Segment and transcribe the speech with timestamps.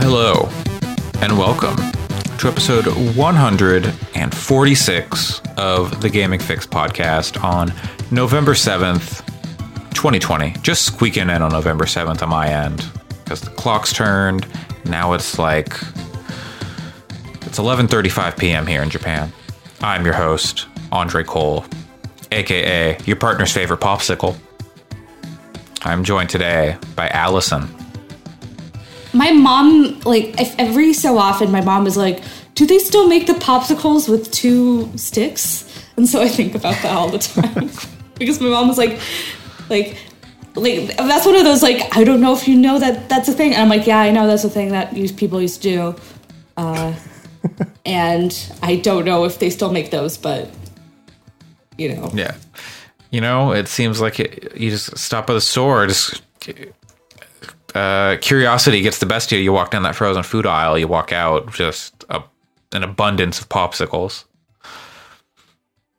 [0.00, 0.48] Hello,
[1.20, 1.76] and welcome
[2.38, 7.72] to episode 146 of the Gaming Fix podcast on
[8.10, 9.26] November 7th,
[9.94, 10.52] 2020.
[10.62, 12.84] Just squeaking in on November 7th on my end
[13.24, 14.46] because the clock's turned.
[14.84, 15.72] Now it's like
[17.42, 18.66] it's 11:35 p.m.
[18.66, 19.32] here in Japan.
[19.80, 21.64] I'm your host, Andre Cole,
[22.32, 24.36] aka your partner's favorite popsicle.
[25.82, 27.68] I'm joined today by Allison.
[29.12, 32.22] My mom like if every so often my mom is like
[32.54, 35.64] do they still make the popsicles with two sticks?
[35.96, 37.70] And so i think about that all the time.
[38.18, 38.98] Because my mom was like
[39.70, 39.96] like
[40.56, 43.32] like that's one of those like i don't know if you know that that's a
[43.32, 43.52] thing.
[43.52, 45.96] And i'm like yeah i know that's a thing that used people used to do.
[46.56, 46.94] Uh,
[47.86, 50.50] and i don't know if they still make those but
[51.78, 52.10] you know.
[52.12, 52.34] Yeah.
[53.10, 56.20] You know, it seems like it, you just stop at the store, just
[57.74, 59.44] uh, curiosity gets the best of you.
[59.44, 62.22] You walk down that frozen food aisle, you walk out, just a,
[62.72, 64.24] an abundance of popsicles.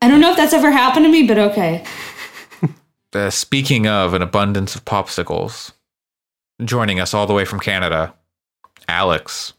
[0.02, 1.84] i don't know if that's ever happened to me but okay
[3.12, 5.72] Uh, speaking of an abundance of popsicles,
[6.64, 8.14] joining us all the way from Canada,
[8.88, 9.54] Alex.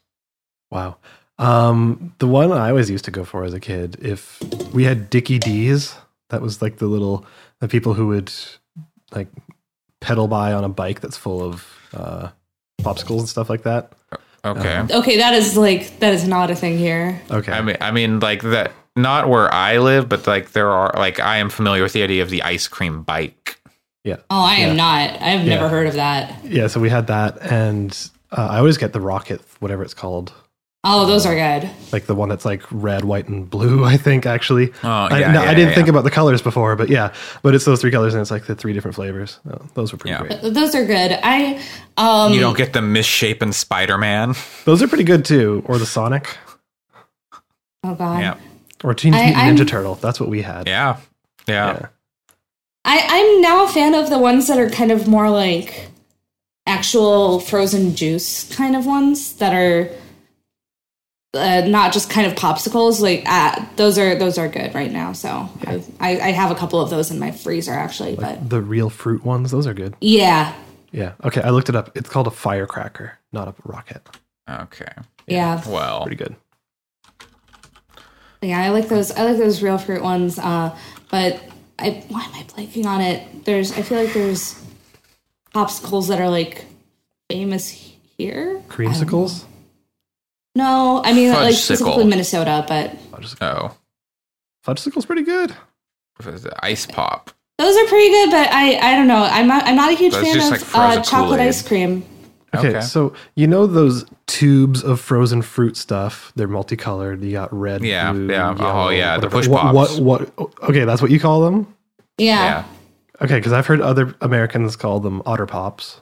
[0.71, 0.99] Wow.
[1.39, 4.41] Um, the one I always used to go for as a kid, if
[4.73, 5.97] we had Dickie Dee's,
[6.29, 7.27] that was like the little
[7.59, 8.33] the people who would
[9.11, 9.27] like
[10.01, 12.29] pedal by on a bike that's full of uh,
[12.83, 13.93] popsicles and stuff like that.
[14.43, 14.87] Okay.
[14.91, 17.53] okay that is like that is not a thing here Okay.
[17.53, 18.73] I mean, I mean, like that.
[18.97, 22.23] Not where I live, but like there are, like I am familiar with the idea
[22.23, 23.61] of the ice cream bike.
[24.03, 24.17] yeah.
[24.31, 25.23] Oh, I am not.
[25.23, 26.45] I've never heard of that.
[26.45, 26.67] Yeah.
[26.67, 27.93] So we had that, and
[28.33, 30.33] uh, I always get the rocket, whatever it's called,
[30.83, 31.69] Oh, those are good.
[31.93, 33.85] like the one that's like red, white, and blue.
[33.95, 34.73] I think actually.
[34.83, 35.91] Oh, I, no, yeah, I didn't yeah, think yeah.
[35.91, 38.55] about the colors before, but yeah, but it's those three colors, and it's like the
[38.55, 39.41] three different flavors.
[39.51, 40.39] Oh, those were pretty Yeah.
[40.39, 40.55] great.
[40.55, 41.19] Those are good.
[41.23, 41.63] I
[41.99, 44.35] um You don't get the misshapen Spider Man.
[44.65, 46.35] Those are pretty good too, or the Sonic,
[47.85, 48.21] oh god.
[48.21, 48.35] Yeah.
[48.83, 49.95] or Teenage I- Mutant I'm- Ninja Turtle.
[49.97, 50.67] That's what we had.
[50.67, 50.97] Yeah.
[51.47, 51.73] Yeah.
[51.79, 51.87] Yeah.
[52.87, 55.89] I I'm now a fan of the ones that are kind of more like
[56.67, 59.91] actual frozen juice kind of ones that are
[61.35, 63.01] uh, not just kind of popsicles.
[63.01, 65.13] Like uh, those are those are good right now.
[65.13, 65.29] So
[65.67, 68.17] I, I I have a couple of those in my freezer actually.
[68.17, 69.95] But The real fruit ones, those are good.
[70.01, 70.55] yeah,
[70.93, 71.13] Yeah.
[71.25, 71.97] Okay, I looked it up.
[71.97, 74.03] It's called a firecracker, not a rocket.
[74.49, 74.91] Okay.
[75.29, 76.35] yeah, Well, Pretty good.
[78.43, 79.13] Yeah, I like those.
[79.13, 80.39] I like those real fruit ones.
[80.39, 80.77] Uh,
[81.11, 81.41] but
[81.79, 83.45] I why am I blanking on it?
[83.45, 84.61] There's I feel like there's
[85.55, 86.65] popsicles that are like
[87.29, 87.69] famous
[88.17, 88.63] here.
[88.69, 89.45] Creamsicles?
[90.55, 91.57] No, I mean like Fudgesicle.
[91.65, 92.97] specifically Minnesota, but
[93.41, 93.77] oh,
[94.67, 95.55] Fudgesicle's pretty good.
[96.63, 97.31] ice pop.
[97.59, 98.31] those are pretty good.
[98.31, 99.23] But I I don't know.
[99.25, 101.49] I'm not I'm not a huge That's fan of like uh, chocolate Kool-Aid.
[101.49, 102.05] ice cream.
[102.53, 102.81] Okay, Okay.
[102.81, 106.33] so you know those tubes of frozen fruit stuff?
[106.35, 107.23] They're multicolored.
[107.23, 108.57] You got red, Yeah, blue, yeah.
[108.59, 109.31] Oh, yellow, yeah, the whatever.
[109.39, 109.99] push what, pops.
[110.01, 110.53] What, what?
[110.69, 111.73] Okay, that's what you call them.
[112.19, 112.43] Yeah.
[112.45, 112.65] Yeah.
[113.23, 116.01] Okay, because I've heard other Americans call them otter pops.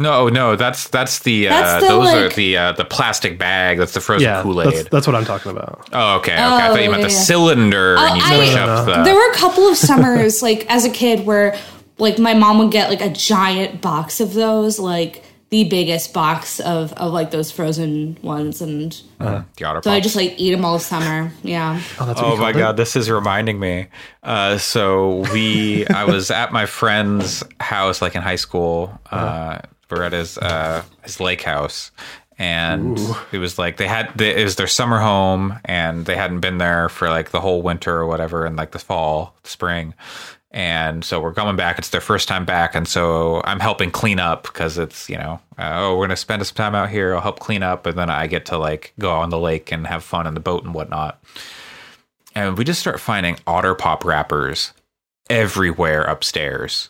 [0.00, 3.78] No, no, that's that's the uh, the, those are the uh, the plastic bag.
[3.78, 4.88] That's the frozen yeah, Kool Aid.
[4.90, 5.88] that's what I'm talking about.
[5.92, 6.32] Oh, okay.
[6.32, 6.42] Okay.
[6.42, 7.20] Oh, I thought you meant yeah, the yeah.
[7.20, 8.84] cylinder, and you Oh, I- No, no, no.
[8.96, 9.02] the.
[9.04, 11.56] There were a couple of summers, like as a kid, where
[11.98, 16.58] like my mom would get like a giant box of those, like the biggest box
[16.60, 20.64] of of like those frozen ones, and the otter so I just like eat them
[20.64, 21.30] all summer.
[21.42, 21.80] Yeah.
[22.00, 22.58] Oh, that's Oh my called it?
[22.58, 23.88] god, this is reminding me.
[24.22, 28.98] Uh, so we, I was at my friend's house, like in high school.
[29.10, 29.58] Uh,
[29.92, 31.90] we're at his uh, his lake house,
[32.38, 32.98] and
[33.30, 36.58] it was like they had the, it was their summer home, and they hadn't been
[36.58, 39.94] there for like the whole winter or whatever, and like the fall, spring.
[40.50, 41.78] And so we're coming back.
[41.78, 45.40] It's their first time back, and so I'm helping clean up because it's you know
[45.58, 47.14] uh, oh we're gonna spend some time out here.
[47.14, 49.86] I'll help clean up, and then I get to like go on the lake and
[49.86, 51.22] have fun in the boat and whatnot.
[52.34, 54.72] And we just start finding otter pop wrappers
[55.28, 56.88] everywhere upstairs.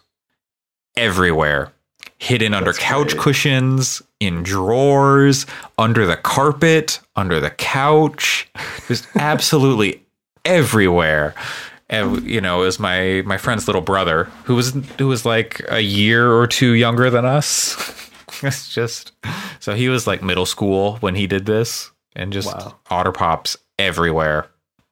[0.96, 1.72] Everywhere
[2.22, 3.20] hidden under couch great.
[3.20, 5.44] cushions in drawers
[5.76, 8.48] under the carpet under the couch
[8.86, 10.00] just absolutely
[10.44, 11.34] everywhere
[11.90, 15.60] and you know it was my my friend's little brother who was who was like
[15.68, 17.76] a year or two younger than us
[18.42, 19.10] it's just
[19.58, 22.76] so he was like middle school when he did this and just Wow.
[22.88, 24.46] otter pops everywhere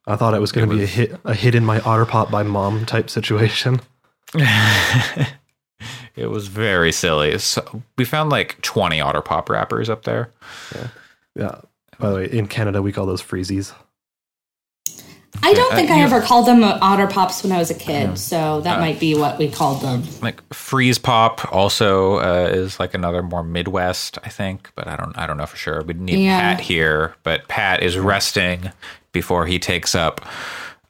[0.05, 2.31] I thought it was going to be a hit, a hit in my otter pop
[2.31, 3.79] by mom type situation.
[6.15, 7.37] it was very silly.
[7.39, 10.31] So we found like 20 otter pop wrappers up there.
[10.75, 10.87] Yeah.
[11.35, 11.55] yeah.
[11.99, 13.73] By the way, in Canada we call those freezies.
[15.43, 17.73] I don't Uh, think I you- ever called them Otter Pops when I was a
[17.75, 20.03] kid, so that might be what we called them.
[20.21, 25.17] like freeze pop also uh, is like another more midwest i think but i don't
[25.17, 26.39] i don't know for sure we need Yeah.
[26.55, 28.71] pat here but pat is resting
[29.13, 30.21] before he takes up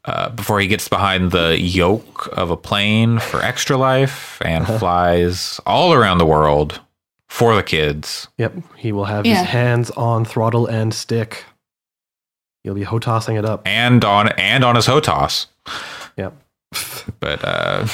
[0.05, 5.59] uh, before he gets behind the yoke of a plane for extra life and flies
[5.65, 6.79] all around the world
[7.29, 8.53] for the kids Yep.
[8.77, 9.39] He will have Yeah.
[9.41, 11.45] his hands on throttle and stick.
[12.63, 13.61] He'll be tossing it up.
[13.65, 15.47] and on and on his HOTAS
[16.17, 16.33] Yep.
[17.19, 17.87] but uh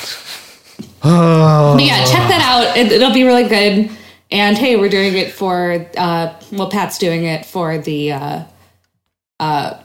[1.03, 2.75] Oh, But yeah, check that out.
[2.77, 3.89] It, it'll be really good.
[4.31, 8.43] And hey, we're doing it for uh, well, Pat's doing it for the uh,
[9.39, 9.79] uh,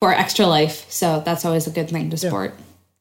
[0.00, 2.54] for Extra Life, so that's always a good thing to support.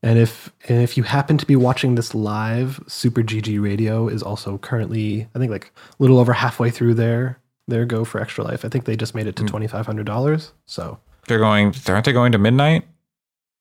[0.04, 4.22] And if and if you happen to be watching this live, Super GG Radio is
[4.24, 8.44] also currently, I think, like a little over halfway through their their go for Extra
[8.44, 8.64] Life.
[8.64, 9.48] I think they just made it to Hmm.
[9.48, 10.54] twenty five hundred dollars.
[10.66, 12.88] So they're going aren't they going to midnight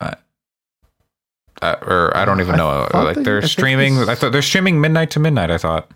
[0.01, 0.15] uh,
[1.63, 4.41] uh, or i don't even know like they- they're I streaming it's- i thought they're
[4.41, 5.91] streaming midnight to midnight i thought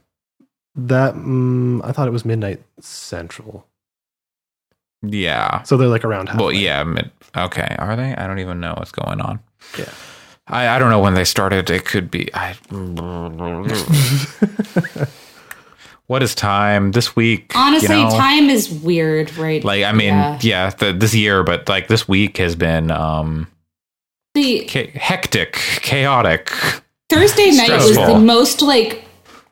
[0.75, 3.67] that mm, I thought it was midnight central.
[5.03, 6.45] Yeah So they're like around halfway.
[6.45, 6.83] Well, yeah.
[6.85, 8.15] Mid, okay, are they?
[8.15, 9.41] I don't even know what's going on.
[9.79, 9.89] Yeah.
[10.47, 11.71] I, I don't know when they started.
[11.71, 12.29] It could be.
[12.35, 12.55] I.
[16.07, 17.53] what is time this week?
[17.55, 18.11] you Honestly, know?
[18.11, 19.63] time is weird, right?
[19.65, 20.39] Like I mean, Yeah.
[20.43, 23.47] yeah, the, this year, but like this week has been um
[24.35, 26.51] the cha- hectic, chaotic.
[27.09, 29.05] Thursday night was the most like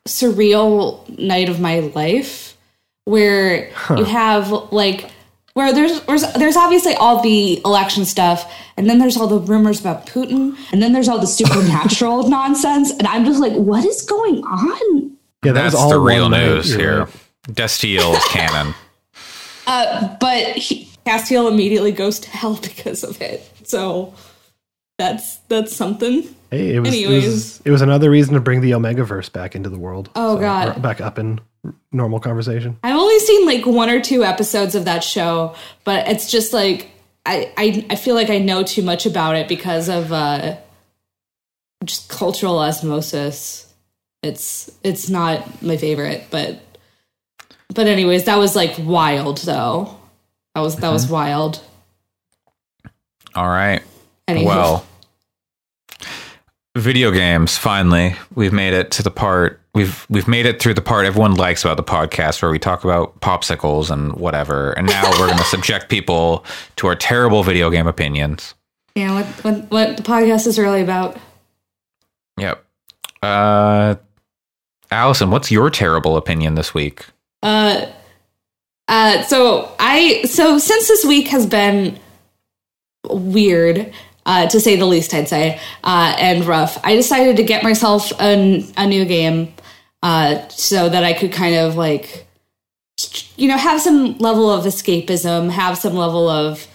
[0.06, 2.56] surreal night of my life
[3.04, 5.10] where you have like
[5.58, 9.80] where there's, there's there's obviously all the election stuff and then there's all the rumors
[9.80, 14.02] about Putin and then there's all the supernatural nonsense and I'm just like what is
[14.02, 16.98] going on yeah, that That's all the real one night, news you're here.
[17.04, 17.14] right.
[17.48, 18.72] Destiel is canon.
[19.66, 24.14] uh, but he, Castiel immediately goes to hell because of it so
[24.96, 26.22] that's that's something
[26.52, 27.26] Hey, it was, it Anyways.
[27.26, 30.08] was it was another reason to bring the Omegaverse back into the world.
[30.16, 30.80] Oh, God.
[30.80, 31.40] back up in
[31.92, 32.78] normal conversation.
[32.82, 35.54] I've only seen like one or two episodes of that show,
[35.84, 36.90] but it's just like
[37.26, 40.56] I I, I feel like I know too much about it because of uh
[41.84, 43.72] just cultural osmosis.
[44.22, 46.60] It's it's not my favorite, but
[47.74, 49.96] but anyways, that was like wild though.
[50.54, 51.62] That was that was wild.
[53.34, 53.82] All right.
[54.26, 54.46] Anywho.
[54.46, 54.86] Well,
[56.76, 57.56] video games.
[57.56, 59.60] Finally, we've made it to the part.
[59.78, 62.82] We've we've made it through the part everyone likes about the podcast, where we talk
[62.82, 64.72] about popsicles and whatever.
[64.72, 66.44] And now we're going to subject people
[66.76, 68.56] to our terrible video game opinions.
[68.96, 71.16] yeah, what, what what the podcast is really about.
[72.38, 72.64] Yep.
[73.22, 73.94] Uh,
[74.90, 77.06] Allison, what's your terrible opinion this week?
[77.44, 77.86] Uh,
[78.88, 82.00] uh, so I so since this week has been
[83.08, 83.92] weird,
[84.28, 88.12] uh, to say the least, I'd say, uh, and rough, I decided to get myself
[88.20, 89.54] a, a new game,
[90.02, 92.26] uh, so that I could kind of like,
[93.36, 96.66] you know, have some level of escapism, have some level of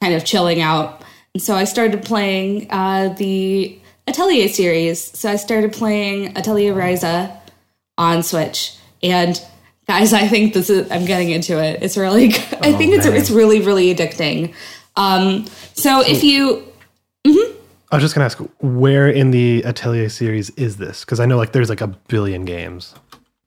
[0.00, 1.02] kind of chilling out.
[1.34, 5.02] And so I started playing uh, the Atelier series.
[5.18, 7.36] So I started playing Atelier Ryza
[7.96, 8.76] on Switch.
[9.02, 9.40] And
[9.86, 11.82] guys, I think this is I'm getting into it.
[11.82, 12.26] It's really
[12.60, 13.16] I think it's man.
[13.16, 14.54] it's really really addicting.
[14.96, 16.72] Um so if you
[17.92, 21.04] I was just gonna ask, where in the Atelier series is this?
[21.04, 22.94] Because I know like there's like a billion games.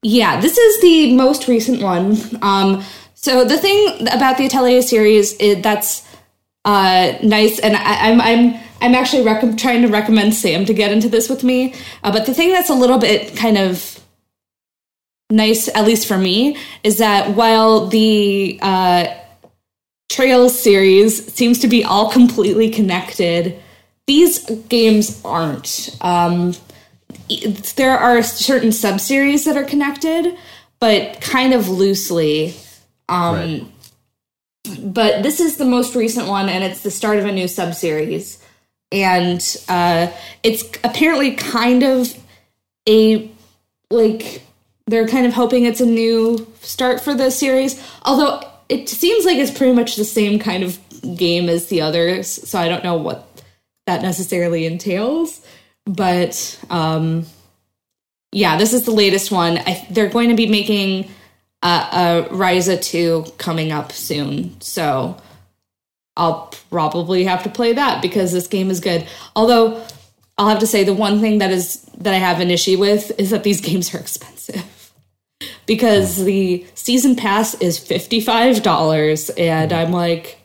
[0.04, 2.16] Yeah, this is the most recent one.
[2.44, 2.84] Um,
[3.16, 6.08] so the thing about the Atelier series is that's
[6.64, 10.92] uh, nice, and I, I'm I'm I'm actually rec- trying to recommend Sam to get
[10.92, 11.74] into this with me.
[12.04, 14.00] Uh, but the thing that's a little bit kind of
[15.32, 19.08] nice, at least for me, is that while the uh,
[20.08, 23.60] Trails series seems to be all completely connected,
[24.08, 25.98] these games aren't.
[26.02, 26.54] Um,
[27.76, 30.36] there are certain sub-series that are connected
[30.80, 32.54] but kind of loosely
[33.10, 33.66] um Right.
[34.80, 38.38] but this is the most recent one and it's the start of a new sub-series
[38.92, 40.08] and uh
[40.44, 42.14] it's apparently kind of
[42.88, 43.32] a
[43.90, 44.44] like
[44.88, 49.38] they're kind of hoping it's a new start for the series although it seems like
[49.38, 50.78] it's pretty much the same kind of
[51.18, 53.35] game as the others so i don't know what
[53.86, 55.46] that necessarily entails
[55.86, 57.26] but um
[58.32, 59.58] yeah this is the latest one.
[59.58, 61.10] I, they're going to be making
[61.62, 65.18] uh, a Ryza 2 coming up soon so
[66.18, 69.08] i'll probably have to play that because this game is good.
[69.36, 69.86] Although
[70.38, 73.18] i'll have to say the one thing that is that i have an issue with
[73.20, 74.92] is that these games are expensive.
[75.66, 80.40] Because the season pass is $55 and i'm like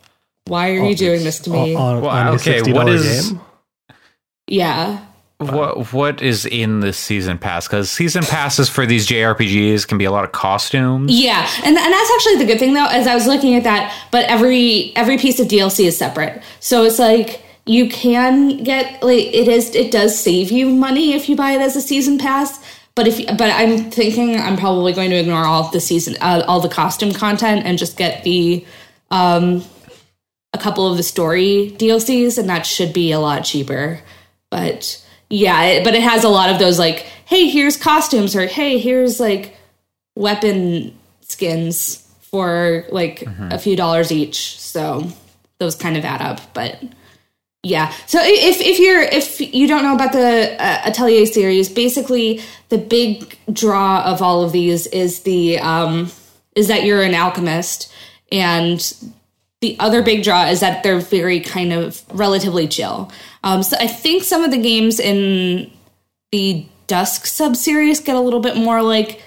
[0.47, 1.75] Why are you doing this to me?
[1.75, 3.41] On, Well, on okay, $60 what is- game?
[4.47, 5.01] yeah.
[5.39, 7.67] What what is in the season pass?
[7.67, 11.11] Because season passes for these JRPGs can be a lot of costumes.
[11.19, 12.85] Yeah, and and that's actually the good thing though.
[12.85, 16.83] As I was looking at that, but every every piece of DLC is separate, so
[16.85, 21.37] it's like you can get like it is it does save you money if you
[21.37, 22.63] buy it as a season pass.
[22.95, 26.61] But if but I'm thinking I'm probably going to ignore all the season uh, all
[26.61, 28.63] the costume content and just get the
[29.11, 29.65] um
[30.53, 34.01] a couple of the story DLCs, and that should be a lot cheaper.
[34.51, 38.47] But yeah, it, but it has a lot of those like, hey, here's costumes, or
[38.47, 39.57] hey, here's like
[40.17, 44.59] weapon skins for like a few dollars each.
[44.59, 45.09] So
[45.59, 46.83] those kind of add up, but
[47.63, 47.93] yeah.
[48.07, 52.41] So if if you're if you don't know about the uh, Atelier series, basically
[52.71, 56.11] the big draw of all of these is the um
[56.57, 57.93] is that you're an alchemist
[58.33, 58.95] and
[59.61, 63.11] the other big draw is that they're very kind of relatively chill.
[63.45, 65.71] Um, so I think some of the games in
[66.33, 69.23] the Dusk sub series get a little bit more like,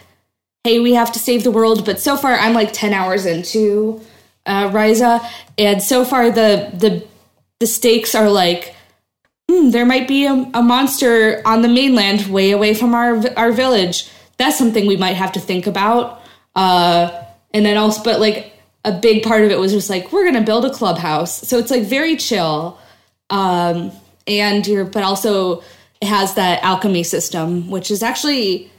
[0.64, 1.86] hey, we have to save the world.
[1.86, 4.02] But so far, I'm like ten hours into
[4.46, 5.26] uh, Ryza,
[5.58, 7.08] and so far the the
[7.60, 8.76] the stakes are like,
[9.50, 13.52] hmm, there might be a, a monster on the mainland way away from our our
[13.52, 14.10] village.
[14.38, 16.22] That's something we might have to think about.
[16.56, 17.24] Uh,
[17.54, 18.53] and then also, but like
[18.86, 21.72] a big part of it was just like we're gonna build a clubhouse, so it's
[21.72, 22.78] like very chill.
[23.30, 23.92] Um,
[24.28, 25.64] and you're, but also
[26.02, 28.70] it has that alchemy system, which is actually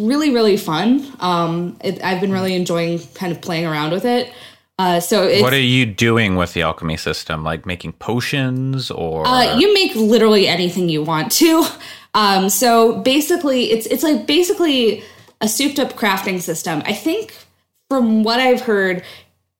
[0.00, 1.06] really really fun.
[1.20, 4.32] Um, it, I've been really enjoying kind of playing around with it.
[4.76, 7.44] Uh, so it's, What are you doing with the alchemy system?
[7.44, 11.66] Like making potions or Uh, you make literally anything you want to.
[12.16, 15.02] Um, so basically, it's it's like basically
[15.40, 16.80] a souped up crafting system.
[16.86, 17.34] I think
[17.90, 19.02] from what I've heard,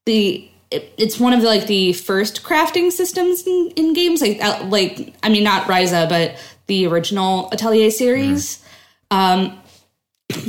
[0.06, 4.20] the it, it's one of the, like the first crafting systems in, in games.
[4.20, 8.64] Like like I mean, not Ryza, but the original Atelier series.
[9.10, 9.58] Um,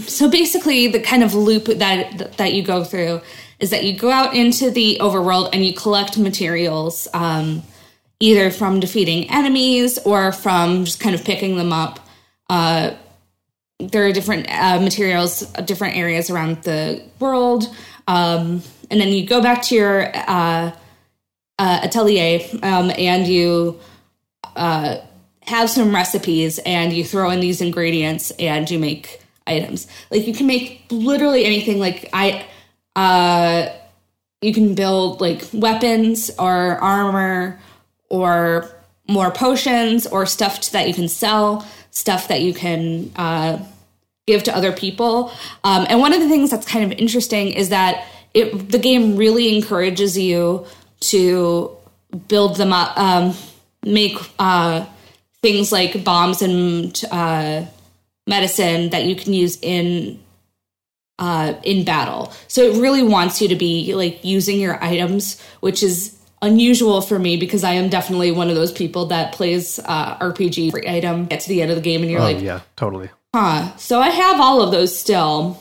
[0.07, 3.21] so basically, the kind of loop that that you go through
[3.59, 7.07] is that you go out into the overworld and you collect materials.
[7.13, 7.63] Um,
[8.19, 12.00] either from defeating enemies or from just kind of picking them up.
[12.50, 12.91] Uh,
[13.79, 17.65] there are different uh, materials, different areas around the world,
[18.07, 20.72] um, and then you go back to your uh,
[21.58, 23.80] uh, atelier um, and you
[24.56, 24.98] uh,
[25.42, 29.88] have some recipes and you throw in these ingredients and you make items.
[30.10, 31.80] Like you can make literally anything.
[31.80, 32.46] Like I,
[32.96, 33.72] uh,
[34.42, 37.60] you can build like weapons or armor
[38.10, 38.70] or
[39.08, 43.63] more potions or stuff that you can sell, stuff that you can uh,
[44.27, 45.32] give to other people.
[45.63, 49.15] Um, and one of the things that's kind of interesting is that it the game
[49.18, 50.68] really encourages you
[51.12, 51.75] to
[52.27, 53.34] build them up, um,
[53.84, 54.86] make uh,
[55.42, 57.65] things like bombs and uh,
[58.27, 60.20] medicine that you can use in
[61.18, 62.34] uh, in battle.
[62.48, 66.12] So it really wants you to be like using your items, which is
[66.42, 70.72] unusual for me because I am definitely one of those people that plays uh, RPG
[70.72, 71.25] free item.
[71.25, 73.10] Get to the end of the game and you're Oh, like, yeah, totally.
[73.34, 73.75] huh.
[73.77, 75.58] So I have all of those still,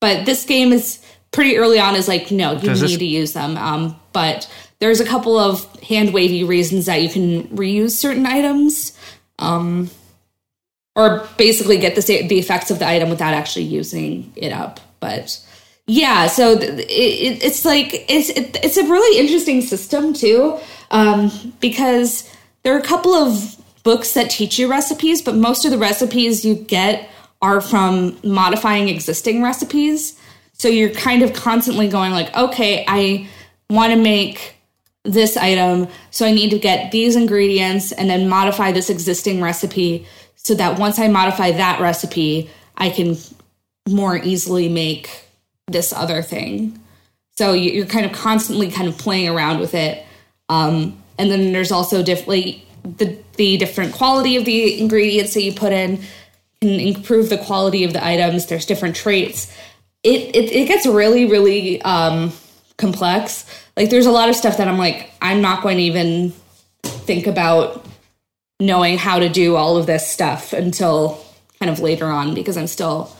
[0.00, 1.96] but this game is pretty early on.
[1.96, 3.56] Is like, no, you Does need this- to use them.
[3.56, 4.48] Um, but
[4.78, 8.96] there's a couple of hand wavy reasons that you can reuse certain items.
[9.38, 9.90] Um,
[10.94, 14.78] or basically get the the effects of the item without actually using it up.
[15.00, 15.42] But
[15.86, 20.58] yeah, so th- it, it, it's like it's it, it's a really interesting system too,
[20.90, 22.30] um, because
[22.62, 26.44] there are a couple of books that teach you recipes, but most of the recipes
[26.44, 27.08] you get
[27.40, 30.18] are from modifying existing recipes.
[30.62, 33.26] So you're kind of constantly going like, okay, I
[33.68, 34.54] want to make
[35.02, 40.06] this item, so I need to get these ingredients and then modify this existing recipe
[40.36, 43.16] so that once I modify that recipe, I can
[43.88, 45.10] more easily make
[45.66, 46.78] this other thing.
[47.36, 50.04] So you- you're kind of constantly kind of playing around with it.
[50.48, 55.42] Um, and then there's also diff- like the the different quality of the ingredients that
[55.42, 55.98] you put in
[56.60, 58.46] can improve the quality of the items.
[58.46, 59.48] There's different traits.
[60.02, 62.32] It it, it gets really really um,
[62.76, 63.44] complex.
[63.76, 66.32] Like there's a lot of stuff that I'm like I'm not going to even
[66.82, 67.86] think about
[68.60, 71.24] knowing how to do all of this stuff until
[71.58, 73.14] kind of later on because I'm still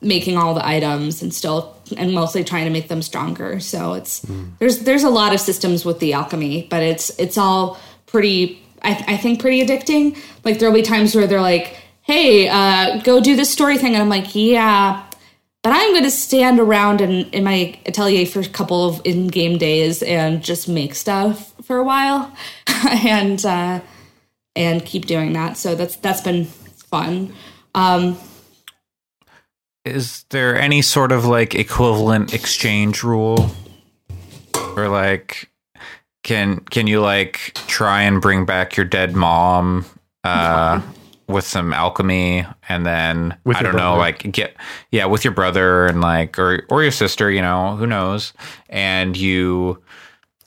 [0.00, 3.60] making all the items and still and mostly trying to make them stronger.
[3.60, 4.24] So it's
[4.58, 9.04] there's there's a lot of systems with the alchemy, but it's it's all pretty I,
[9.08, 10.18] I think pretty addicting.
[10.44, 14.02] Like there'll be times where they're like, "Hey, uh, go do this story thing," and
[14.02, 15.02] I'm like, "Yeah."
[15.66, 19.26] But I'm going to stand around in, in my atelier for a couple of in
[19.26, 22.32] game days and just make stuff for a while,
[22.88, 23.80] and uh,
[24.54, 25.56] and keep doing that.
[25.56, 27.34] So that's that's been fun.
[27.74, 28.16] Um,
[29.84, 33.50] Is there any sort of like equivalent exchange rule?
[34.76, 35.50] Or like
[36.22, 39.84] can can you like try and bring back your dead mom
[40.22, 40.80] uh
[41.28, 44.56] with some alchemy and then With I don't know like get
[44.92, 48.32] yeah with your brother and like or or your sister, you know, who knows?
[48.68, 49.82] And you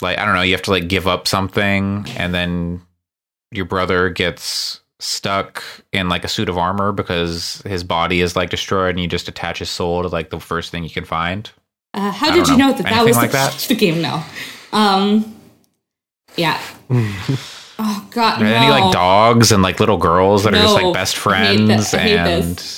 [0.02, 2.82] like I don't know, you have to like give up something and then
[3.52, 8.50] your brother gets stuck in like a suit of armor because his body is like
[8.50, 11.52] destroyed and you just attach his soul to like the first thing you can find.
[11.94, 12.70] uh, how I did don't you know.
[12.72, 13.66] know that that was like the, that?
[13.68, 14.02] the game?
[14.02, 14.24] No.
[14.74, 15.36] Um,
[16.36, 16.62] yeah.
[17.80, 18.42] oh God.
[18.42, 21.38] Are there any like dogs and like little girls that are just like best I
[21.38, 22.74] hate friends that- I hate and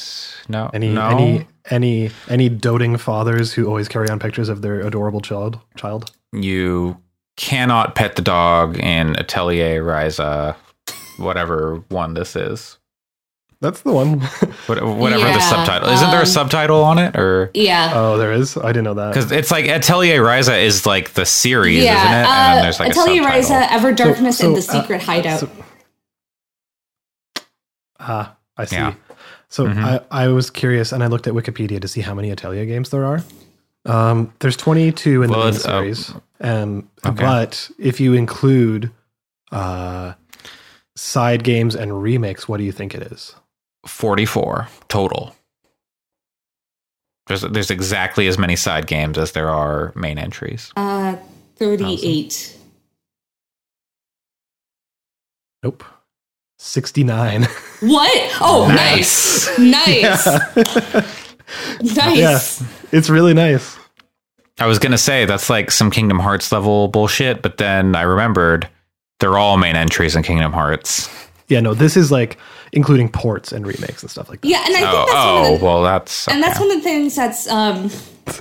[0.50, 4.79] no Any no any any any doting fathers who always carry on pictures of their
[4.81, 6.12] adorable child child.
[6.34, 6.98] you
[7.38, 10.55] cannot pet the dog in Atelier Ryza,
[11.17, 12.77] whatever one this is.
[13.62, 14.20] That's the one.
[14.65, 15.89] What- Whatever the subtitle.
[15.89, 17.91] Isn't there a um, subtitle on it or Yeah.
[17.96, 18.58] oh, there is.
[18.58, 19.13] I didn't know that.
[19.13, 21.98] Because it's like Atelier Ryza is like the series, yeah.
[22.03, 22.25] isn't it?
[22.25, 23.68] Uh, And then there's like Atelier a subtitle.
[23.68, 25.39] Ryza, Ever Darkness, so, and the uh, Secret Hideout.
[25.41, 25.50] so-
[28.00, 28.75] Ah, I see.
[28.75, 28.94] Yeah.
[29.50, 29.84] So Mhm.
[29.84, 32.89] I, I was curious and I looked at Wikipedia to see how many Atelier games
[32.89, 33.24] there are.
[33.86, 36.13] Um, there's 22 in Well, the main it's, uh, series.
[36.39, 37.22] um, okay.
[37.24, 38.91] But if you include
[39.51, 40.13] uh,
[40.96, 43.36] side games and remakes, what do you think it is?
[43.86, 45.36] 44 total.
[47.28, 50.72] There's there's exactly as many side games as there are main entries.
[50.76, 51.16] Uh,
[51.58, 52.58] 38.
[55.64, 55.84] Nope.
[56.58, 57.48] 69.
[57.82, 58.38] What?
[58.42, 59.58] Oh, nice.
[59.58, 60.26] Nice.
[61.82, 62.18] Nice.
[62.18, 62.64] Yes.
[62.92, 63.78] It's really nice.
[64.60, 68.68] I was gonna say that's like some Kingdom Hearts level bullshit, but then I remembered
[69.22, 71.10] they're all main entries in Kingdom Hearts.
[71.48, 72.38] Yeah, no, this is like
[72.74, 74.48] including ports and remakes and stuff like that.
[74.48, 76.72] Yeah, and I think Oh, that's one oh of the, well, that's and that's one
[76.72, 77.90] of the things that's um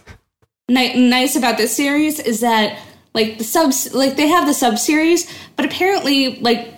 [0.69, 2.79] ni- nice about this series is that
[3.15, 6.75] like the subs like they have the sub series, but apparently like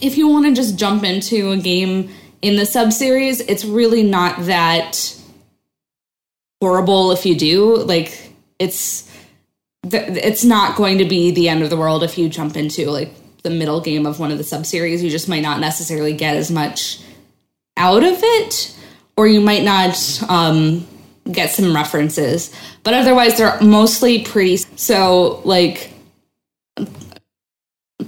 [0.00, 2.10] if you want to just jump into a game
[2.42, 5.16] in the sub series, it's really not that
[6.60, 7.76] horrible if you do.
[7.78, 9.10] Like it's
[9.88, 12.88] th- it's not going to be the end of the world if you jump into
[12.90, 15.02] like the middle game of one of the sub series.
[15.02, 17.00] You just might not necessarily get as much
[17.76, 18.76] out of it,
[19.16, 20.86] or you might not um,
[21.30, 22.54] get some references.
[22.82, 24.58] But otherwise, they're mostly pretty.
[24.76, 25.92] So like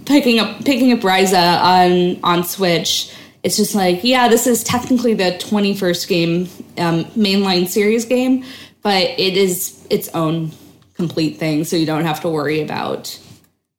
[0.05, 3.13] picking up picking up Ryza on on Switch.
[3.43, 8.43] It's just like, yeah, this is technically the 21st game, um, mainline series game,
[8.81, 10.51] but it is its own
[10.95, 11.65] complete thing.
[11.65, 13.21] So you don't have to worry about,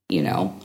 [0.08, 0.56] you know,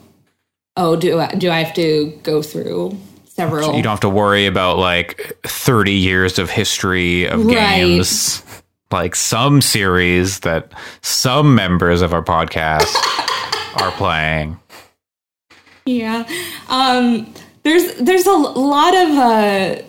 [0.76, 3.74] oh, do I, do I have to go through several?
[3.76, 7.54] you don't have to worry about like 30 years of history of Right.
[7.54, 8.42] games
[8.90, 12.92] like some series that some members of our podcast
[13.80, 14.58] are playing
[15.86, 16.28] Yeah.
[16.68, 19.82] Um there's there's a lot of uh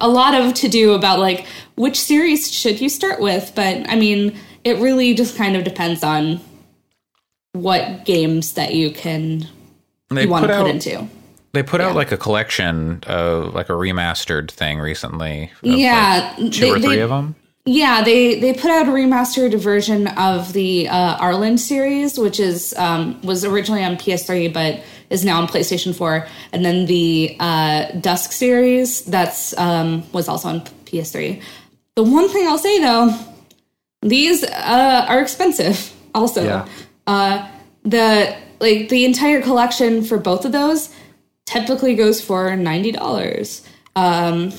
[0.00, 3.94] a lot of to do about like which series should you start with, but I
[3.94, 6.40] mean, it really just kind of depends on
[7.52, 9.46] what games that you can
[10.10, 11.06] they you want put to out put into.
[11.52, 11.88] they put Yeah.
[11.88, 16.78] out like a collection of like a remastered thing recently Yeah, like, two they- or
[16.80, 17.34] three they- of them
[17.64, 22.74] Yeah, they they put out a remastered version of the uh, Arland series, which is
[22.76, 27.92] um, was originally on PS3 but is now on PlayStation 4, and then the uh,
[28.00, 31.40] Dusk series that's um, was also on PS3.
[31.96, 33.14] The one thing I'll say though,
[34.00, 35.92] these uh, are expensive.
[36.14, 36.66] Also, Yeah.
[37.06, 37.48] Uh,
[37.84, 40.88] the like the entire collection for both of those
[41.46, 43.66] typically goes for ninety dollars.
[43.96, 44.50] Um,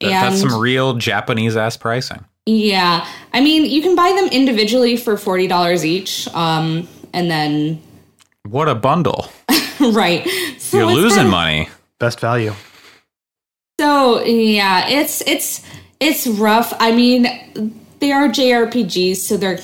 [0.00, 4.96] That- that's some real japanese ass pricing yeah, I mean, you can buy them individually
[4.96, 7.80] for forty dollars each, um, and then
[8.48, 9.28] what a bundle
[9.80, 10.26] right,
[10.58, 11.68] so you're losing kinda- money
[12.00, 12.52] Best value.
[13.78, 15.62] So yeah, it's it's
[16.00, 16.72] it's rough.
[16.80, 17.28] I mean,
[18.00, 19.58] they are JRPGs, so they are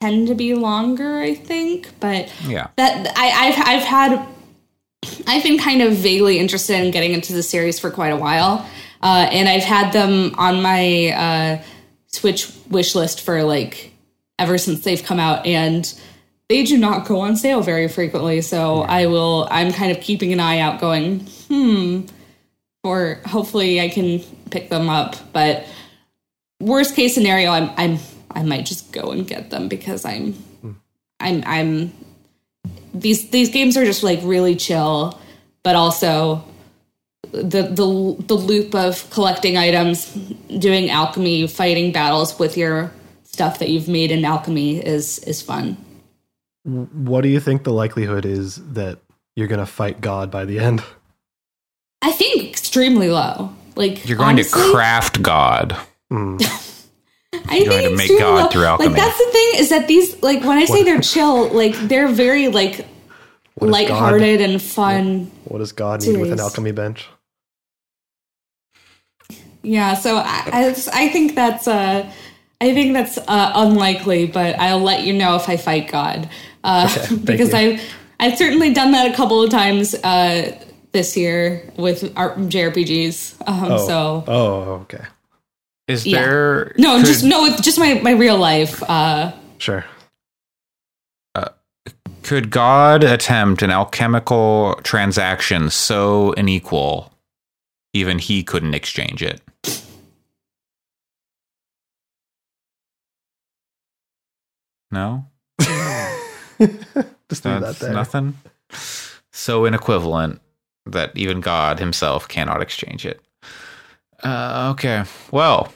[0.00, 1.88] tend to be longer, I think.
[2.00, 4.28] But yeah that I, I've I've had
[5.26, 8.66] I've been kind of vaguely interested in getting into the series for quite a while,
[9.02, 11.62] uh, and I've had them on my uh,
[12.08, 13.92] Switch wish list for like
[14.38, 15.98] ever since they've come out, and
[16.48, 18.40] they do not go on sale very frequently.
[18.40, 19.48] So I will.
[19.50, 22.02] I'm kind of keeping an eye out, going hmm,
[22.82, 25.66] or hopefully I can pick them up, but.
[26.58, 27.98] worst case scenario, I'm I'm
[28.36, 30.34] I might just go and get them because I'm
[31.18, 31.92] I'm I'm
[32.92, 35.18] these these games are just like really chill,
[35.62, 36.44] but also
[37.32, 40.12] the the the loop of collecting items,
[40.58, 42.92] doing alchemy, fighting battles with your
[43.24, 45.78] stuff that you've made in alchemy is is fun.
[46.64, 48.98] What do you think the likelihood is that
[49.34, 50.82] you're going to fight God by the end?
[52.02, 53.50] I think extremely low.
[53.76, 55.76] Like You're going honestly, to craft God.
[56.10, 56.38] Hmm.
[57.48, 58.48] I You're think going to make extremely God low.
[58.50, 58.88] through alchemy.
[58.90, 62.08] Like that's the thing is that these like when I say they're chill, like they're
[62.08, 62.86] very like
[63.54, 65.30] What does lighthearted and fun.
[65.44, 67.06] What does God need with an alchemy bench?
[69.62, 72.10] Yeah, so I, I, I think that's uh,
[72.60, 76.28] I think that's uh, unlikely, but I'll let you know if I fight God
[76.64, 77.58] uh, thank because you.
[77.58, 77.80] I've
[78.20, 80.56] I've certainly done that a couple of times uh,
[80.92, 83.34] this year with our JRPGs.
[83.48, 85.04] Um, Oh, So oh, okay,
[85.88, 86.20] Is Yeah.
[86.20, 88.82] there no, could- just no, with just my my real life.
[88.88, 89.84] Uh, sure.
[92.22, 97.12] could God attempt an alchemical transaction so unequal
[97.92, 99.40] even he couldn't exchange it?
[104.90, 105.26] No?
[105.58, 107.92] Just leave that there.
[107.92, 108.34] nothing.
[109.32, 110.40] So inequivalent
[110.86, 113.20] that even God himself cannot exchange it.
[114.26, 115.04] Uh, okay.
[115.30, 115.72] Well,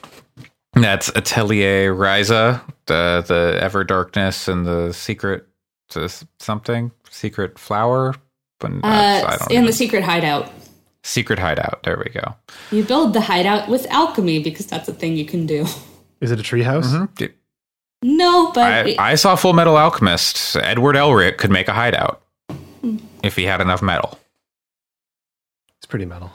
[0.73, 5.47] that's Atelier Ryza, the the Ever Darkness and the Secret
[5.89, 6.09] to
[6.39, 8.15] something Secret Flower.
[8.59, 9.67] But that's- I uh, don't and know.
[9.67, 10.51] the secret hideout.
[11.03, 11.81] Secret Hideout.
[11.83, 12.35] There we go.
[12.69, 15.65] You build the hideout with alchemy because that's a thing you can do.
[16.21, 16.83] Is it a treehouse?
[16.85, 17.33] Mhm.
[18.03, 20.55] No, but I, I saw Full Metal Alchemist.
[20.57, 22.21] Edward Elric could make a hideout
[23.23, 24.19] if he had enough metal.
[25.77, 26.31] It's pretty metal.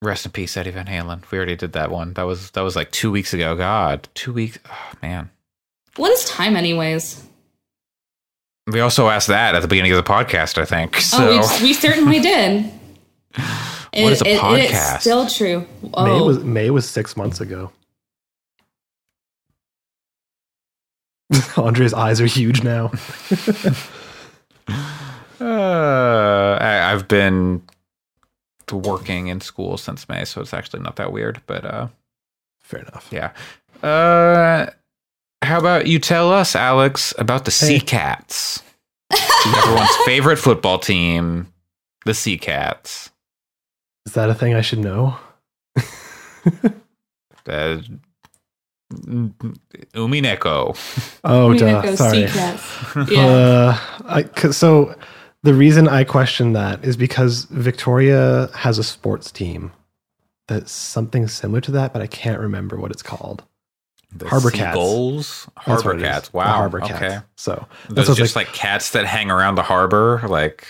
[0.00, 1.28] Rest in peace, Eddie Van Halen.
[1.30, 2.12] We already did that one.
[2.14, 3.56] That was that was like two weeks ago.
[3.56, 4.58] God, two weeks.
[4.70, 5.30] Oh, man.
[5.96, 7.24] what is time, anyways?
[8.68, 10.56] We also asked that at the beginning of the podcast.
[10.58, 11.18] I think so.
[11.42, 12.70] oh, we, we certainly did.
[13.94, 14.94] What is a It- podcast?
[14.94, 15.60] it's still true.
[15.82, 17.72] May Oh, was May was six months ago.
[21.56, 22.92] Andre's eyes are huge now.
[25.40, 27.62] uh, I, I've been
[28.72, 31.40] working in school since May, so it's actually not that weird.
[31.46, 31.88] But uh,
[32.60, 33.08] Fair enough.
[33.10, 33.32] yeah.
[33.82, 34.66] Uh,
[35.42, 37.78] how about you tell us, Alex, about the Hey.
[37.78, 38.62] Sea Cats,
[39.46, 41.52] everyone's favorite football team,
[42.04, 43.10] the Sea Cats.
[44.06, 45.16] Is that a thing I should know?
[47.46, 47.78] Uh,
[49.94, 50.76] Umineko.
[51.24, 51.96] Oh, I'm duh.
[51.96, 52.26] Sorry.
[52.26, 52.84] see cats.
[53.10, 53.26] Yeah.
[53.26, 54.94] Uh, I, 'cause- so
[55.42, 59.72] the reason I question that is because Victoria has a sports team
[60.48, 63.44] that's something similar to that, but I can't remember what it's called.
[64.14, 64.76] The Harbor Cats.
[64.76, 66.08] That's Harbor what it is.
[66.08, 66.28] Cats.
[66.30, 66.54] The Wow.
[66.54, 66.94] Harbor okay.
[66.94, 67.26] Cats.
[67.36, 70.22] So Those that's just like, like cats that hang around the harbor.
[70.26, 70.66] Like,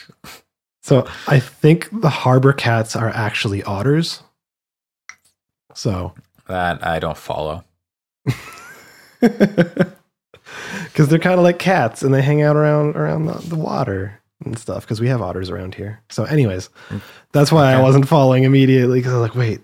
[0.82, 4.22] so I think the Harbor Cats are actually otters.
[5.74, 6.14] So
[6.48, 7.64] that I don't follow.
[9.20, 14.20] because they're kind of like cats and they hang out around around the, the water
[14.48, 16.00] and stuff because we have otters around here.
[16.08, 16.68] So anyways
[17.32, 19.60] that's why i wasn't following immediately because i was like wait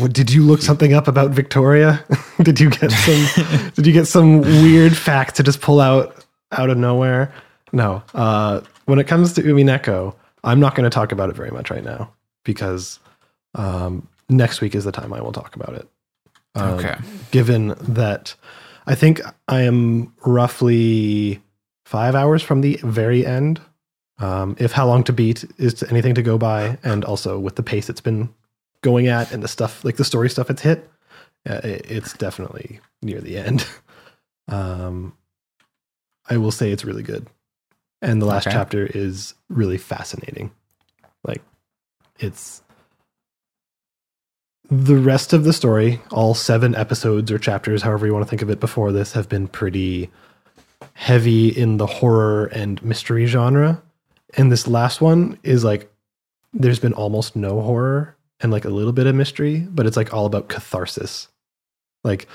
[0.00, 2.04] what, did you look something up about victoria?
[2.42, 6.70] Did you get some did you get some weird fact to just pull out out
[6.70, 7.32] of nowhere?
[7.72, 11.50] No uh when it comes to umineko i'm not going to talk about it very
[11.50, 12.10] much right now
[12.44, 13.00] because
[13.56, 15.88] um next week is the time i will talk about it.
[16.54, 16.96] Um, Okay.
[17.32, 18.34] given that
[18.86, 21.42] I think I am roughly
[21.84, 23.60] five hours from the very end.
[24.20, 27.62] Um, if how long to beat is anything to go by, and also with the
[27.62, 28.28] pace it's been
[28.82, 30.88] going at and the stuff like the story stuff it's hit,
[31.48, 33.66] uh, it, it's definitely near the end.
[34.50, 35.12] Um,
[36.26, 37.26] I will say it's really good,
[38.00, 38.54] and the last Okay.
[38.54, 40.52] chapter is really fascinating.
[41.22, 41.42] Like,
[42.18, 42.62] it's
[44.70, 48.40] the rest of the story, all seven episodes or chapters, however you want to think
[48.40, 50.10] of it, before this have been pretty
[50.94, 53.82] heavy in the horror and mystery genre.
[54.36, 55.90] And this last one is like,
[56.52, 60.12] there's been almost no horror and like a little bit of mystery, but it's like
[60.12, 61.28] all about catharsis.
[62.04, 62.28] Like,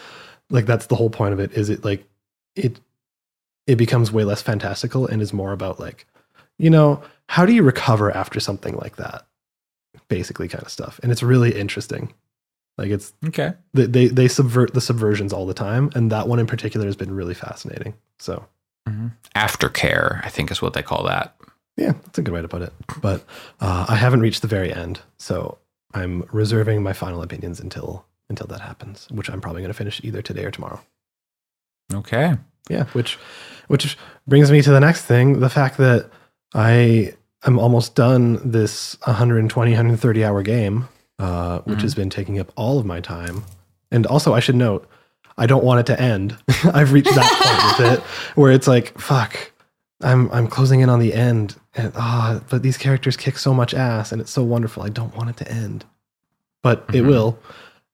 [0.49, 1.53] like that's the whole point of it.
[1.53, 2.06] Is it like
[2.56, 2.79] it?
[3.65, 6.06] It becomes way less fantastical and is more about like,
[6.60, 9.25] you know, how do you recover after something like that?
[10.10, 12.13] Basically, kind of stuff, and it's really interesting.
[12.77, 13.53] Like it's Okay.
[13.73, 16.95] they, they they subvert the subversions all the time and that one in particular has
[16.95, 18.45] been really fascinating so
[18.88, 21.36] hmm Aftercare, I think is what they call that.
[21.77, 23.23] Yeah that's a good way to put it but
[23.62, 25.57] uh, i haven't reached the very end so
[25.93, 30.01] I'm reserving my final opinions until until that happens, which I'm probably going to finish
[30.03, 30.81] either today or tomorrow.
[31.93, 32.36] Okay.
[32.69, 33.19] Yeah, which
[33.67, 36.09] which brings me to the next thing, the fact that
[36.53, 37.13] I
[37.45, 40.88] am almost done this 120 130 hour game,
[41.19, 43.43] uh, which has been taking up all of my time.
[43.91, 44.89] And also I should note,
[45.38, 46.38] I don't want it to end.
[46.73, 48.03] I've reached that point with it
[48.36, 49.51] where it's like, fuck,
[50.04, 53.74] I'm I'm closing in on the end and ah, but these characters kick so much
[53.74, 54.84] ass and it's so wonderful.
[54.84, 55.86] I don't want it to end.
[56.62, 57.08] But it Mhm.
[57.08, 57.39] will.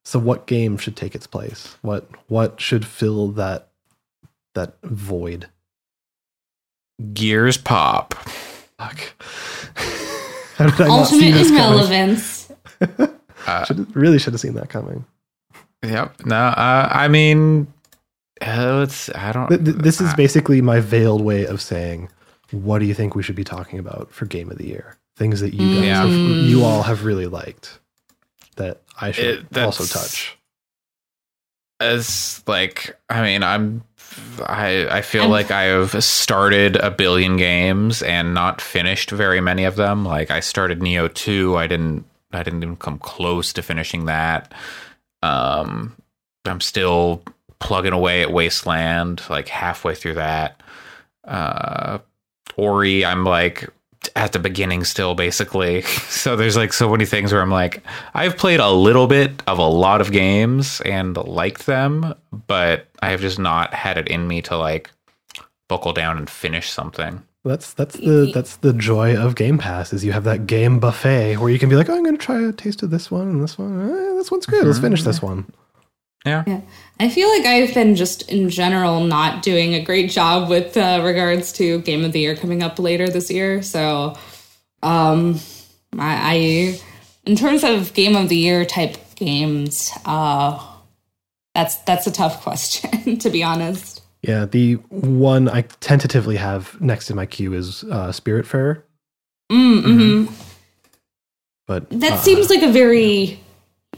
[0.03, 1.75] So what game should take its place?
[1.81, 3.69] What what should fill that
[4.55, 5.47] that void?
[7.13, 8.13] Gears pop.
[8.13, 8.99] Fuck.
[10.57, 11.63] How did I not see Ultimate this coming?
[11.79, 12.51] irrelevance.
[13.47, 15.05] Uh, Should, really should have seen that coming.
[15.83, 16.13] yep.
[16.25, 16.35] No.
[16.35, 17.71] Uh, I mean,
[18.41, 19.09] uh, it's.
[19.15, 19.47] I don't.
[19.49, 22.09] Th- th- This is I- basically my veiled way of saying,
[22.51, 24.97] what do you think we should be talking about for Game of the Year?
[25.17, 26.05] Things that you guys, Yeah.
[26.05, 27.79] have, you all have really liked
[28.55, 30.37] that I should It- also touch.
[31.79, 33.83] as like i mean i'm
[34.45, 39.39] i i feel I'm- like i have started a billion games and not finished very
[39.39, 43.53] many of them like i started Nioh 2 i didn't i didn't even come close
[43.53, 44.53] to finishing that
[45.23, 45.95] um
[46.45, 47.23] i'm still
[47.59, 50.61] plugging away at wasteland like halfway through that
[51.25, 51.97] uh
[52.55, 53.69] ori i'm like
[54.15, 58.37] at the beginning still basically so there's like so many things where i'm like i've
[58.37, 62.13] played a little bit of a lot of games and liked them
[62.47, 64.89] but i have just not had it in me to like
[65.67, 70.03] buckle down and finish something That's that's the that's the joy of Game Pass is
[70.03, 72.41] you have that game buffet where you can be like, oh, I'm going to try
[72.41, 73.79] a taste of this one and this one.
[73.79, 74.65] Eh, this one's good.
[74.67, 75.45] Let's finish this one.
[76.25, 76.61] Yeah Yeah.
[76.99, 81.01] I feel like I've been just in general not doing a great job with uh,
[81.03, 83.61] regards to Game of the Year coming up later this year.
[83.61, 84.17] So,
[84.83, 85.39] um,
[85.97, 86.79] I, I
[87.25, 90.61] in terms of Game of the Year type games, uh,
[91.55, 94.01] that's that's a tough question to be honest.
[94.21, 98.83] Yeah, the one I tentatively have next in my queue is uh, Spiritfarer,
[99.49, 100.33] Mm, hmm
[101.65, 103.39] but That uh, seems like a very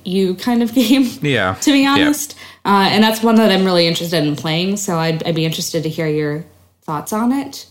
[0.05, 1.07] you kind of game.
[1.21, 1.93] yeah to be Yeah.
[1.93, 2.35] honest.
[2.65, 4.77] Uh, and that's one that I'm really interested in playing.
[4.77, 6.45] So I'd, I'd be interested to hear your
[6.83, 7.65] thoughts on it.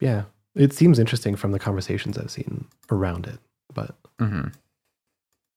[0.00, 3.38] yeah, it seems interesting from the conversations I've seen around it.
[3.72, 4.48] But hmm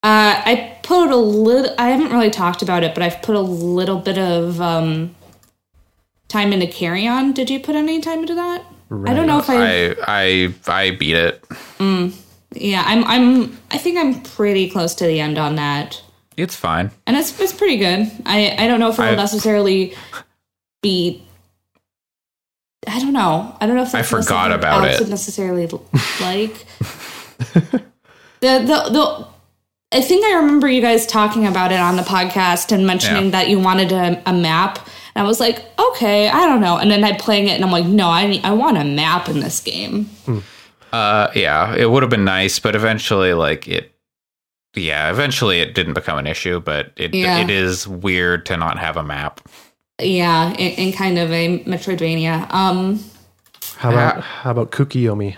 [0.02, 1.74] Uh, I put a little.
[1.78, 5.14] I haven't really talked about it, but I've put a little bit of um,
[6.28, 7.32] time into Carrion.
[7.32, 8.64] Did you put any time into that?
[8.90, 9.90] I don't know if I.
[9.90, 11.44] I I I beat it
[12.60, 13.04] yeah, I'm.
[13.04, 13.58] I'm.
[13.70, 16.02] I think I'm pretty close to the end on that,
[16.36, 18.10] it's fine and it's it's pretty good.
[18.26, 19.94] I I don't know if it will I- necessarily
[20.82, 21.22] be.
[22.86, 23.56] I don't know.
[23.60, 25.00] I don't know if I forgot about Alex it.
[25.00, 25.66] Would necessarily
[26.20, 26.64] like
[27.54, 27.80] the
[28.40, 29.26] the the.
[29.90, 33.30] I think I remember you guys talking about it on the podcast and mentioning Yeah.
[33.30, 34.86] that you wanted a, a map.
[35.14, 36.76] And I was like, okay, I don't know.
[36.76, 39.40] And then I'm playing it, and I'm like, no, I I want a map in
[39.40, 40.04] this game.
[40.26, 40.38] Hmm.
[40.92, 43.92] Uh, yeah, it would have been nice, but eventually, like it,
[44.74, 46.60] yeah, eventually it didn't become an issue.
[46.60, 47.38] But it Yeah.
[47.40, 49.40] it is weird to not have a map.
[50.00, 52.52] Yeah, in, in kind of a Metroidvania.
[52.52, 53.02] Um,
[53.76, 55.36] how about how about Kuukiyomi?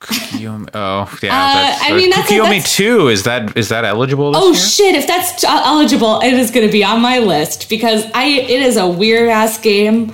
[0.00, 3.08] Kuukiyomi, oh yeah, Uh, that's, I mean, that's a- Kuukiyomi that's- two.
[3.08, 4.32] Is that is that eligible?
[4.32, 4.54] This oh year?
[4.56, 4.94] shit!
[4.96, 8.60] If that's uh, eligible, it is going to be on my list because I it
[8.62, 10.12] is a weird ass game.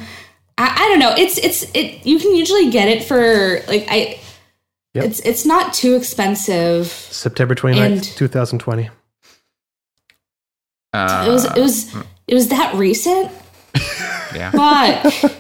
[0.59, 1.15] I, I don't know.
[1.17, 2.05] It's it's it.
[2.05, 4.21] You can usually get it for like I.
[4.95, 5.05] Yep.
[5.05, 6.87] It's it's not too expensive.
[6.89, 8.91] September 29th, And- 2020.
[10.93, 11.95] Uh, It was it was
[12.27, 13.31] it was that recent.
[14.35, 14.51] yeah.
[14.51, 15.33] Fuck.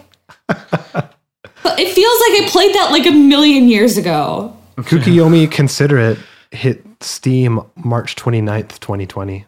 [1.62, 4.56] But it feels like I played that like a million years ago.
[4.76, 6.18] Kuukiyomi Consider It
[6.52, 9.44] hit Steam March 29th, 2020.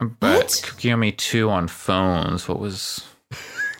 [0.00, 0.46] But What?
[0.48, 2.48] Kuukiyomi two on phones.
[2.48, 3.04] What was?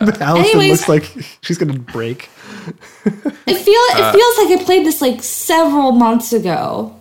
[0.21, 2.29] Allison Anyways- looks like she's going to break.
[3.47, 6.95] It feel it feels like I played this like several months ago.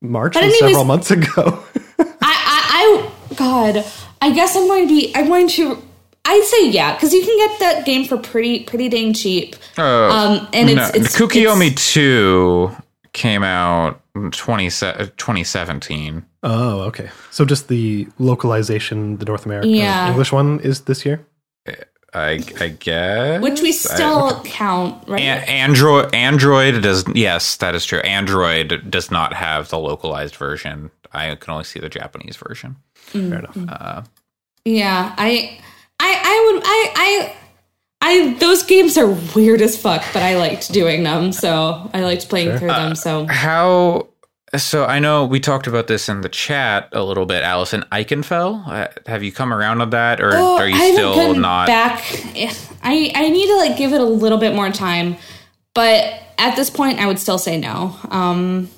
[0.00, 1.64] March But was anyways- several months ago.
[1.98, 3.84] I, I, I, God,
[4.22, 5.12] I guess I'm going to be.
[5.16, 5.82] I'm going to.
[6.24, 9.56] I'd say yeah, because you can get that game for pretty, pretty dang cheap.
[9.78, 12.70] Oh, Um, and it's, no, it's Kuukiyomi it's- two
[13.12, 16.24] came out in 20, se- 2017.
[16.44, 17.10] oh, okay.
[17.32, 20.08] So just the localization, the North American Yeah.
[20.08, 21.24] English one is this year?
[22.12, 25.20] I I guess which we I- still count, right?
[25.20, 28.00] A- Android Android does yes, that is true.
[28.00, 30.90] Android does not have the localized version.
[31.12, 32.76] I can only see the Japanese version.
[32.94, 33.56] Fair enough.
[33.68, 34.02] Uh,
[34.64, 35.60] yeah, I,
[35.98, 37.36] I, I would, I, I.
[38.02, 42.28] I those games are weird as fuck, but I liked doing them, so I liked
[42.30, 42.58] playing Sure.
[42.58, 42.94] through them.
[42.94, 44.06] So how
[44.56, 47.84] So I know we talked about this in the chat a little bit, Allison.
[47.92, 51.68] Ikenfell, uh, have you come around on that, or Oh, are you I still not?
[51.68, 52.02] back.
[52.82, 55.16] I I need to like give it a little bit more time,
[55.74, 57.94] but at this point, I would still say no.
[58.10, 58.68] Um,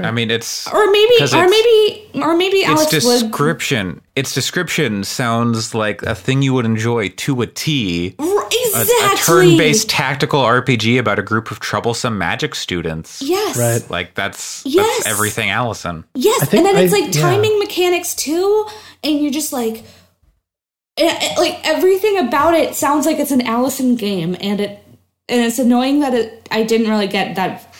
[0.00, 3.20] I mean, it's or maybe, 'Cause or maybe, or maybe its Alex would.
[3.20, 4.00] description.
[4.16, 8.14] Its description sounds like a thing you would enjoy to a T.
[8.18, 9.12] R- A, Exactly.
[9.12, 13.20] a turn-based tactical RPG about a group of troublesome magic students.
[13.22, 13.56] Yes.
[13.56, 13.90] Right.
[13.90, 14.86] Like that's Yes.
[15.04, 16.04] that's everything, Allison.
[16.14, 17.20] Yes, and then it's I- like yeah.
[17.22, 18.66] timing mechanics too,
[19.02, 19.84] and you're just like,
[20.96, 24.78] eh, eh, like everything about it sounds like it's an Allison game, and it
[25.28, 27.74] and it's annoying that it I didn't really get that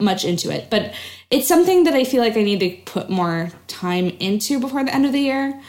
[0.00, 0.92] much into it, but
[1.30, 4.94] it's something that I feel like I need to put more time into before the
[4.94, 5.60] end of the year.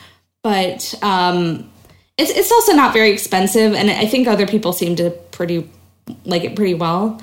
[0.44, 1.70] But um,
[2.18, 5.70] it's it's also not very expensive, and I think other people seem to pretty
[6.26, 7.22] like it pretty well.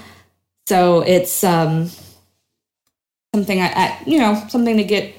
[0.66, 1.90] So it's um,
[3.34, 5.14] something I, I you know something to get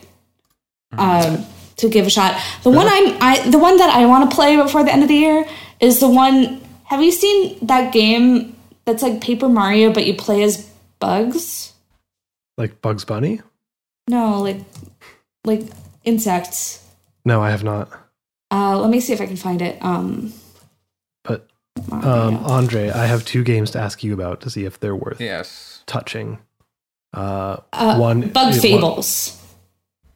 [0.98, 1.46] um,
[1.78, 2.42] to give a shot.
[2.64, 5.10] The one I'm I the one that I want to play before the end of
[5.10, 5.46] the year
[5.80, 6.62] is the one.
[6.86, 11.74] Have you seen that game that's like Paper Mario, but you play as bugs?
[12.58, 13.42] Like Bugs Bunny?
[14.08, 14.58] No, like
[15.46, 15.64] like
[16.04, 16.86] insects.
[17.26, 17.90] No, I have not.
[18.52, 19.84] Uh, let me see if I can find it.
[19.84, 20.32] Um,
[21.24, 21.48] But
[21.92, 25.20] um, Andre, I have two games to ask you about to see if they're worth
[25.20, 25.84] Yes.
[25.88, 26.38] touching.
[27.14, 29.42] Uh, uh, one Bug one- Fables.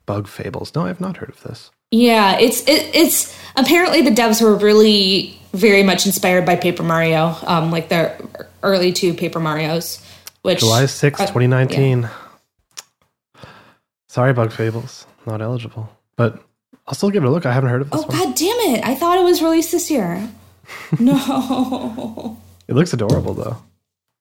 [0.05, 0.73] Bug Fables.
[0.75, 1.71] No, I've not heard of this.
[1.91, 7.35] Yeah, it's it, it's apparently the devs were really very much inspired by Paper Mario,
[7.47, 8.13] um, like the
[8.61, 9.99] early two Paper Mario's,
[10.43, 12.07] which July sixth, uh, twenty 2019.
[14.09, 15.05] Sorry, Bug Fables.
[15.25, 15.89] Not eligible.
[16.17, 16.43] But
[16.87, 17.45] I'll still give it a look.
[17.45, 18.17] I haven't heard of this Oh one.
[18.17, 18.83] god damn it!
[18.85, 20.27] I thought it was released this year.
[20.99, 22.37] no.
[22.67, 23.57] It looks adorable, though.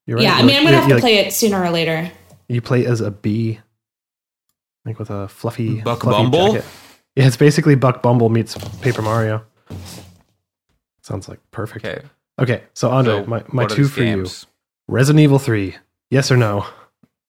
[0.07, 0.25] You're right.
[0.25, 2.11] Yeah, I mean, I'm gonna have you to like- play it sooner or later.
[2.49, 3.61] You play as a bee,
[4.87, 6.53] like with a fluffy Buck fluffy Bumble?
[6.55, 6.65] jacket.
[7.17, 9.45] Yeah, it's basically Buck Bumble meets Paper Mario.
[11.03, 11.85] Sounds like perfect.
[11.85, 12.03] Okay.
[12.39, 14.47] Okay, so Andre, So my, my two these for games?
[14.89, 15.77] you: Resident Evil Three.
[16.11, 16.65] Yes or no?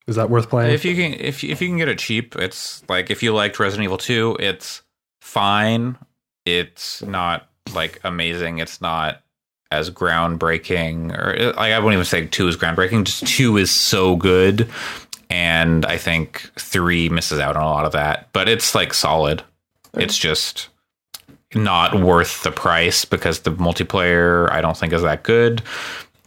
[0.10, 0.74] Is that worth playing?
[0.74, 3.60] If you can, if if you can get it cheap, it's like if you liked
[3.60, 4.82] Resident Evil Two, it's
[5.22, 6.00] fine.
[6.48, 8.58] It's not like amazing.
[8.58, 9.22] It's not
[9.69, 13.04] as groundbreaking, or like I wouldn't even say two is groundbreaking.
[13.04, 14.67] Just two is so good,
[15.30, 18.30] and I think three misses out on a lot of that.
[18.34, 19.43] But it's like solid.
[19.93, 20.69] It's just
[21.54, 25.62] not worth the price because the multiplayer I don't think is that good.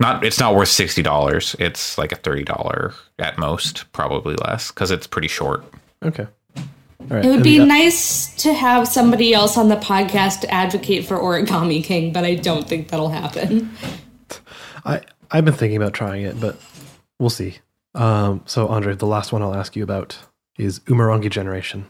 [0.02, 1.56] Not it's not worth sixty dollars.
[1.58, 5.64] It's like a thirty dollar at most, probably less because it's pretty short.
[6.04, 6.26] okay.
[6.56, 7.24] All right.
[7.24, 11.16] It would be the- nice to have somebody else on the podcast to advocate for
[11.18, 13.74] Origami King, but I don't think that'll happen.
[14.84, 16.60] I I've been thinking about trying it, but
[17.18, 17.58] we'll see.
[17.94, 20.18] Um, so Andre, the last one I'll ask you about
[20.58, 21.86] is Umurangi Generation.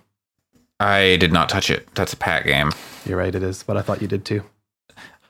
[0.81, 1.93] I did not touch it.
[1.95, 2.73] That's a pat game.
[3.07, 4.43] You're right, it is, but I thought you did too.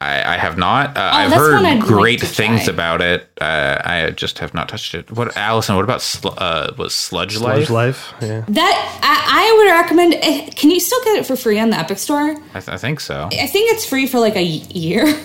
[0.02, 0.96] I, I have not.
[0.96, 2.74] Uh, I've Oh, I'd heard great to things try.
[2.74, 3.28] about it.
[3.40, 5.10] Uh, I just have not touched it.
[5.12, 5.76] What, Allison?
[5.76, 8.12] What about sl- uh, was Sludge, Sludge Life?
[8.12, 8.44] Life, yeah.
[8.48, 10.14] That I, I would recommend.
[10.14, 12.30] eh, Can you still get it for free on the Epic Store?
[12.54, 13.28] I, th- I think so.
[13.32, 15.04] I think it's free for like a year.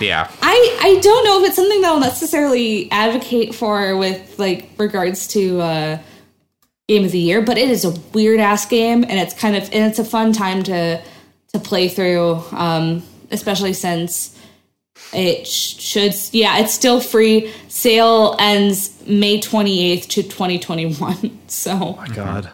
[0.00, 0.30] Yeah.
[0.42, 5.26] I I don't know if it's something that I'll necessarily advocate for with like regards
[5.28, 5.98] to uh,
[6.86, 9.64] game of the year, but it is a weird ass game, and it's kind of
[9.72, 11.02] and it's a fun time to
[11.54, 14.38] to play through, um, especially since
[15.12, 17.52] it sh- should yeah it's still free.
[17.68, 22.50] Sale ends May twenty eighth to twenty twenty one, so my God.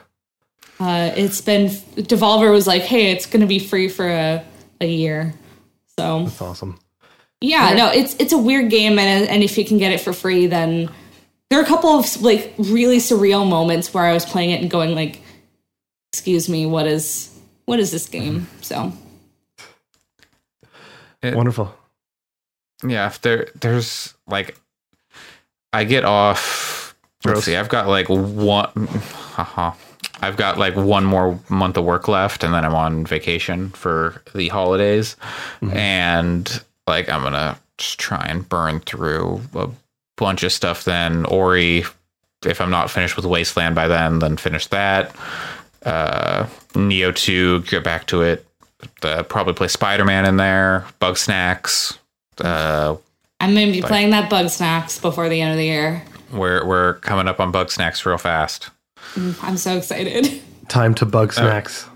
[0.80, 4.44] uh, it's been Devolver was like, hey, it's to be free for a
[4.80, 5.34] a year,
[5.98, 6.24] so.
[6.24, 6.78] That's awesome.
[7.40, 10.12] Yeah, no, it's it's a weird game, and and if you can get it for
[10.12, 10.90] free, then
[11.50, 14.68] there are a couple of like really surreal moments where I was playing it and
[14.70, 15.20] going like,
[16.12, 17.30] "Excuse me, what is
[17.66, 18.92] what is this game?" So
[21.22, 21.74] It- Wonderful.
[22.86, 24.56] Yeah, if there there's like
[25.72, 27.34] I get off Gross.
[27.36, 29.72] let's see, I've got like one haha.
[30.20, 34.22] I've got like one more month of work left and then I'm on vacation for
[34.34, 35.16] the holidays.
[35.72, 39.68] And like I'm gonna just try and burn through a
[40.16, 41.24] bunch of stuff then.
[41.26, 41.84] Ori
[42.46, 45.14] if I'm not finished with Wasteland by then, then finish that.
[45.84, 48.46] Uh Nioh 2, get back to it.
[49.02, 51.98] Uh, probably play Spider Man in there, Bugsnax,
[52.40, 52.96] uh,
[53.40, 56.02] I'm going to be playing that Bugsnax before the end of the year.
[56.32, 58.70] we're we're coming up on Bugsnax real fast.
[59.42, 60.40] I'm so excited.
[60.68, 61.88] Time to Bugsnax.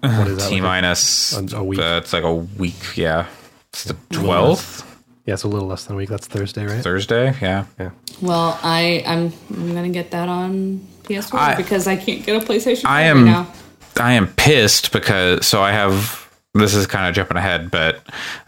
[0.00, 0.48] what is that?
[0.48, 1.78] T like a- minus a- a week.
[1.78, 2.96] Uh, it's like a week.
[2.96, 3.26] Yeah,
[3.68, 4.84] it's the twelfth
[5.26, 6.08] yeah, it's a little less than a week.
[6.08, 6.82] That's Thursday, right?
[6.82, 7.34] Thursday.
[7.42, 7.90] Yeah, Yeah.
[8.22, 12.40] Well, I I'm I'm going to get that on PS4 I- because I can't get
[12.40, 13.52] a PlayStation 5 I right am now.
[13.98, 18.02] I am pissed because so I have this is kind of jumping ahead, but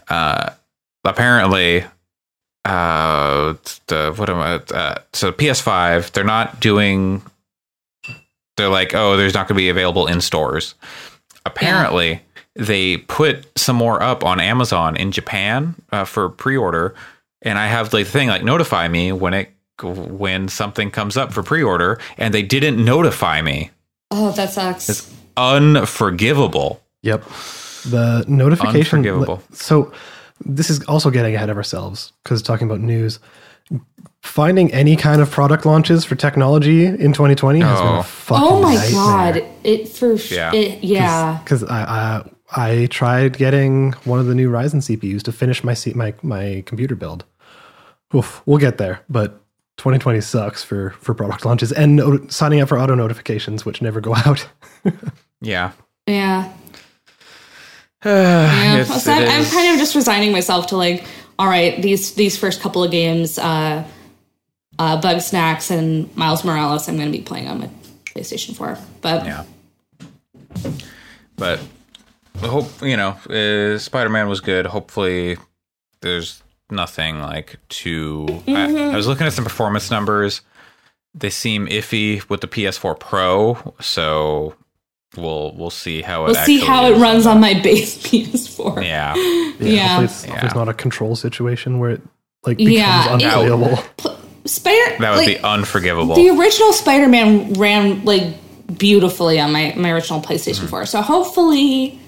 [0.09, 0.51] uh
[1.03, 1.85] apparently
[2.65, 3.53] uh
[3.87, 7.21] the what am I uh, so PS5 they're not doing
[8.57, 10.75] they're like oh there's not going to be available in stores.
[11.45, 12.21] Apparently
[12.55, 16.93] they put some more up on Amazon in Japan uh, for pre-order
[17.41, 19.49] and I have like the thing like notify me when it
[19.81, 23.71] when something comes up for pre-order and they didn't notify me
[24.11, 24.89] Oh, that sucks.
[24.89, 26.81] It's unforgivable.
[27.03, 27.23] Yep.
[27.85, 28.99] The notification.
[28.99, 29.41] Unforgivable.
[29.53, 29.91] So
[30.43, 33.19] this is also getting ahead of ourselves because talking about news.
[34.21, 37.99] Finding any kind of product launches for technology in 2020 has been Oh.
[37.99, 38.91] a fucking oh my nightmare.
[39.43, 39.45] god!
[39.63, 40.53] It for sh- Yeah.
[40.53, 41.39] It, yeah.
[41.43, 42.23] because I, I
[42.81, 46.63] I tried getting one of the new Ryzen CPUs to finish my C, my my
[46.65, 47.23] computer build.
[48.13, 49.39] Oof, we'll get there, but
[49.77, 54.01] 2020 sucks for for product launches and no, signing up for auto notifications, which never
[54.01, 54.49] go out.
[55.41, 55.71] Yeah.
[56.07, 56.51] Yeah.
[58.05, 58.85] Yeah.
[58.85, 61.03] So I'm, I'm kind of just resigning myself to like,
[61.37, 63.85] all right, these these first couple of games, uh,
[64.77, 67.69] uh, Bugsnax and Miles Morales, I'm going to be playing on my
[68.05, 68.77] PlayStation 4.
[69.01, 69.43] But Yeah.
[71.35, 71.59] But
[72.41, 74.65] I hope you know, uh, Spider Man was good.
[74.65, 75.37] Hopefully,
[76.01, 78.27] there's nothing like too.
[78.47, 80.41] I, I was looking at some performance numbers.
[81.13, 84.55] They seem iffy with the PS4 Pro, so
[85.17, 86.27] we'll we'll see how it.
[86.27, 87.01] we'll see how it is.
[87.01, 88.83] runs on my base PS4.
[88.83, 89.15] Yeah.
[89.59, 89.87] Yeah.
[89.87, 92.01] Hopefully it's, hopefully it's not a control situation where it
[92.45, 93.83] like becomes Yeah, it- unplayable.
[94.45, 96.15] Spider That would like, be unforgivable.
[96.15, 98.23] the original Spider-Man ran like
[98.77, 100.67] beautifully on my my original PlayStation mm-hmm.
[100.67, 100.85] 4.
[100.87, 101.99] So hopefully,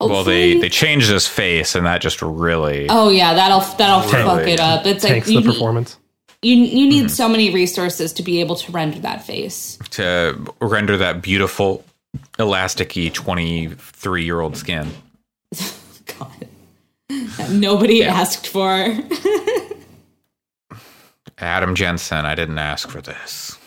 [0.00, 2.86] well, they they changed his face, and that just really.
[2.88, 4.84] Oh yeah, that'll that'll fuck Really it up.
[4.84, 5.96] It's like you, the performance.
[6.42, 7.08] you you need mm-hmm.
[7.08, 9.78] so many resources to be able to render that face.
[9.90, 11.84] to render that beautiful
[12.38, 14.88] elasticy 23 year old skin
[16.18, 16.48] God,
[17.08, 18.94] that nobody asked for.
[21.38, 23.58] adam jensen i didn't ask for this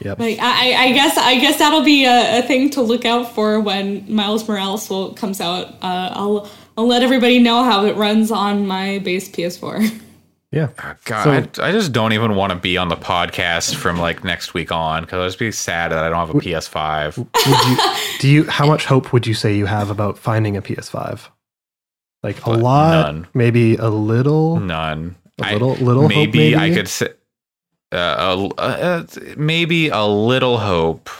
[0.00, 0.18] Yep.
[0.18, 3.32] like I, I- I guess I guess that'll be a, a thing to look out
[3.32, 5.68] for when Miles Morales will comes out.
[5.80, 10.00] Uh, I'll I'll let everybody know how it runs on my base PS4.
[10.54, 10.68] yeah.
[11.04, 14.54] god I, I just don't even want to be on the podcast from like next
[14.54, 17.28] week on because i'll just be sad that i don't have a ps5 Would
[17.66, 17.76] you,
[18.20, 18.44] do you?
[18.44, 21.28] How much hope would you say you have about finding a PS5?
[22.22, 23.26] Like a Uh, lot, none.
[23.34, 24.58] maybe a little.
[24.60, 27.08] none a little- little hope, maybe, i could say
[27.92, 31.10] uh, uh, uh, maybe a little hope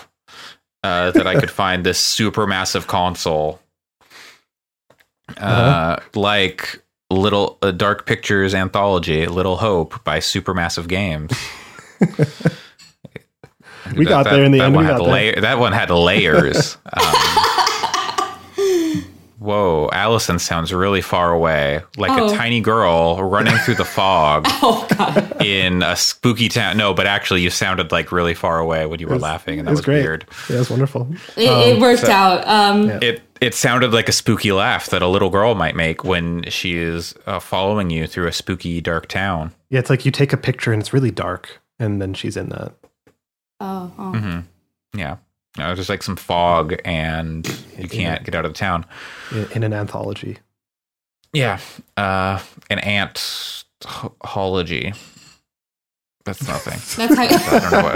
[0.85, 3.61] uh, that i could find this super massive console
[5.37, 6.01] uh, Uh-huh.
[6.15, 6.84] like
[7.15, 11.33] little uh, dark pictures anthology little hope by supermassive games.
[13.97, 16.77] We got there in the that end, one we had layer- that one had layers.
[16.95, 17.15] Um,
[19.45, 22.33] whoa allison sounds really far away like Oh.
[22.33, 27.07] a tiny girl running through the fog oh God, in a spooky town no but
[27.07, 29.85] actually you sounded like really far away when you were laughing and that was was
[29.85, 30.03] great.
[30.03, 31.09] weird Yeah, it's wonderful.
[31.37, 31.43] it,
[31.77, 32.47] it worked so- out.
[32.49, 32.99] Um, Yeah.
[33.03, 36.79] it it sounded like a spooky laugh that a little girl might make when she
[36.79, 39.53] is uh, following you through a spooky dark town.
[39.69, 42.49] Yeah, it's like you take a picture and it's really dark, and then she's in
[42.51, 42.73] that.
[43.61, 44.13] oh, oh.
[44.13, 44.39] hmm
[44.99, 45.17] Yeah,
[45.57, 47.47] no, there's like some fog and
[47.79, 48.85] you can't get out of the town.
[49.33, 50.39] in, in an anthology.
[51.33, 51.59] Yeah,
[51.97, 52.41] uh,
[52.71, 54.97] an ant hology.
[56.25, 56.81] That's nothing.
[57.09, 57.57] That's how.
[57.57, 57.95] I don't know what.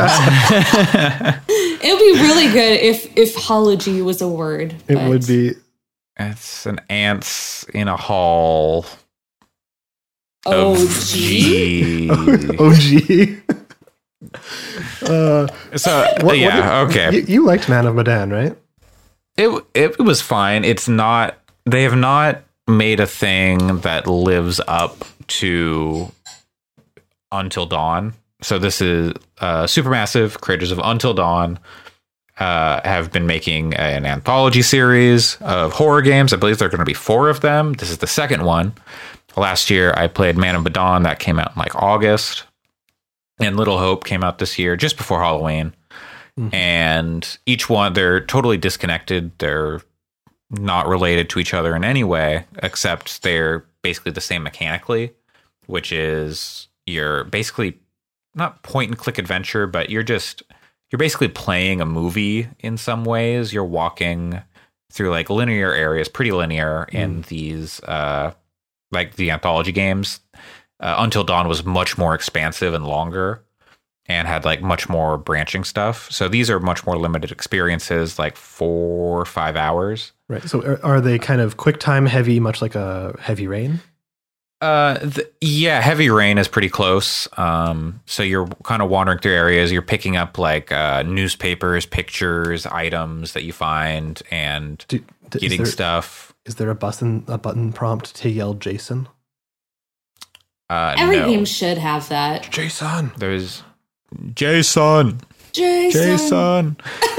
[1.49, 4.75] it would be really good if if hology was a word.
[4.89, 5.55] It but- would be
[6.19, 8.85] it's an ants in a hall.
[10.47, 12.09] Oh, gee.
[12.09, 13.39] G.
[13.49, 13.59] OG.
[15.03, 15.47] uh,
[15.77, 16.57] So what- what yeah,
[16.87, 17.17] did- okay.
[17.17, 18.57] You, you liked Man of Medan, right?
[19.37, 20.65] It it was fine.
[20.65, 21.37] It's not.
[21.65, 26.11] They have not made a thing that lives up to
[27.31, 28.15] Until Dawn.
[28.43, 31.59] So this is uh, Supermassive creators of Until Dawn
[32.39, 36.33] uh, have been making an anthology series of horror games.
[36.33, 37.75] I believe there are going to be four of them.
[37.75, 38.75] This is the second one.
[39.37, 42.45] Last year I played Man of Medan that came out in like August,
[43.41, 45.75] and Little Hope came out this year just before Halloween.
[46.53, 49.37] And each one they're totally disconnected.
[49.39, 49.81] They're
[50.51, 55.13] not related to each other in any way except they're basically the same mechanically
[55.67, 57.79] which is you're basically
[58.35, 60.43] not point and click adventure but you're just
[60.91, 63.53] you're basically playing a movie in some ways.
[63.53, 64.41] You're walking
[64.91, 68.33] through like linear areas pretty linear in these uh
[68.91, 70.21] like the anthology games
[70.81, 73.43] uh, until dawn was much more expansive and longer
[74.07, 76.11] and had like much more branching stuff.
[76.11, 80.13] So these are much more limited experiences, like four or five hours.
[80.29, 80.43] Right.
[80.43, 83.81] So are, are they kind of quick time heavy, much like a heavy rain?
[84.61, 87.29] Uh, th- yeah, heavy rain is pretty close.
[87.39, 89.71] Um, so you're kind of wandering through areas.
[89.71, 95.67] You're picking up like uh, newspapers, pictures, items that you find, and Do, getting there,
[95.67, 96.35] stuff.
[96.45, 99.09] is there a button a button prompt to yell Jason?
[100.71, 101.27] Uh, Every no.
[101.27, 102.49] game should have that.
[102.51, 103.11] Jason.
[103.19, 103.63] There's
[104.35, 105.21] Jason.
[105.53, 106.77] Jason.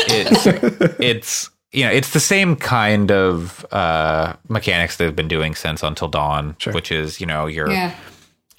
[0.07, 0.45] it's
[0.99, 6.07] it's you know it's the same kind of uh mechanics they've been doing since until
[6.07, 6.73] dawn Sure.
[6.73, 7.93] which is you know you're Yeah.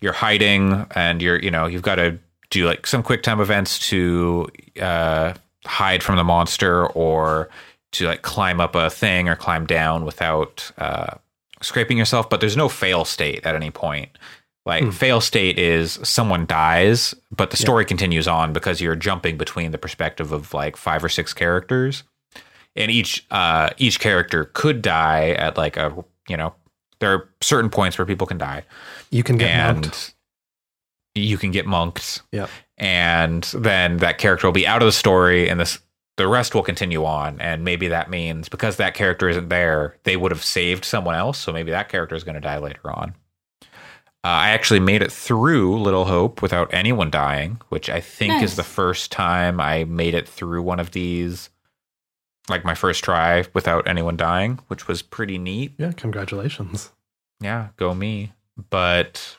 [0.01, 2.19] you're hiding and you're you know you've got to
[2.51, 4.49] do like some quick time events to
[4.81, 5.35] uh
[5.67, 7.49] hide from the monster or
[7.93, 11.15] to like climb up a thing or climb down without uh
[11.63, 14.11] scraping yourself but there's no fail state at any point
[14.67, 19.73] like fail state is someone dies but the story continues on because you're jumping between
[19.73, 22.03] the perspective of like five or six characters.
[22.77, 26.55] And each uh each character could die at like a you know
[27.01, 28.65] there are certain points where people can die.
[29.11, 30.15] You can get and monked.
[31.15, 32.23] you can get monked.
[32.31, 32.47] Yeah.
[32.77, 35.79] and then that character will be out of the story and this
[36.17, 37.41] the rest will continue on.
[37.41, 41.39] And maybe that means because that character isn't there they would have saved someone else.
[41.39, 43.15] So maybe that character is going to die later on
[44.25, 48.43] uh, i actually made it through little hope without anyone dying which i think Nice.
[48.51, 51.51] is the first time i made it through one of these
[52.49, 56.91] like my first try without anyone dying which was pretty neat Yeah, congratulations.
[57.41, 58.33] yeah, go me.
[58.71, 59.39] But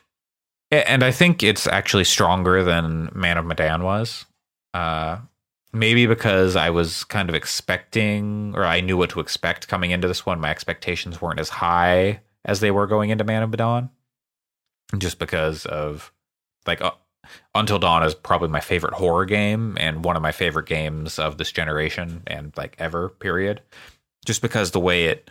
[0.71, 4.25] and I think it's actually stronger than Man of Medan was.
[4.73, 5.17] Uh
[5.73, 10.07] maybe because I was kind of expecting or I knew what to expect coming into
[10.07, 10.39] this one.
[10.39, 13.89] My expectations weren't as high as they were going into Man of Medan.
[14.97, 16.11] Just because of
[16.67, 16.91] like uh,
[17.55, 21.37] Until Dawn is probably my favorite horror game and one of my favorite games of
[21.37, 23.61] this generation and like ever period.
[24.25, 25.29] Just because the way it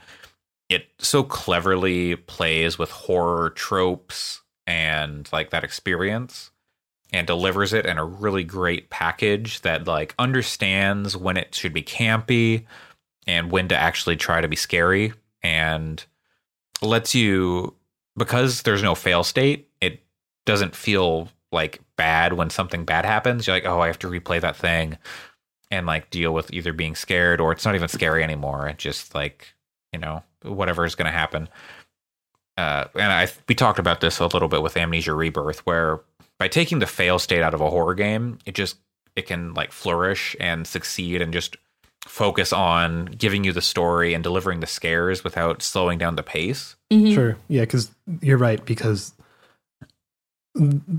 [0.68, 6.50] it so cleverly plays with horror tropes and like that experience
[7.12, 11.82] and delivers it in a really great package that like understands when it should be
[11.82, 12.64] campy
[13.26, 16.04] and when to actually try to be scary and
[16.82, 17.74] lets you
[18.20, 20.02] because there's no fail state it
[20.46, 23.46] doesn't feel like bad when something bad happens.
[23.46, 24.98] You're like oh i have to replay that thing
[25.70, 28.68] and like deal with either being scared or it's not even scary anymore.
[28.68, 29.54] It's just like
[29.92, 31.48] you know whatever is going to happen.
[32.56, 36.00] Uh, and I we talked about this a little bit with Amnesia Rebirth, where
[36.38, 38.76] by taking the fail state out of a horror game, it just
[39.16, 41.56] it can like flourish and succeed and just
[42.06, 46.76] focus on giving you the story and delivering the scares without slowing down the pace.
[46.92, 47.14] Mhm.
[47.14, 47.36] Sure.
[47.48, 48.64] Yeah, because you're right.
[48.64, 49.12] Because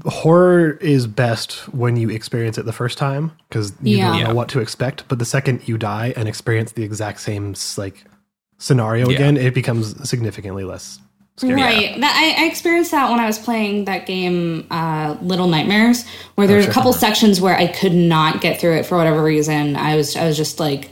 [0.05, 4.07] horror is best when you experience it the first time because you Yeah.
[4.07, 4.27] don't Yeah.
[4.27, 5.03] know what to expect.
[5.09, 8.05] But the second you die and experience the exact same like
[8.57, 9.15] scenario Yeah.
[9.15, 10.99] again, it becomes significantly less
[11.35, 11.55] scary.
[11.61, 11.99] Right.
[11.99, 16.47] That I, I experienced that when I was playing that game, uh, Little Nightmares, where
[16.47, 16.71] there's sure.
[16.71, 19.75] a couple sections where I could not get through it for whatever reason.
[19.75, 20.89] I was I was just like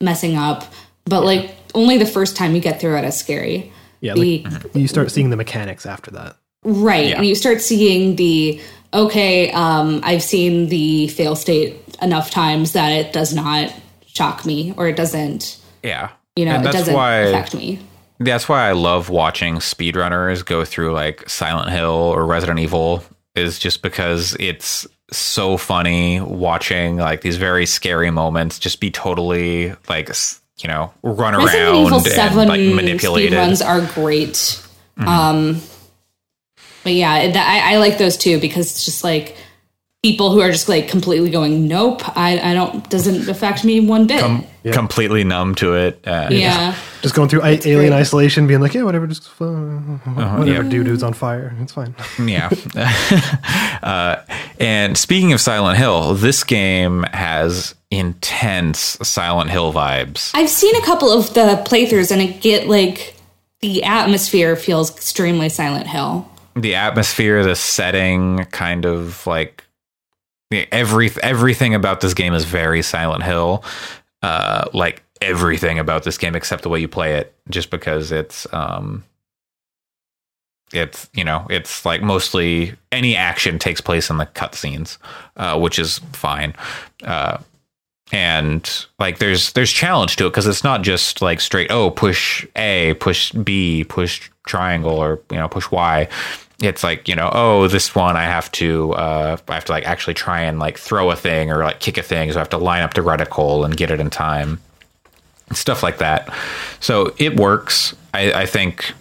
[0.00, 0.72] messing up.
[1.06, 3.72] But like only the first time you get through it is scary.
[4.00, 6.36] Yeah, The- like you start seeing the mechanics after that.
[6.64, 7.08] Right.
[7.08, 7.16] Yeah.
[7.16, 8.60] And you start seeing the
[8.92, 13.72] okay, um, I've seen the fail state enough times that it does not
[14.06, 17.78] shock me or it doesn't Yeah, you know, And it that's doesn't why affect me.
[18.18, 23.04] that's why I love watching speedrunners go through like Silent Hill or Resident Evil
[23.36, 29.72] is just because it's so funny watching like these very scary moments just be totally
[29.88, 33.32] like s- you know run around and Seven like manipulated.
[33.32, 34.62] speedruns are great.
[34.98, 35.62] Um,
[36.82, 39.36] but yeah, I, I like those too because it's just like
[40.02, 44.06] people who are just like completely going, nope, I, I don't doesn't affect me one
[44.06, 44.20] bit.
[44.20, 46.06] Com- completely numb to it.
[46.06, 47.92] Uh, yeah, Just going through I- alien great.
[47.92, 50.62] isolation, being like, yeah, whatever, just uh, whatever, yeah.
[50.62, 51.94] doo doo's on fire, it's fine.
[52.18, 52.50] Yeah.
[53.82, 54.22] uh,
[54.58, 60.30] and speaking of Silent Hill, this game has intense Silent Hill vibes.
[60.34, 63.16] I've seen a couple of the playthroughs and it get like
[63.60, 66.26] the atmosphere feels extremely Silent Hill.
[66.56, 69.64] The atmosphere, the setting, kind of like
[70.50, 73.64] every everything about this game is very Silent Hill.
[74.22, 78.46] Uh, like everything about this game except the way you play it, just because it's
[78.52, 79.04] um,
[80.72, 84.98] it's you know it's like mostly any action takes place in the cutscenes,
[85.36, 86.54] uh, which is fine.
[87.02, 87.38] Uh,
[88.12, 92.46] and like there's there's challenge to it because it's not just like straight oh push
[92.56, 96.08] A push B push triangle or you know push Y
[96.60, 99.84] it's like you know oh this one i have to uh i have to like
[99.84, 102.30] actually try and like throw a thing or like kick a thing.
[102.30, 104.60] So i have to line up the reticle and get it in time.
[105.52, 106.32] Stuff like that.
[106.80, 107.94] So it works.
[108.14, 108.92] I i think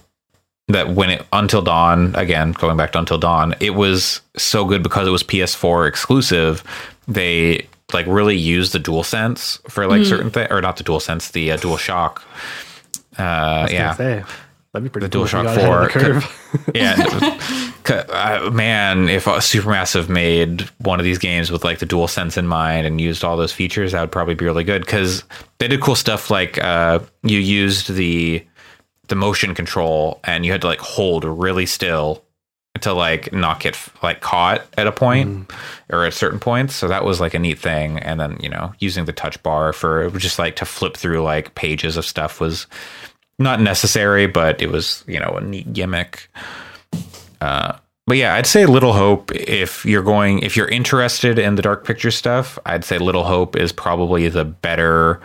[0.67, 4.83] that when it until dawn again going back to until dawn it was so good
[4.83, 6.63] because it was ps4 exclusive.
[7.07, 10.99] They like really used the dual sense for like certain things or not the dual
[10.99, 12.23] sense the uh, dual shock
[13.17, 14.23] uh yeah
[14.73, 16.71] that'd be pretty the cool DualShock ahead the 4 curve.
[16.75, 17.65] yeah.
[17.89, 22.45] Uh, man if supermassive made one of these games with like the dual sense in
[22.45, 25.23] mind and used all those features that would probably be really good because
[25.57, 28.45] they did cool stuff like uh, you used the
[29.07, 32.23] the motion control and you had to like hold really still
[32.81, 35.51] to like not get like caught at a point
[35.89, 36.75] or at certain points.
[36.75, 37.97] So that was like a neat thing.
[37.99, 41.55] And then you know using the touch bar for just like to flip through like
[41.55, 42.67] pages of stuff was
[43.39, 46.29] not necessary but it was you know a neat gimmick
[47.41, 47.77] uh,
[48.09, 49.31] but yeah, I'd say Little Hope.
[49.35, 53.55] If you're going, if you're interested in the Dark Picture stuff, I'd say Little Hope
[53.55, 55.21] is probably the better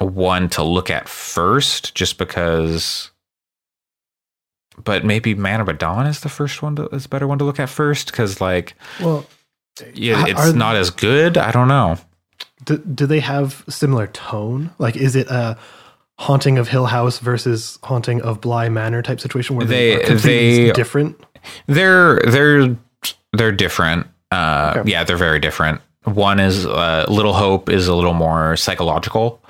[0.00, 3.12] one to look at first, just because.
[4.82, 7.44] But maybe Man of Medan is the first one to is a better one to
[7.44, 9.24] look at first because like Well,
[9.94, 11.38] yeah, it's not as good.
[11.38, 11.96] I don't know.
[12.64, 14.72] do, do they have similar tone?
[14.78, 15.56] Like, is it a
[16.18, 20.14] haunting of Hill House versus haunting of Bly Manor type situation where they, They- are
[20.16, 21.20] they- different?
[21.66, 22.76] They're they're
[23.34, 24.06] they're different.
[24.30, 24.90] Uh, Okay.
[24.92, 25.80] Yeah, they're very different.
[26.04, 29.42] One is uh, Little Hope is a little more psychological,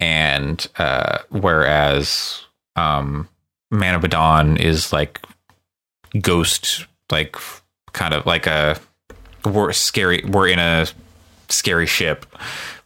[0.00, 2.42] and uh, whereas
[2.76, 3.28] um,
[3.70, 5.20] Man of Medan is like
[6.20, 7.36] ghost, like
[7.92, 8.78] kind of like a
[9.44, 10.22] we're scary.
[10.26, 10.86] We're in a
[11.48, 12.26] scary ship,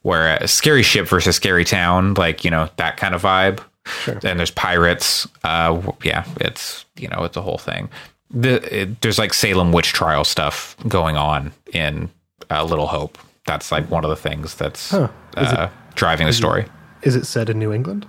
[0.06, 3.58] whereas scary ship versus scary town, like you know that kind of vibe
[4.02, 4.18] Sure.
[4.24, 5.28] and there's pirates.
[5.44, 7.88] Uh, yeah, it's you know it's a whole thing.
[8.30, 12.10] The, it, there's like Salem witch trial stuff going on in
[12.50, 13.18] uh, Little Hope.
[13.46, 15.08] That's like one of the things that's Huh.
[15.36, 16.64] Uh, driving the story.
[17.02, 18.06] Is it set in New England?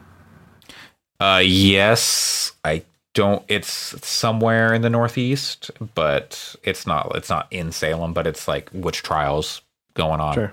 [1.20, 2.84] Uh, yes, I
[3.14, 3.44] don't.
[3.48, 3.70] It's
[4.08, 7.12] somewhere in the Northeast, but it's not.
[7.16, 9.62] It's not in Salem, but it's like witch trials
[9.94, 10.34] going on.
[10.34, 10.52] Sure.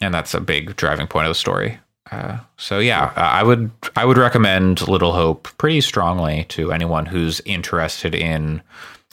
[0.00, 1.78] And that's a big driving point of the story.
[2.10, 7.40] Uh, so yeah, I would I would recommend Little Hope pretty strongly to anyone who's
[7.46, 8.62] interested in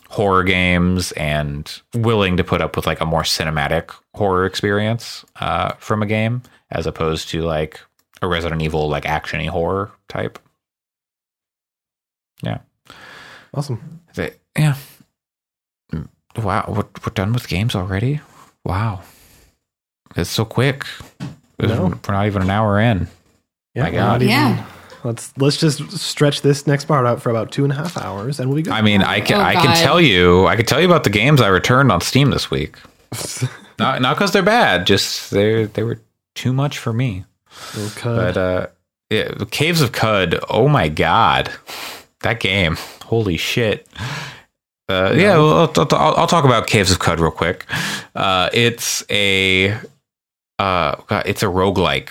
[0.10, 5.72] horror games and willing to put up with like a more cinematic horror experience uh,
[5.80, 7.80] from a game as opposed to like
[8.22, 10.38] a Resident Evil like actiony horror type.
[12.44, 12.60] Yeah,
[13.54, 14.02] Awesome.
[14.16, 14.76] They- yeah.
[15.94, 16.76] Mm, Wow, we're,
[17.06, 18.20] we're done with games already.
[18.66, 19.02] Wow,
[20.16, 20.86] it's so quick.
[21.60, 21.94] No.
[22.08, 23.08] We're not even an hour in.
[23.76, 23.84] Yeah.
[23.84, 24.08] My we're God.
[24.08, 24.66] not even- Yeah.
[25.04, 28.40] Let's let's just stretch this next part out for about two and a half hours,
[28.40, 28.74] and we'll be good.
[28.74, 31.10] I mean, I can Oh, I can tell you I can tell you about the
[31.10, 32.76] games I returned on Steam this week.
[33.80, 36.00] not not because they're bad, just they they were
[36.36, 37.26] too much for me.
[37.76, 38.16] Okay.
[38.16, 38.68] But uh,
[39.10, 40.40] yeah, Caves of Qud.
[40.52, 41.50] Oh my god,
[42.22, 42.78] that game!
[43.06, 43.88] Holy shit!
[44.88, 47.66] Uh, yeah, well, I'll, I'll, I'll talk about Caves of Qud real quick.
[48.14, 49.76] Uh, it's a
[50.62, 52.10] uh, God, it's a roguelike.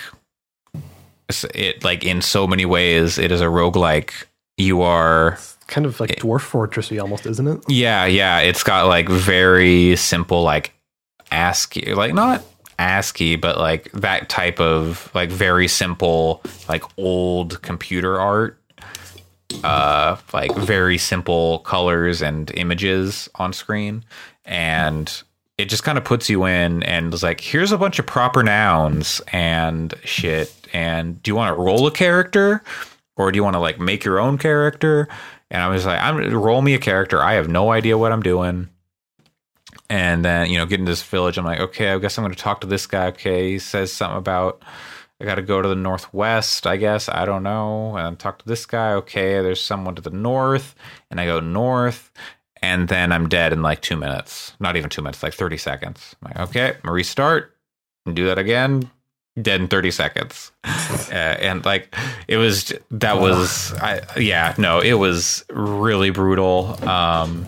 [1.29, 4.11] It's, it like in so many ways, it is a roguelike.
[4.57, 5.37] You are
[5.67, 7.63] kind of like Dwarf Fortressy, almost, isn't it?
[7.69, 8.39] yeah, yeah.
[8.39, 10.73] It's got like very simple, like
[11.31, 12.43] ASCII, like not
[12.77, 18.57] ASCII, but like that type of like very simple, like old computer art.
[19.65, 24.03] Uh, like very simple colors and images on screen,
[24.45, 25.23] and
[25.61, 28.41] it just kind of puts you in and is like, here's a bunch of proper
[28.41, 30.53] nouns and shit.
[30.73, 32.63] And do you want to roll a character,
[33.15, 35.07] or do you want to like make your own character?
[35.49, 37.21] And I was like, I'm roll me a character.
[37.21, 38.69] I have no idea what I'm doing.
[39.89, 41.37] And then, you know, get into this village.
[41.37, 43.07] I'm like, okay, I guess I'm going to talk to this guy.
[43.07, 43.51] Okay.
[43.51, 44.63] He says something about,
[45.19, 47.09] I got to go to the northwest, I guess.
[47.09, 47.97] I don't know.
[47.97, 48.93] And talk to this guy.
[48.93, 49.41] Okay.
[49.41, 50.73] There's someone to the north.
[51.09, 52.13] And I go north.
[52.61, 54.53] And then I'm dead in like two minutes.
[54.59, 56.15] Not even two minutes, like 30 seconds.
[56.21, 57.55] I'm like, okay, I'm gonna restart
[58.05, 58.89] and do that again.
[59.41, 60.51] Dead in 30 seconds.
[60.65, 61.95] uh, and like,
[62.27, 66.77] it was, that was, I, yeah, no, it was really brutal.
[66.87, 67.45] Um,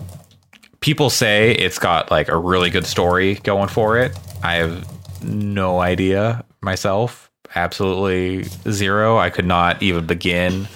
[0.80, 4.18] people say it's got like a really good story going for it.
[4.42, 7.30] I have no idea myself.
[7.54, 9.16] Absolutely zero.
[9.18, 10.66] I could not even begin.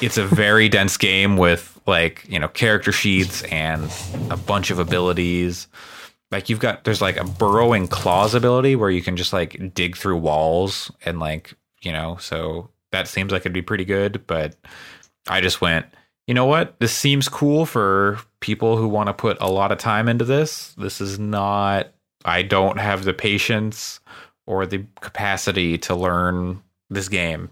[0.00, 3.90] It's a very dense game with like, you know, character sheets and
[4.30, 5.68] a bunch of abilities.
[6.30, 9.96] Like you've got there's like a burrowing claws ability where you can just like dig
[9.96, 14.56] through walls and like, you know, so that seems like it'd be pretty good, but
[15.28, 15.86] I just went
[16.26, 16.78] you know what?
[16.80, 20.74] This seems cool for people who want to put a lot of time into this.
[20.78, 21.88] This is not,
[22.24, 24.00] I don't have the patience
[24.46, 27.50] or the capacity to learn this game.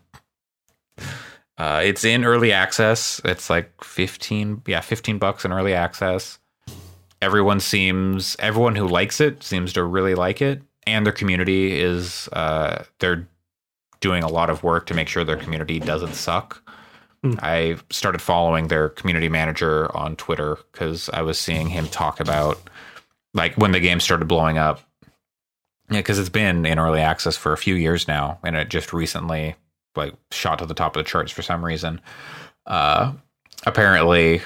[1.58, 3.20] Uh, it's in early access.
[3.24, 6.38] It's like 15, yeah, 15 bucks in early access.
[7.20, 10.62] Everyone seems, everyone who likes it seems to really like it.
[10.84, 13.28] And their community is, uh, they're
[14.00, 16.62] doing a lot of work to make sure their community doesn't suck.
[17.24, 22.58] I started following their community manager on Twitter because I was seeing him talk about
[23.32, 24.80] like when the game started blowing up.
[25.90, 28.92] Yeah, because it's been in early access for a few years now, and it just
[28.92, 29.56] recently
[29.96, 32.00] like shot to the top of the charts for some reason.
[32.66, 33.12] Uh,
[33.66, 34.40] apparently,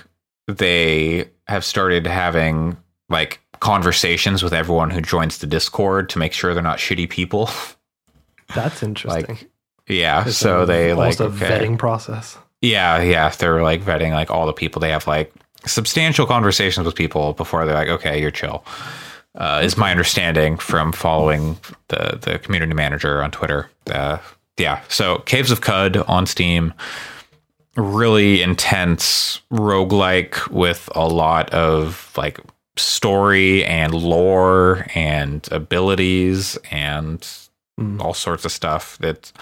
[0.49, 2.77] they have started having
[3.09, 7.51] like conversations with everyone who joins the Discord to make sure they're not shitty people.
[8.55, 9.37] That's interesting.
[9.37, 9.51] like,
[9.89, 11.47] yeah, It's so a- they like a okay.
[11.47, 12.39] vetting process.
[12.63, 13.29] Yeah, yeah.
[13.31, 14.81] They're like vetting like all the people.
[14.81, 15.33] They have like
[15.67, 18.65] substantial conversations with people before they're like, okay, you're chill.
[19.35, 23.69] Uh, is my understanding from following the the community manager on Twitter.
[23.91, 24.19] Uh,
[24.59, 24.83] yeah.
[24.89, 26.73] So Caves of Qud on Steam,
[27.77, 32.41] really intense roguelike with a lot of like
[32.77, 37.21] story and lore and abilities and
[37.79, 38.01] mm-hmm.
[38.01, 39.33] all sorts of stuff that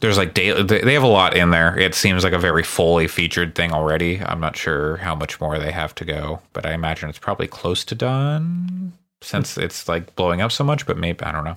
[0.00, 1.78] there's like daily they they have a lot in there.
[1.78, 4.20] It seems like a very fully featured thing already.
[4.20, 7.46] I'm not sure how much more they have to go but i imagine it's probably
[7.46, 11.56] close to done since it's like blowing up so much but maybe i don't know.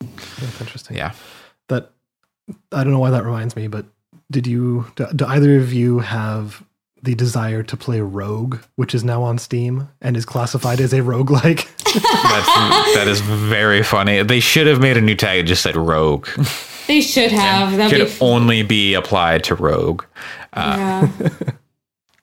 [0.00, 0.96] That's interesting.
[0.96, 1.12] yeah.
[1.68, 1.90] That
[2.72, 3.86] I don't know why that reminds me, but
[4.30, 6.62] did you do, do either of you have
[7.02, 10.98] the desire to play Rogue, which is now on Steam and is classified as a
[11.00, 11.68] roguelike?
[11.94, 15.74] that's that is very funny they should have made a new tag that just said
[15.74, 16.28] rogue
[16.86, 17.76] They should have.
[17.76, 20.04] That'd could be f- only be applied to rogue
[20.54, 21.08] yeah.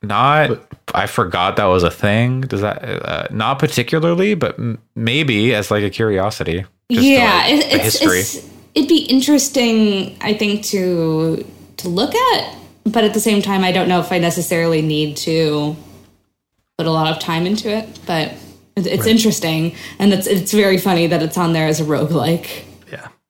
[0.03, 0.51] not
[0.93, 5.71] i forgot that was a thing does that uh, not particularly but m- maybe as
[5.71, 7.33] like a curiosity just yeah.
[7.47, 11.45] like, it- it's, history it's it'd be interesting, I think, to
[11.77, 12.55] to look at,
[12.85, 15.75] but at the same time, I don't know if I necessarily need to
[16.77, 17.87] put a lot of time into it.
[18.05, 18.33] But
[18.75, 22.47] it- it's interesting, and it's it's very funny that it's on there as a roguelike
[22.91, 23.07] yeah.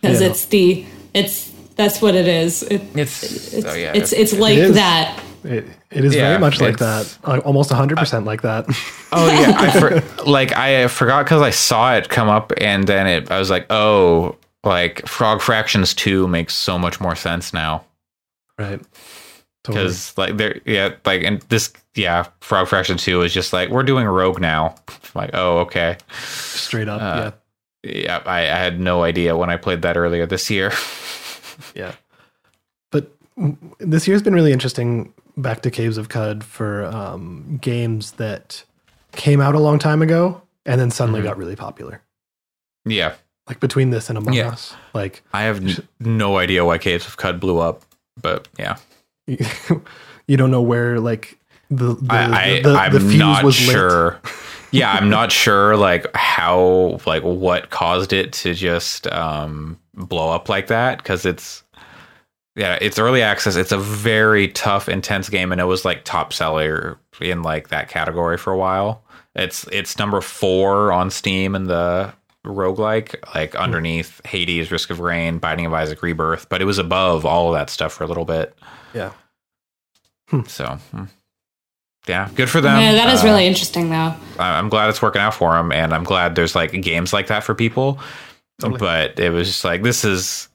[0.00, 0.28] because Yeah.
[0.28, 0.84] it's the
[1.14, 2.62] it's that's what it is.
[2.62, 4.74] It, It's, it's oh yeah, it's it's like is.
[4.74, 5.18] that.
[5.44, 7.18] It, it is Yeah, very much like that.
[7.24, 8.66] Uh, Almost 100% like that.
[9.12, 9.54] oh yeah.
[9.58, 13.38] I for, like I forgot because I saw it come up, and then it I
[13.38, 17.84] was like, oh, like Frog Fractions Two makes so much more sense now
[18.60, 18.80] right.
[19.62, 19.84] Totally.
[19.84, 23.82] because like there, yeah, like and this, yeah, Frog Fraction Two is just like we're
[23.82, 24.74] doing Rogue now.
[25.14, 27.00] like oh okay, Straight up.
[27.02, 27.30] uh,
[27.82, 28.22] yeah.
[28.24, 30.72] I, I had no idea when I played that earlier this year.
[30.72, 30.76] yeah.
[31.74, 31.92] Yeah.
[32.90, 33.12] But
[33.78, 35.12] this year's been really interesting
[35.42, 38.64] back to Caves of Qud for um, games that
[39.12, 41.24] came out a long time ago and then suddenly Mhm.
[41.24, 42.00] got really popular.
[42.84, 43.14] yeah,
[43.48, 44.48] Like between this and Among Yeah.
[44.50, 44.74] Us.
[44.94, 47.82] Like I have n- no idea why Caves of Qud blew up,
[48.20, 48.76] but yeah.
[49.26, 51.38] you don't know where like
[51.70, 53.74] the the, I, the, I the I'm fuse not was lit.
[53.74, 54.20] sure.
[54.72, 60.48] yeah, I'm not sure like how like what caused it to just um blow up
[60.48, 61.62] like that because it's
[62.60, 63.56] yeah, it's early access.
[63.56, 67.88] It's a very tough, intense game, and it was like top seller in like that
[67.88, 69.02] category for a while.
[69.34, 72.12] It's it's number four on Steam in the
[72.44, 77.24] roguelike, like underneath Hades, Risk of Rain, Binding of Isaac, Rebirth, but it was above
[77.24, 78.54] all of that stuff for a little bit.
[78.92, 79.12] Yeah.
[80.46, 81.04] So, hmm.
[82.06, 82.80] yeah, good for them.
[82.80, 84.14] yeah, that is Uh, really interesting, though.
[84.38, 87.28] I- I'm glad it's working out for them, and I'm glad there's like games like
[87.28, 87.98] that for people.
[88.60, 88.78] Totally.
[88.78, 90.48] But it was just like this is.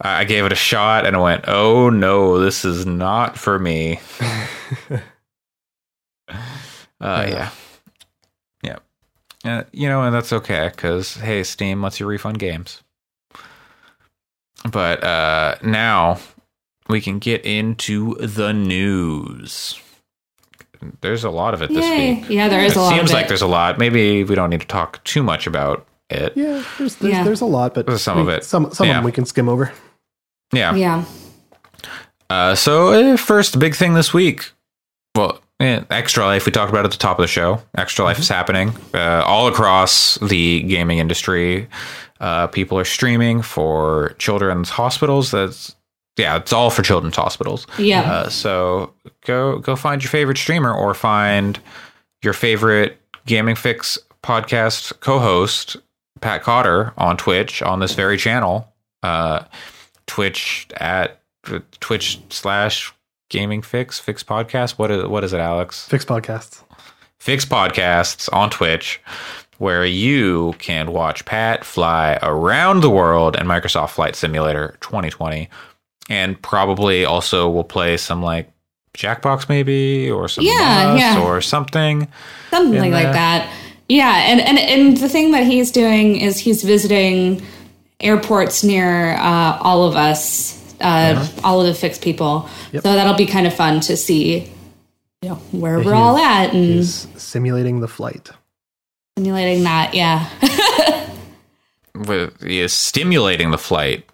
[0.00, 3.58] I I gave it a shot, and I went, "Oh no, this is not for
[3.58, 4.00] me."
[7.00, 7.50] Uh, yeah,
[8.62, 8.76] yeah,
[9.44, 12.82] uh, you know, and that's okay because hey, Steam lets you refund games.
[14.70, 16.18] But uh, now
[16.88, 19.80] we can get into the news.
[21.00, 22.14] There's a lot of it this Yay.
[22.16, 22.28] week.
[22.30, 23.78] Yeah, there is it a lot seems like there's a lot.
[23.78, 26.32] Maybe we don't need to talk too much about it.
[26.36, 27.22] Yeah, there's there's, Yeah.
[27.22, 28.44] there's a lot, but There's some we- of it.
[28.44, 28.94] Some some Yeah.
[28.94, 29.72] of them we can skim over.
[30.52, 30.74] Yeah.
[30.74, 31.04] Yeah.
[32.30, 34.52] Uh, so uh, first big thing this week.
[35.14, 36.46] Well, eh, Extra Life.
[36.46, 37.62] We talked about at the top of the show.
[37.76, 41.68] Extra Life is happening uh, all across the gaming industry.
[42.20, 45.30] Uh, people are streaming for children's hospitals.
[45.30, 45.74] That's
[46.16, 47.66] yeah, it's all for children's hospitals.
[47.78, 48.00] Yeah.
[48.02, 48.92] Uh, so
[49.24, 51.58] go go find your favorite streamer or find
[52.22, 55.76] your favorite Gaming Fix podcast co-host
[56.20, 58.72] Pat Cotter on Twitch on this very channel.
[60.08, 61.20] Twitch at
[61.80, 62.92] Twitch slash
[63.30, 64.72] Gaming Fix, Fix Podcast.
[64.72, 65.86] What is what is it, Alex?
[65.86, 66.62] Fix podcasts.
[67.20, 69.00] Fix Podcasts on Twitch,
[69.58, 75.48] where you can watch Pat fly around the world in Microsoft Flight Simulator 2020,
[76.08, 78.50] and probably also will play some like
[78.96, 81.20] Jackbox maybe or some Yeah, yeah.
[81.22, 82.08] or something.
[82.50, 83.12] something like there.
[83.12, 83.54] that.
[83.88, 87.42] Yeah, and, and and the thing that he's doing is he's visiting
[88.00, 92.48] airports near uh, all of us, uh, all of the fixed people.
[92.72, 92.82] Yep.
[92.82, 94.50] So that'll be kind of fun to see,
[95.22, 98.30] you know, where Yeah, we're he all at and He's simulating the flight.
[99.16, 99.94] simulating that.
[99.94, 100.28] Yeah,
[102.06, 104.08] With is stimulating the flight.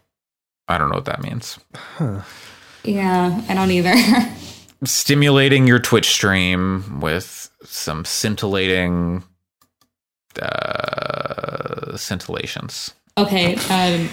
[0.69, 1.59] I don't know what that means.
[2.85, 3.43] yeah.
[3.49, 3.93] I don't either.
[4.85, 9.23] Stimulating your Twitch stream with some scintillating
[10.41, 12.93] uh, scintillations.
[13.19, 13.55] Okay.
[13.57, 14.09] Um,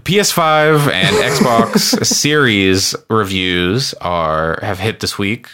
[0.00, 5.48] PS5 and Xbox Series reviews are have hit this week.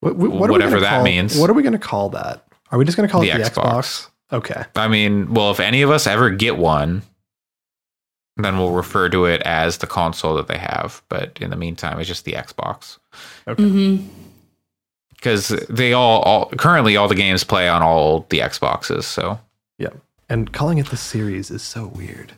[0.00, 1.38] What, what, what Whatever that call- means.
[1.38, 2.44] What are we going to call that?
[2.70, 3.52] Are we just going to call The it the Xbox.
[3.52, 4.08] Xbox?
[4.32, 4.64] Okay.
[4.76, 7.02] I mean, well, if any of us ever get one,
[8.36, 11.02] then we'll refer to it as the console that they have.
[11.08, 12.98] But in the meantime, it's just the Xbox
[13.46, 13.62] Okay.
[13.62, 14.04] mhm.
[15.10, 19.04] because they all, all currently all the games play on all the Xboxes.
[19.04, 19.38] So
[19.78, 19.90] Yeah.
[20.28, 22.32] And calling it the series is so weird.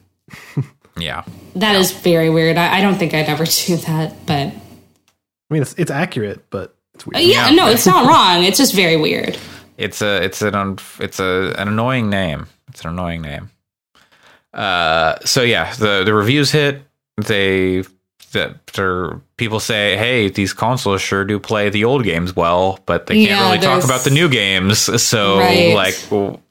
[0.99, 1.25] yeah,
[1.55, 2.57] That is very weird.
[2.57, 4.53] I, I don't think I'd ever do that, but I
[5.51, 7.17] mean, it's it's accurate, but it's weird.
[7.17, 7.55] Uh, yeah, Yeah.
[7.55, 8.43] no, it's not wrong.
[8.45, 9.39] It's just very weird.
[9.79, 12.47] it's a it's an un, it's a an annoying name.
[12.69, 13.51] It's an annoying name.
[14.53, 16.83] Uh, so yeah, the the reviews hit.
[17.17, 17.85] They
[18.33, 23.07] that there people say, hey, these consoles sure do play the old games well, but
[23.07, 24.79] they can't Yeah, really talk about the new games.
[25.03, 25.75] So Right.
[25.75, 26.43] like, well,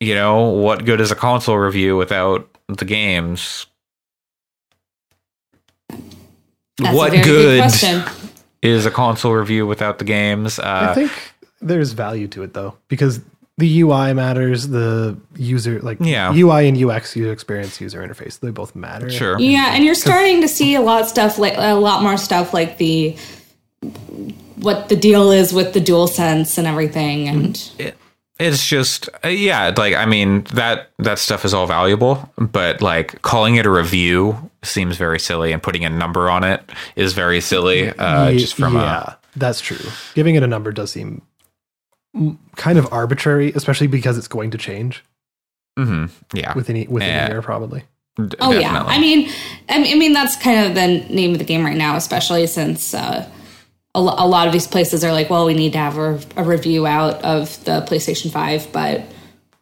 [0.00, 3.66] you know, what good is a console review without the games?
[6.78, 8.02] That's what a very good question.
[8.62, 10.58] is a console review without the games?
[10.58, 11.10] Uh, I think
[11.60, 13.20] there's value to it though, because
[13.56, 16.32] the UI matters, the user like Yeah.
[16.32, 19.10] UI and UX user experience user interface, they both matter.
[19.10, 19.40] sure.
[19.40, 22.54] Yeah, and you're starting to see a lot of stuff like a lot more stuff
[22.54, 23.16] like the
[24.56, 27.96] what the deal is with the dual sense and everything and it,
[28.38, 33.20] it's just uh, yeah like i mean that that stuff is all valuable but like
[33.22, 36.62] calling it a review seems very silly and putting a number on it
[36.96, 39.78] is very silly uh Ye- just from yeah, that's true.
[40.14, 41.22] Giving it a number does seem
[42.56, 45.04] kind of arbitrary, especially because it's going to change
[45.76, 47.26] a mhm, yeah within e- within Yeah.
[47.26, 47.84] a year, probably.
[48.16, 48.94] d- oh yeah definitely.
[48.94, 49.30] i mean
[49.68, 52.46] I mean I mean, that's kind of the name of the game right now especially
[52.48, 53.28] since uh
[53.94, 56.20] a, lo- a lot of these places are like well we need to have a,
[56.36, 59.02] a review out of the playstation 5 but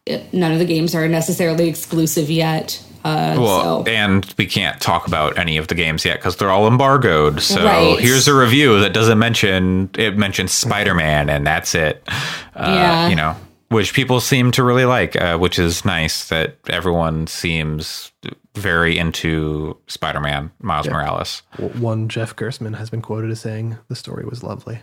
[0.05, 4.81] it, none of the games are necessarily exclusive yet uh well, so and we can't
[4.81, 7.39] talk about any of the games yet because they're all embargoed.
[7.41, 7.97] So Right.
[7.99, 12.03] here's a review that doesn't mention it mentions Spider Man, and that's it.
[12.55, 13.07] Uh, Yeah.
[13.07, 13.35] you know,
[13.69, 18.11] which people seem to really like, uh, which is nice that everyone seems
[18.55, 21.41] very into Spider Man, Miles Morales.
[21.79, 24.79] One Jeff Gerstmann has been quoted as saying the story was lovely.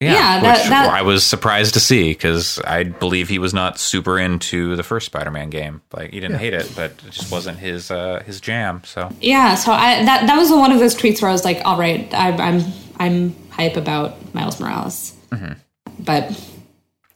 [0.00, 3.78] Yeah, that- which that- I was surprised to see because I believe he was not
[3.78, 5.80] super into the first Spider Man game.
[5.92, 6.38] Like he didn't Yeah.
[6.38, 8.82] hate it, but it just wasn't his uh, his jam.
[8.84, 11.60] So Yeah, so I that that was one of those tweets where I was like,
[11.64, 12.64] all right, I, I'm
[12.98, 15.52] I'm hype about Miles Morales, Mm-hmm.
[16.00, 16.32] but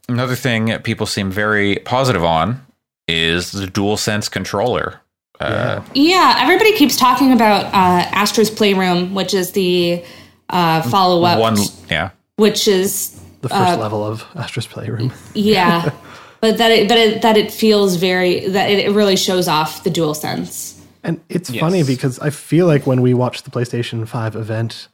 [0.09, 2.65] Another thing that people seem very positive on
[3.07, 5.01] is the DualSense controller.
[5.39, 7.69] Uh, yeah, everybody keeps talking about uh,
[8.11, 10.03] Astro's Playroom, which is the
[10.49, 11.57] uh, follow up, One,
[11.91, 15.13] yeah, which is The first level of Astro's Playroom.
[15.35, 15.91] yeah,
[16.41, 19.83] but that it, but it, that it feels very that it, it really shows off
[19.83, 20.73] the dual sense.
[21.03, 21.59] And it's Yes.
[21.61, 24.87] funny because I feel like when we watched the PlayStation 5 event,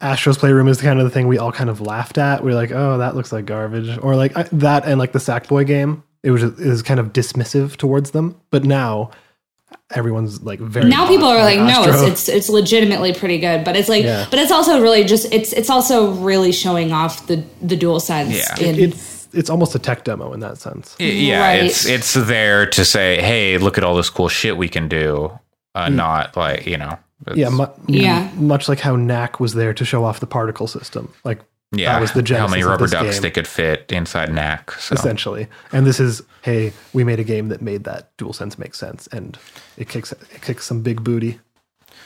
[0.00, 2.44] Astro's Playroom is the kind of the thing we all kind of laughed at.
[2.44, 3.98] We are like, oh, that looks like garbage.
[3.98, 7.12] Or like I, that and like the Sackboy game, it was it was kind of
[7.12, 8.40] dismissive towards them.
[8.50, 9.10] But now
[9.90, 13.64] everyone's like very now people are on like, no, it's, it's it's legitimately pretty good,
[13.64, 14.26] but it's like, Yeah.
[14.30, 18.36] but it's also really just it's it's also really showing off the the dual sense.
[18.60, 18.66] Yeah.
[18.66, 20.96] in- it's it's almost a tech demo in that sense.
[20.98, 21.40] Y- yeah.
[21.40, 21.64] Right.
[21.64, 25.38] It's it's there to say, hey, look at all this cool shit we can do.
[25.74, 28.28] Uh, Not like you know, it's- Yeah, mu- Yeah.
[28.36, 31.12] much like how Knack was there to show off the particle system.
[31.24, 31.40] Like
[31.72, 31.92] yeah.
[31.92, 33.22] that was the how genesis many of rubber this ducks game.
[33.22, 34.72] they could fit inside Knack.
[34.72, 35.48] So essentially.
[35.72, 39.36] And this is, hey, we made a game that made that DualSense make sense, and
[39.76, 41.40] it kicks it kicks some big booty.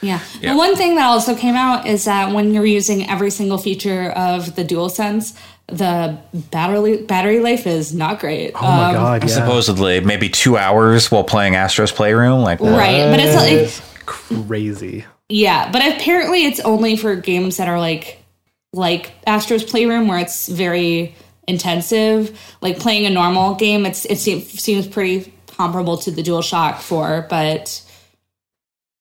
[0.01, 0.19] Yeah.
[0.41, 0.51] Yeah.
[0.51, 4.09] The one thing that also came out is that when you're using every single feature
[4.11, 5.33] of the DualSense,
[5.67, 6.17] the
[6.51, 8.51] battery battery life is not great.
[8.55, 12.41] Oh my Um, god, yeah, supposedly maybe two hours while playing Astro's Playroom.
[12.41, 12.71] Like what?
[12.77, 13.35] Right, but it's
[13.81, 15.05] like crazy.
[15.29, 18.19] Yeah, but apparently it's only for games that are like
[18.73, 21.15] like Astro's Playroom where it's very
[21.47, 22.37] intensive.
[22.61, 27.27] Like playing a normal game, it's it seems, seems pretty comparable to the DualShock 4,
[27.29, 27.81] but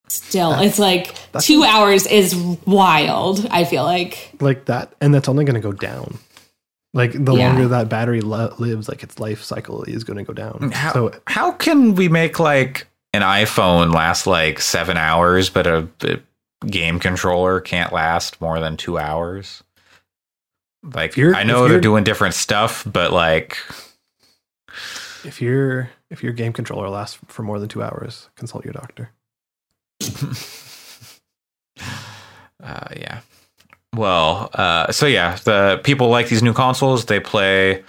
[0.08, 2.34] still, it's like two hours is
[2.66, 3.46] wild.
[3.50, 4.32] I feel like.
[4.40, 6.18] like that, and that's only going to go down.
[6.94, 7.48] Like the Yeah.
[7.48, 10.70] longer that battery li- lives, like its life cycle is going to go down.
[10.74, 15.88] How, So how can we make like an iPhone lasts like seven hours, but a,
[16.04, 16.18] a
[16.66, 19.62] game controller can't last more than two hours?
[20.82, 23.56] Like, you're- I know they're you're- doing different stuff, but like,
[25.24, 29.10] if your if your game controller lasts for more than two hours, consult your doctor.
[32.62, 33.20] uh, yeah.
[33.94, 37.04] Well, uh, so yeah, the people like these new consoles.
[37.04, 37.84] They play,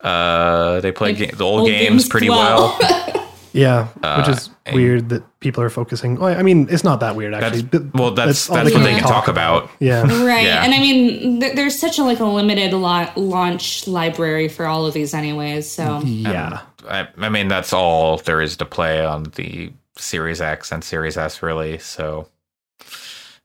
[0.00, 2.76] uh, they play Like ga- the old, old games, games pretty well.
[2.80, 3.24] well.
[3.52, 6.16] Yeah, which Uh, is and- weird that people are focusing.
[6.16, 7.62] Well, I mean, it's not that weird actually.
[7.62, 9.70] That's- well, that's- all that's what they can talk about.
[9.80, 10.44] Yeah, Right.
[10.44, 10.62] Yeah.
[10.64, 14.86] And I mean, th- there's such a like a limited la- launch library for all
[14.86, 16.60] of these anyways, so yeah.
[16.88, 21.16] I, I mean, that's all there is to play on the Series X and Series
[21.16, 21.78] S, really.
[21.78, 22.28] So,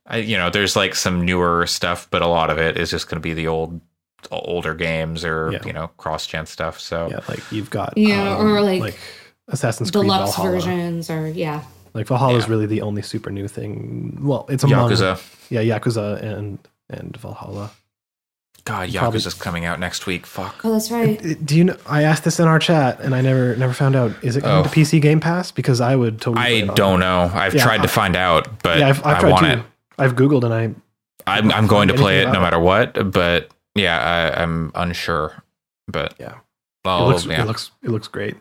[0.06, 3.08] I, you know, there's like some newer stuff, but a lot of it is just
[3.10, 3.80] going to be the old,
[4.32, 5.60] older games or Yeah.
[5.66, 6.80] you know, cross gen stuff.
[6.80, 8.98] So, Yeah, like you've got Yeah, um, or, like,
[9.48, 10.52] Assassin's Creed deluxe Valhalla.
[10.52, 11.64] versions or yeah.
[11.94, 12.50] Like Valhalla is Yeah.
[12.52, 14.18] really the only super new thing.
[14.22, 15.22] Well, it's among Yakuza.
[15.50, 17.72] yeah, Yakuza and and Valhalla.
[18.66, 20.26] God, Probably- Yakuza's coming out next week.
[20.26, 20.62] Fuck.
[20.64, 21.20] Oh, that's right.
[21.24, 21.76] Uh, Do you know?
[21.86, 24.12] I asked this in our chat, and I never never found out.
[24.24, 24.64] Is it coming Oh.
[24.64, 25.52] to PC Game Pass?
[25.52, 26.36] Because I would totally.
[26.46, 27.30] play I it on don't know.
[27.34, 29.52] I've Yeah, tried to find out, but Yeah, I've, I've I tried want too.
[29.60, 29.66] it.
[30.00, 30.74] I've googled and I
[31.28, 34.72] I'm, I'm going to play it anything no about matter what, but yeah, I, I'm
[34.76, 35.44] unsure.
[35.88, 36.36] But Yeah.
[36.86, 37.42] well, it looks yeah.
[37.42, 38.36] it looks it looks great.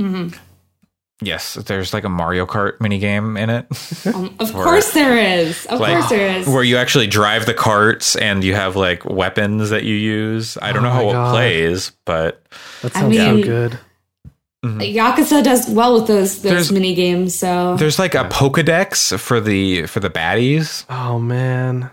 [0.00, 0.28] Hmm
[1.22, 3.66] yes, there's like a Mario Kart mini game in it.
[4.06, 5.64] Um, of Or- course there is.
[5.66, 6.46] Of Like, course there is.
[6.46, 10.58] where you actually drive the carts and you have like weapons that you use.
[10.60, 12.44] I don't Oh know how my it plays, but
[12.82, 13.78] That I sounds so mean- good.
[14.64, 17.34] Yakuza does well with those those There's- mini games.
[17.34, 20.84] So there's like a Pokedex for the for the baddies.
[20.90, 21.88] Oh man,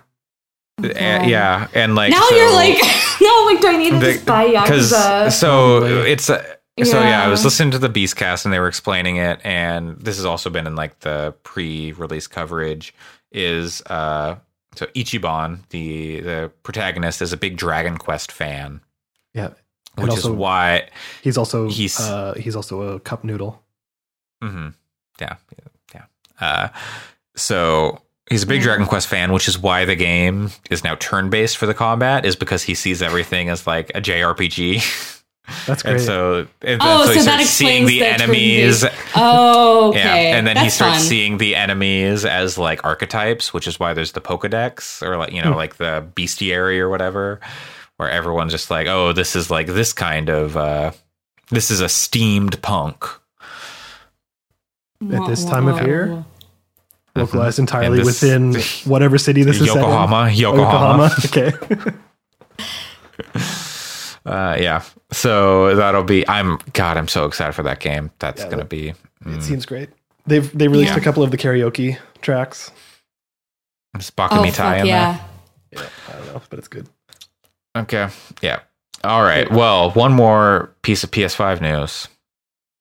[0.79, 0.93] Oh, God.
[1.29, 2.73] yeah, and like now so- you're like,
[3.21, 5.31] now like, do I need to the- just buy Yakuza?
[5.31, 6.11] so Probably.
[6.11, 6.31] it's
[6.81, 9.97] uh, so yeah i was listening to the beastcast and they were explaining it and
[9.99, 12.93] this has also been in like the pre-release coverage
[13.31, 14.35] is uh
[14.75, 18.81] so ichiban the the protagonist is a big dragon quest fan.
[19.33, 19.51] Yeah.
[19.97, 20.89] And which also- is why
[21.21, 23.61] He's also He's- uh, he's also a cup noodle.
[24.41, 24.69] hmm
[25.21, 25.35] yeah
[25.93, 26.01] yeah
[26.41, 26.69] uh
[27.35, 27.99] so
[28.29, 31.67] he's a big dragon quest fan which is why the game is now turn-based for
[31.67, 34.81] the combat is because he sees everything as like a jrpg
[35.67, 35.95] That's great.
[35.95, 38.81] And so, and Oh, so he so that starts seeing explains the the enemies.
[38.81, 39.99] turn-based- oh, okay.
[40.29, 41.05] Yeah, and then he starts fun.
[41.05, 45.41] seeing the enemies as like archetypes, which is why there's the Pokedex or like you
[45.41, 45.57] know Hmm.
[45.57, 47.41] like the bestiary or whatever,
[47.97, 50.91] where everyone's just like, oh, this is like this kind of uh
[51.49, 53.03] this is a steamed punk.
[55.11, 56.23] At this time of year?
[57.17, 58.55] Localized entirely this- within
[58.89, 59.83] whatever city this is set in.
[59.83, 61.11] Yokohama, Yokohama.
[61.25, 61.51] Okay.
[64.25, 64.83] Uh, yeah.
[65.11, 66.27] So that'll be.
[66.27, 66.97] I'm God.
[66.97, 68.11] I'm so excited for that game.
[68.19, 68.93] That's Yeah, gonna that- be.
[69.25, 69.89] mm, it seems great.
[70.25, 70.99] They've they released Yeah.
[70.99, 72.71] a couple of the karaoke tracks.
[73.99, 75.19] Is Oh, Baka Mitai fuck in yeah.
[75.71, 76.87] Yeah, I don't know, but it's good.
[77.75, 78.07] Okay.
[78.41, 78.59] Yeah.
[79.03, 79.51] All right.
[79.51, 82.07] Well, one more piece of PS5 news.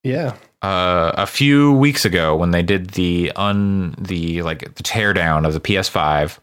[0.04, 0.34] Yeah.
[0.62, 5.54] uh, a few weeks ago when they did the un the like the teardown of
[5.54, 6.38] the PS5,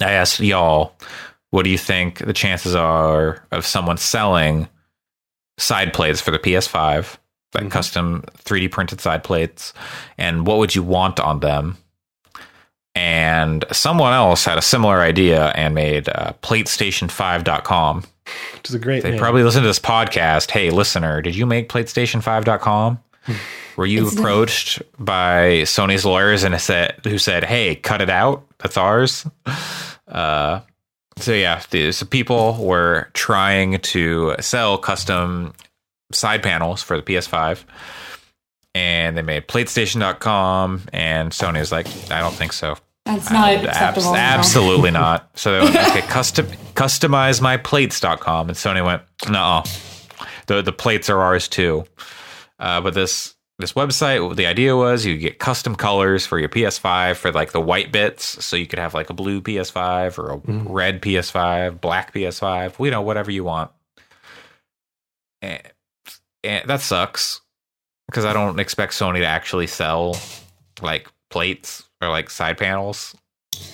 [0.00, 0.94] I asked y'all,
[1.54, 4.68] what do you think the chances are of someone selling
[5.56, 7.16] side plates for the PS5,
[7.54, 7.70] like Mhm.
[7.70, 9.72] custom 3D printed side plates,
[10.18, 11.76] and what would you want on them?
[12.96, 18.04] And someone else had a similar idea and made uh, PlateStation5.com.
[18.54, 19.18] Which is a great They name.
[19.20, 20.50] probably listened to this podcast.
[20.50, 22.98] Hey, listener, did you make PlayStation5.com?
[23.76, 28.44] Were you It's- approached by Sony's lawyers and said who said, "Hey, cut it out.
[28.58, 29.26] That's ours."
[30.10, 30.60] Uh,
[31.16, 35.54] so yeah, these people were trying to sell custom
[36.12, 37.64] side panels for the PS5,
[38.74, 42.76] and they made PlateStation.com, and Sony was like, "I don't think so.
[43.04, 44.12] That's not acceptable.
[44.12, 44.18] no.
[44.18, 45.30] absolutely not.
[45.38, 48.48] So they went, okay, custom customize my plates.com.
[48.48, 49.62] And Sony went, no,
[50.46, 51.84] the the plates are ours too.
[52.58, 57.16] Uh, but this this website, the idea was you get custom colors for your PS5
[57.16, 60.36] for like the white bits, so you could have like a blue PS5 or a
[60.38, 60.72] mm-hmm.
[60.72, 63.70] red PS5, black PS5, you know, whatever you want.
[65.40, 65.62] And,
[66.42, 67.42] and that sucks
[68.08, 70.16] because I don't expect Sony to actually sell
[70.82, 73.14] like plates or like side panels.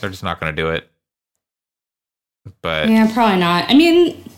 [0.01, 0.91] They're just not going to do it.
[2.63, 3.69] But Yeah, probably not.
[3.71, 4.30] I mean,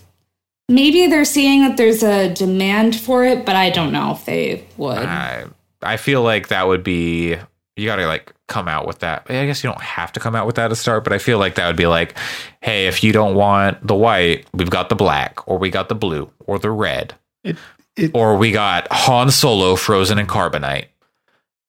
[0.68, 4.66] maybe they're seeing that there's a demand for it, but I don't know if they
[4.76, 4.98] would.
[4.98, 5.46] I
[5.82, 7.36] I feel like that would be
[7.76, 9.26] you got to like come out with that.
[9.28, 11.38] I guess you don't have to come out with that to start, but I feel
[11.38, 12.16] like that would be like,
[12.60, 15.94] hey, if you don't want the white, we've got the black, or we got the
[15.94, 17.56] blue, or the red, It,
[17.96, 20.86] it, or we got Han Solo frozen in carbonite.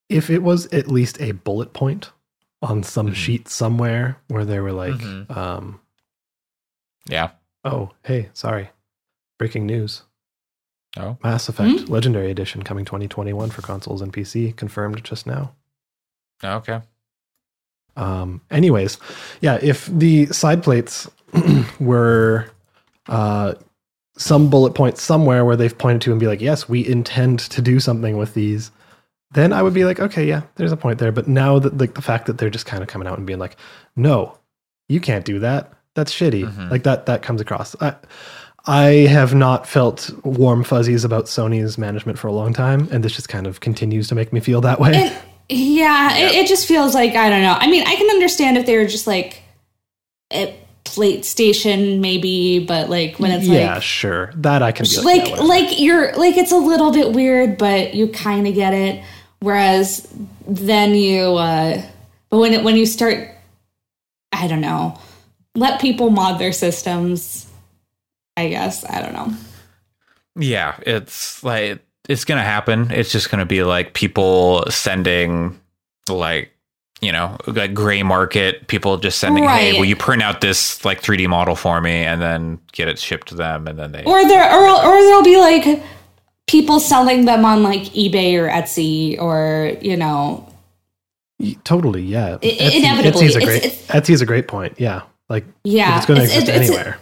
[0.10, 2.12] if it was at least a bullet point
[2.62, 3.16] on some Mhm.
[3.16, 5.36] sheet somewhere where they were like, Mhm.
[5.36, 5.80] um,
[7.10, 7.30] Yeah.
[7.64, 8.70] oh, hey, sorry,
[9.44, 10.04] breaking news.
[10.96, 11.18] Oh.
[11.22, 15.54] Mass Effect Legendary Edition coming 2021 for consoles and PC, confirmed just now.
[16.42, 16.80] Okay.
[17.98, 19.00] Um, anyways,
[19.42, 21.12] yeah, if the side plates
[21.82, 22.50] were
[23.10, 23.56] uh,
[24.16, 27.62] some bullet point somewhere where they've pointed to and be like, yes, we intend to
[27.62, 28.72] do something with these,
[29.32, 31.12] then I would be like, okay, yeah, there's a point there.
[31.12, 33.40] But now that like the fact that they're just kind of coming out and being
[33.40, 33.58] like,
[33.98, 34.38] no,
[34.88, 35.74] you can't do that.
[35.96, 36.50] That's shitty.
[36.50, 36.72] Mhm.
[36.72, 37.76] Like that that comes across.
[37.82, 37.96] I,
[38.66, 43.14] I have not felt warm fuzzies about Sony's management for a long time, and this
[43.14, 44.94] just kind of continues to make me feel that way.
[44.94, 45.18] And
[45.50, 47.58] yeah, It, it just feels like I don't know.
[47.60, 49.42] I mean, I can understand if they were just like
[50.32, 54.32] a plate station, maybe, but like when it's like yeah, like sure.
[54.36, 57.94] That I can be like, like like you're like it's a little bit weird, but
[57.94, 59.04] you kind of get it.
[59.40, 60.08] Whereas
[60.48, 61.82] then you, uh
[62.30, 63.30] but when it when you start,
[64.32, 64.98] I don't know,
[65.56, 67.50] let people mod their systems.
[68.38, 69.34] I guess I don't know.
[70.36, 71.80] Yeah, it's like
[72.10, 72.92] it's gonna happen.
[72.92, 75.60] It's just gonna be like people sending
[76.10, 76.52] like
[77.02, 81.02] you know like gray market people just sending hey will you print out this like
[81.02, 84.26] 3d model for me and then get it shipped to them and then they Or
[84.26, 85.84] there or or there'll be like
[86.48, 90.50] people selling them on like eBay or Etsy or you know
[91.66, 92.38] Totally, yeah.
[92.42, 94.76] I- inevitably, Etsy's a it's- great it's- Etsy's a great point.
[94.80, 96.98] Yeah, like yeah it's going to exist it's- it's- anywhere.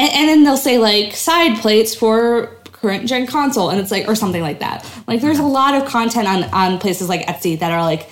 [0.00, 4.08] And, and then they'll say like side plates for current gen console and it's like
[4.08, 4.84] or something like that.
[5.06, 8.08] Like there's a lot of content on on places like etsy that are like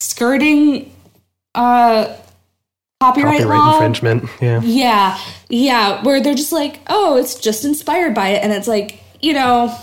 [0.00, 0.94] skirting
[1.54, 2.16] uh
[3.00, 3.72] copyright, Copyright law.
[3.74, 4.30] infringement.
[4.40, 8.68] Yeah, yeah yeah where they're just like oh it's just inspired by it and it's
[8.68, 9.76] like you know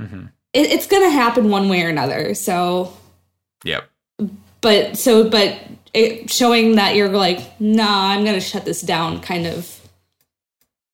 [0.00, 0.30] Mhm.
[0.52, 2.92] it, it's gonna happen one way or another so.
[3.64, 3.84] Yep.
[4.60, 5.58] But so but
[5.94, 9.75] it, showing that you're like nah i'm gonna shut this down kind of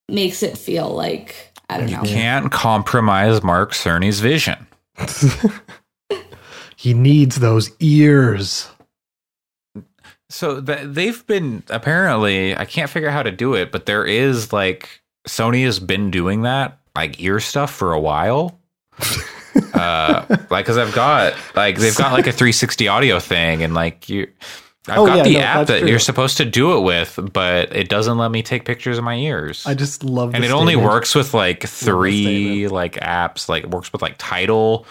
[0.09, 2.03] makes it feel like i don't know.
[2.03, 4.67] You can't compromise mark cerny's vision.
[6.77, 8.69] He needs those ears.
[10.29, 14.05] so th- they've been apparently i can't figure out how to do it but there
[14.05, 18.59] is like sony has been doing that like ear stuff for a while.
[19.75, 24.09] Uh like because i've got like they've got like a 360 audio thing and like
[24.09, 24.27] you
[24.89, 25.89] i've Oh, got yeah, the no, app that true.
[25.89, 29.15] you're supposed to do it with but it doesn't let me take pictures of my
[29.17, 30.35] ears I just love.
[30.35, 34.85] and it only works with like three like apps like it works with like Tidal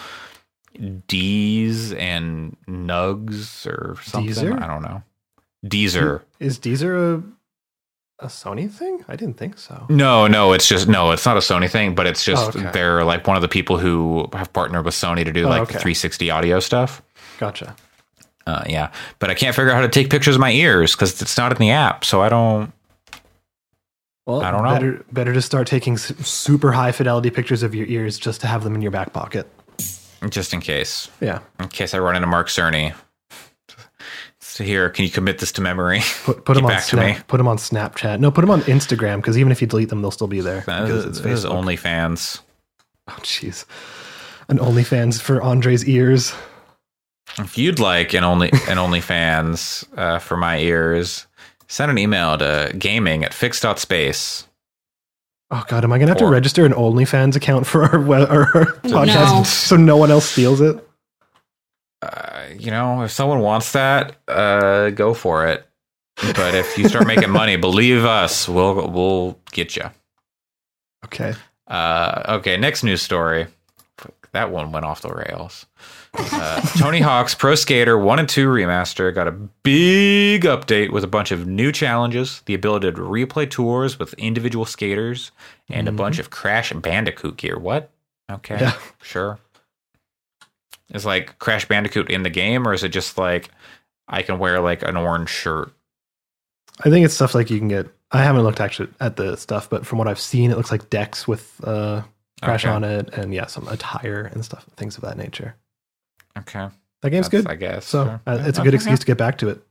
[1.08, 4.62] d's and nugs or something Deezer?
[4.62, 5.04] i don't know
[5.66, 7.24] deezer Is Deezer a
[8.24, 9.04] a Sony thing?
[9.08, 9.88] I didn't think so.
[9.89, 12.70] no no it's just no it's not a sony thing but it's just Oh, okay.
[12.72, 15.62] they're like one of the people who have partnered with sony to do Oh, like
[15.64, 15.72] okay.
[15.80, 17.02] 360 audio stuff
[17.39, 17.76] Gotcha.
[18.48, 21.22] Uh, yeah but i can't figure out how to take pictures of my ears because
[21.22, 22.72] it's not in the app so i don't
[24.26, 24.74] Well, I don't know.
[24.74, 28.64] Better, better to start taking super high fidelity pictures of your ears just to have
[28.64, 29.48] them in your back pocket.
[30.30, 32.94] just in case Yeah, in case i run into mark cerny
[34.39, 37.14] so here can you commit this to memory put put them on back to me.
[37.14, 38.20] Snap, put them on Snapchat.
[38.20, 40.61] No, put them on Instagram because even if you delete them, they'll still be there
[40.61, 41.64] because it's is Facebook.
[41.64, 42.41] OnlyFans.
[43.07, 43.65] Oh, jeez.
[44.49, 46.34] An OnlyFans for Andre's ears.
[47.40, 51.28] If you'd like an only an OnlyFans uh, for my ears,
[51.68, 54.48] send an email to gaming at fix.space.
[55.49, 58.41] Oh God, am I gonna have to register an OnlyFans account for our, we- our,
[58.56, 59.44] our podcast No.
[59.44, 60.78] so no one else steals it?
[62.02, 65.66] Uh, you know, if someone wants that, uh, go for it.
[66.36, 69.84] But if you start making money, believe us, we'll we'll get you.
[71.06, 71.34] Okay.
[71.68, 73.48] Uh, okay, next news story.
[74.34, 75.66] That one went off the rails.
[76.14, 81.08] Uh, Tony Hawk's Pro Skater 1 and 2 remaster got a big update with a
[81.08, 85.32] bunch of new challenges, the ability to replay tours with individual skaters,
[85.70, 87.58] and a bunch of Crash Bandicoot gear.
[87.58, 87.90] What?
[88.30, 88.78] Okay, Yeah.
[89.02, 89.40] sure.
[90.94, 93.50] Is like Crash Bandicoot in the game, or is it just like
[94.10, 95.72] I can wear like an orange shirt?
[96.84, 97.88] I think it's stuff like you can get.
[98.12, 100.90] I haven't looked actually at the stuff, but from what I've seen, it looks like
[100.90, 102.02] decks with uh,
[102.42, 102.74] crash Okay.
[102.74, 105.56] on it, and yeah, some attire and stuff, things of that nature.
[106.38, 106.68] Okay.
[107.02, 107.52] that game's That's- good.
[107.52, 107.86] I guess.
[107.86, 108.22] So Sure.
[108.28, 108.78] uh, it's a good yeah.
[108.78, 109.62] excuse to get back to it.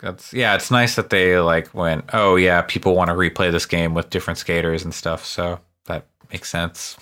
[0.00, 3.64] That's yeah, it's nice that they like went, oh yeah, people want to replay this
[3.64, 6.96] game with different skaters and stuff, so that makes sense.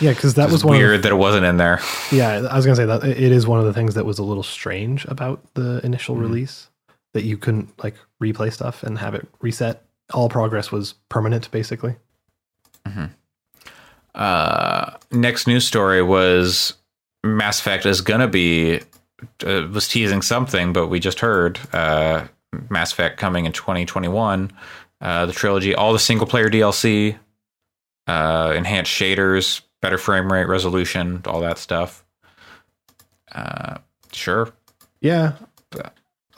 [0.00, 0.76] Yeah, because that was was one.
[0.78, 1.80] weird Of that it wasn't in there.
[2.10, 4.22] yeah, I was gonna say that it is one of the things that was a
[4.22, 6.20] little strange about the initial Mhm.
[6.20, 6.68] release
[7.12, 9.84] that you couldn't like replay stuff and have it reset.
[10.14, 11.96] All progress was permanent, basically.
[12.86, 13.06] Mm-hmm.
[14.14, 16.74] Uh, next news story was
[17.24, 18.80] Mass Effect is gonna be
[19.46, 22.26] uh, was teasing something, but we just heard uh,
[22.68, 24.52] Mass Effect coming in 2021.
[25.00, 27.16] Uh, the trilogy, all the single player DLC,
[28.06, 32.04] uh, enhanced shaders, better frame rate, resolution, all that stuff.
[33.32, 33.78] Uh,
[34.12, 34.52] sure.
[35.00, 35.32] Yeah,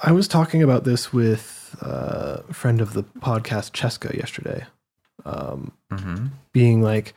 [0.02, 4.66] I was talking about this with uh, a friend of the podcast, Cheska, yesterday.
[5.24, 7.14] Um, hmm being like,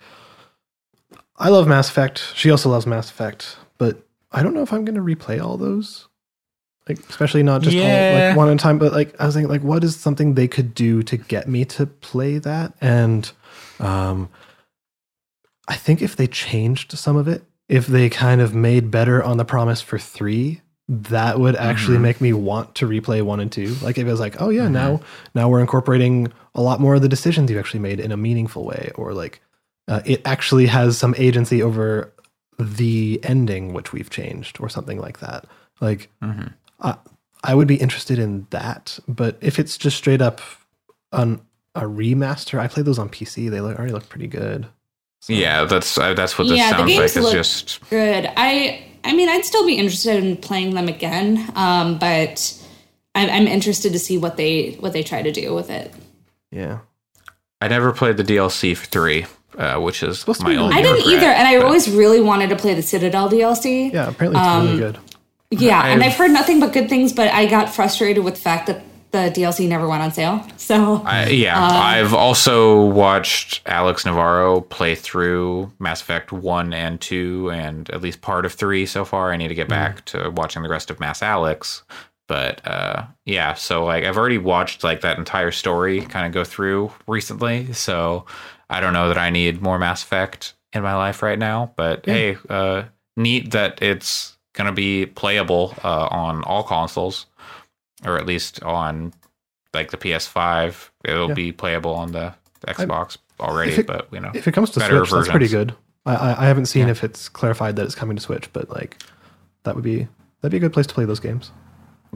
[1.37, 2.33] I love Mass Effect.
[2.35, 5.57] She also loves Mass Effect, but I don't know if I'm going to replay all
[5.57, 6.07] those.
[6.89, 9.49] Like, especially not just all, like one at a time, but like I was thinking,
[9.49, 12.73] like, what is something they could do to get me to play that?
[12.79, 13.29] And
[13.81, 14.29] um,
[15.67, 19.35] I think if they changed some of it, if they kind of made better on
[19.35, 22.01] the promise for three, that would actually Mhm.
[22.01, 23.75] make me want to replay one and two.
[23.81, 24.71] Like if it was like, oh yeah, Mhm.
[24.71, 25.01] now
[25.35, 28.63] now we're incorporating a lot more of the decisions you actually made in a meaningful
[28.63, 29.41] way, or like
[29.87, 32.11] uh, it actually has some agency over
[32.59, 35.45] the ending which we've changed, or something like that.
[35.81, 36.47] Like hmm
[37.43, 40.41] I would be interested in that, but if it's just straight up
[41.13, 41.39] on
[41.75, 43.49] a remaster, I played those on PC.
[43.51, 44.65] They look, already look pretty good.
[45.21, 46.87] So- Yeah, that's uh, that's what this Yeah, sounds like.
[46.99, 48.29] games Is look- just Good.
[48.35, 52.53] I I mean, I'd still be interested in playing them again, um, but
[53.15, 55.93] I'm, I'm interested to see what they what they try to do with it.
[56.51, 56.79] yeah.
[57.61, 59.25] I never played the DLC for three,
[59.57, 60.77] uh, which is Supposed to my be really only.
[60.77, 63.91] I didn't regret, either, and I always really wanted to play the Citadel DLC.
[63.93, 64.97] Yeah, apparently it's Um, really good.
[65.51, 68.41] Yeah, and I've- I've heard nothing but good things, but I got frustrated with the
[68.41, 70.45] fact that the DLC never went on sale.
[70.57, 76.99] So I, yeah, Um, I've also watched Alex Navarro play through Mass Effect one and
[76.99, 79.31] two, and at least part of three so far.
[79.31, 81.83] I need to get back to watching the rest of Mass Alex,
[82.27, 83.53] but uh, yeah.
[83.53, 87.71] So like, I've already watched like that entire story kind of go through recently.
[87.71, 88.25] So
[88.69, 91.71] I don't know that I need more Mass Effect in my life right now.
[91.75, 92.83] But hey, uh,
[93.15, 97.25] neat that it's gonna be playable uh, on all consoles
[98.05, 99.13] or at least on
[99.73, 100.89] like the PS5.
[101.05, 101.33] It'll Yeah.
[101.33, 102.33] be playable on the
[102.67, 105.73] Xbox already, it- but you know, If it comes to Switch, that's pretty good.
[106.05, 106.91] I, I, I haven't seen Yeah.
[106.91, 108.97] if it's clarified that it's coming to Switch, but like
[109.63, 110.07] that would be
[110.41, 111.51] that'd be a good place to play those games.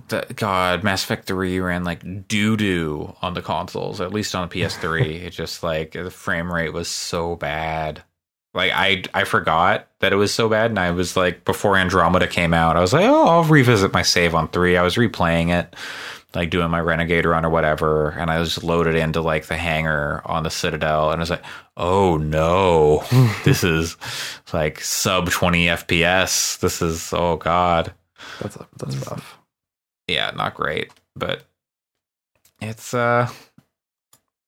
[0.08, 4.48] The, God, Mass Effect 3 ran like doo doo on the consoles, at least on
[4.48, 5.24] the PS3.
[5.24, 8.04] it just like the frame rate was so bad.
[8.54, 12.28] Like I I forgot that it was so bad, and I was like before Andromeda
[12.28, 14.76] came out, I was like, oh, I'll revisit my save on three.
[14.76, 15.74] I was replaying it,
[16.36, 20.22] like doing my Renegade run or whatever, and I was loaded into like the hangar
[20.26, 21.46] on the Citadel, and I was like,
[21.78, 23.06] oh no,
[23.46, 23.96] this is
[24.52, 26.60] like sub twenty FPS.
[26.60, 27.94] This is oh god
[28.42, 29.41] That's that's rough.
[30.12, 31.44] Yeah, not great, but
[32.62, 33.30] it's uh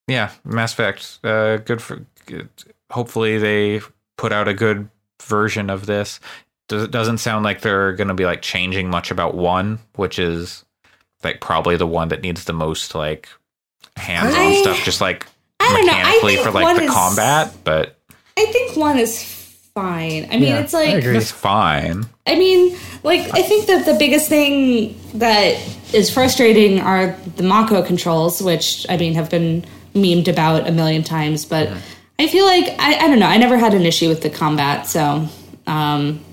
[0.07, 2.49] yeah, Mass Effect uh good for good.
[2.91, 3.81] hopefully they
[4.17, 4.89] put out a good
[5.21, 6.19] version of this.
[6.69, 10.17] Does it doesn't sound like they're going to be like changing much about 1, which
[10.17, 10.63] is
[11.23, 13.27] like probably the one that needs the most like
[13.97, 15.25] hands-on I- stuff just like
[15.59, 15.93] I don't know.
[15.93, 17.97] I mechanically think for like the is- combat, but
[18.37, 19.21] I think one is
[19.75, 20.25] fine.
[20.25, 21.17] I mean, Yeah, it's I like agree.
[21.17, 22.05] it's fine.
[22.27, 25.57] I mean, like I think that the biggest thing that
[25.93, 31.03] is frustrating are the Mako controls, which I mean have been memed about a million
[31.03, 31.45] times.
[31.45, 31.69] But
[32.19, 33.27] I feel like I, I don't know.
[33.27, 35.27] I never had an issue with the combat, so
[35.67, 36.23] um,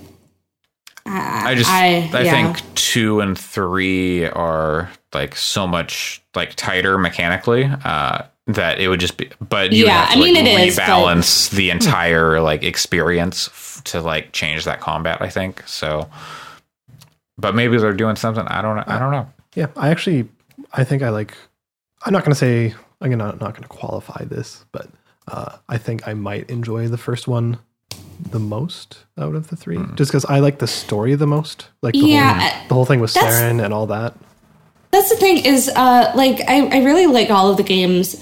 [1.05, 2.51] I, I just I, yeah.
[2.53, 8.99] think two and three are like so much like tighter mechanically uh that it would
[8.99, 11.69] just be but you Yeah, have to I mean, like, it is, but- rebalance the
[11.75, 16.09] entire like experience f- to like change that combat i think so
[17.37, 20.27] but maybe they're doing something i don't know i don't know Yeah, I actually
[20.73, 21.33] I think I like.
[22.05, 24.87] I'm not going to say I'm not not going to qualify this, but
[25.27, 27.57] uh, I think I might enjoy the first one
[28.31, 31.67] the most out of the three, just because I like the story the most.
[31.81, 34.13] Like the Yeah, whole, the whole thing with that's- Saren and all that.
[34.91, 38.15] That's the thing is, uh, like, I, I really like all of the games,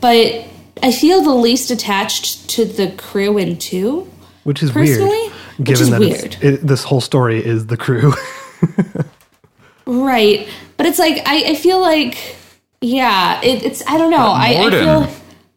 [0.00, 0.44] but
[0.82, 4.10] I feel the least attached to the crew in two.
[4.44, 5.08] Which is Personally?
[5.08, 6.36] weird, Which given is that weird.
[6.42, 8.12] It, this whole story is the crew.
[9.86, 10.48] Right.
[10.76, 12.36] But it's like, I, I feel like,
[12.80, 14.16] yeah, it, it's, I don't know.
[14.16, 15.08] I, I feel,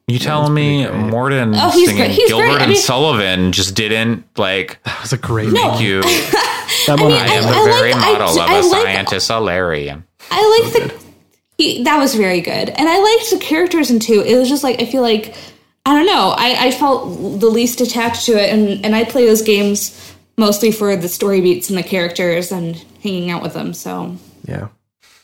[0.08, 1.14] You telling me pretty great.
[1.14, 2.12] Mordin Oh, he's singing great.
[2.12, 2.58] He's Gilbert great.
[2.58, 5.70] I and mean- Sullivan just didn't like That was a great No.
[5.70, 5.82] one.
[5.82, 6.02] you?
[6.88, 8.58] That one mean, I am I- the I very like- I model j- of I
[8.58, 10.04] a like- scientist Salarian.
[10.30, 11.07] I liked the
[11.58, 14.22] he, that was very good, and I liked the characters in two.
[14.22, 15.36] It was just like I feel like
[15.86, 16.34] I don't know.
[16.38, 20.72] I, I felt the least attached to it, and and I play those games mostly
[20.72, 23.74] for the story beats and the characters and hanging out with them.
[23.74, 24.16] So
[24.46, 24.68] Yeah.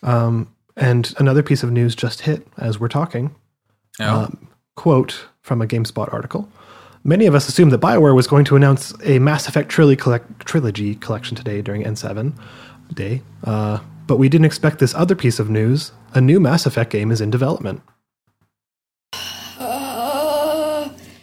[0.01, 3.35] Um, and another piece of news just hit as we're talking.
[3.99, 4.23] Oh.
[4.23, 6.49] Um, quote from a GameSpot article.
[7.03, 10.45] Many of us assumed that BioWare was going to announce a Mass Effect trilogy, collect-
[10.45, 12.33] trilogy collection today during N7
[12.93, 13.79] Day, uh,
[14.13, 15.91] but we didn't expect this other piece of news.
[16.13, 17.81] A new Mass Effect game is in development.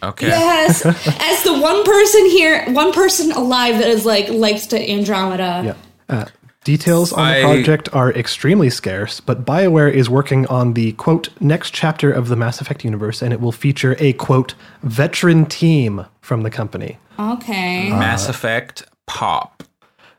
[0.03, 0.27] okay.
[0.27, 5.61] yes, as the one person here, one person alive that is like likes to Andromeda.
[5.63, 5.75] Yeah.
[6.13, 6.25] Uh,
[6.65, 11.29] details on I- the project are extremely scarce, but BioWare is working on the quote
[11.39, 14.53] next chapter of the Mass Effect universe, and it will feature a quote
[14.83, 16.97] veteran team from the company.
[17.17, 17.89] Okay.
[17.89, 19.63] Mass Effect pop.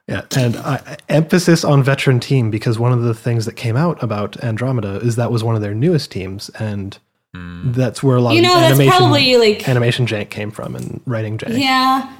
[0.08, 4.02] Yeah, and uh, emphasis on veteran team because one of the things that came out
[4.02, 6.98] about Andromeda is that was one of their newest teams, and
[7.32, 11.00] that's where a lot You of know, that's probably, like- animation jank came from and
[11.06, 11.58] writing jank.
[11.58, 12.12] yeah,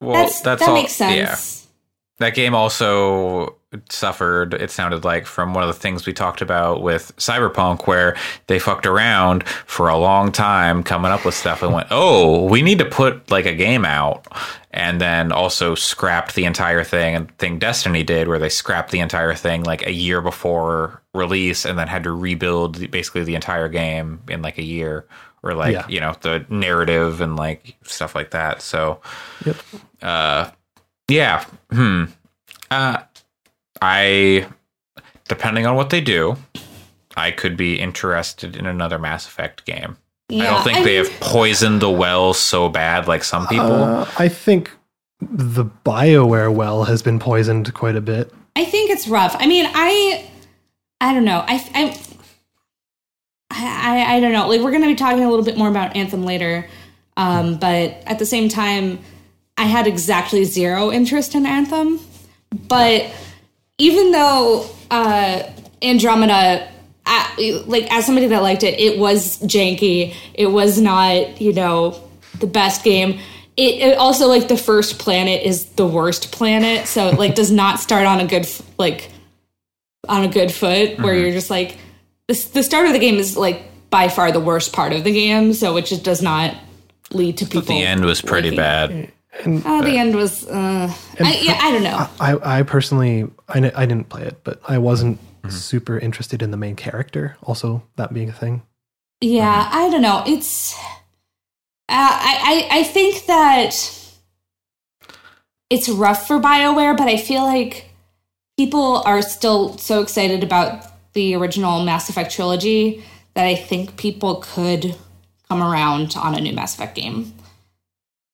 [0.00, 1.16] Well, that's, that's, that all, makes sense.
[1.16, 2.26] Yeah.
[2.26, 3.57] That game also
[3.90, 8.16] suffered, it sounded like, from one of the things we talked about with Cyberpunk, where
[8.46, 12.62] they fucked around for a long time coming up with stuff and went, oh, we
[12.62, 14.26] need to put like a game out.
[14.70, 19.00] And then also scrapped the entire thing and thing Destiny did, where they scrapped the
[19.00, 23.68] entire thing like a year before release and then had to rebuild basically the entire
[23.68, 25.06] game in like a year
[25.42, 25.86] or like, Yeah.
[25.88, 28.62] you know, the narrative and like stuff like that.
[28.62, 29.00] So,
[29.44, 29.56] Yep.
[30.02, 30.50] uh,
[31.08, 31.44] yeah.
[31.70, 32.04] Hmm.
[32.70, 32.98] Uh,
[33.80, 34.46] I,
[35.28, 36.36] depending on what they do,
[37.16, 39.96] I could be interested in another Mass Effect game.
[40.30, 43.72] I don't think I they mean- have poisoned the well so bad like some people.
[43.72, 44.70] Uh, I think
[45.20, 48.32] the BioWare well has been poisoned quite a bit.
[48.54, 49.34] I think it's rough.
[49.38, 50.28] I mean, I,
[51.00, 51.44] I don't know.
[51.46, 51.98] I, I,
[53.50, 54.48] I, I don't know.
[54.48, 56.66] Like we're going to be talking a little bit more about Anthem later,
[57.16, 58.98] um, but at the same time,
[59.56, 62.00] I had exactly zero interest in Anthem.
[62.68, 63.10] But
[63.78, 65.42] even though uh,
[65.82, 66.68] Andromeda,
[67.66, 70.14] like as somebody that liked it, it was janky.
[70.34, 72.02] It was not, you know,
[72.40, 73.20] the best game.
[73.56, 77.50] It, it also like the first planet is the worst planet, so it like does
[77.50, 78.48] not start on a good
[78.78, 79.10] like
[80.08, 81.76] on a good foot where you're just like
[82.28, 85.12] the, the start of the game is like by far the worst part of the
[85.12, 86.54] game, so it just does not
[87.10, 87.62] lead to people.
[87.62, 89.14] the end was pretty liking it.
[89.32, 89.62] Bad.
[89.64, 90.46] Oh, the end was.
[90.46, 92.08] Uh, I, yeah, I don't know.
[92.20, 95.18] I, I personally, I, I didn't play it, but I wasn't
[95.48, 97.36] super interested in the main character.
[97.42, 98.62] Also, that being a thing.
[99.20, 100.22] Yeah, I don't know.
[100.26, 100.74] It's.
[101.90, 103.74] Uh, I, I I think that
[105.70, 107.90] it's rough for Bioware, but I feel like
[108.56, 110.84] people are still so excited about
[111.14, 113.02] the original Mass Effect trilogy
[113.34, 114.96] that I think people could
[115.48, 117.32] come around on a new Mass Effect game.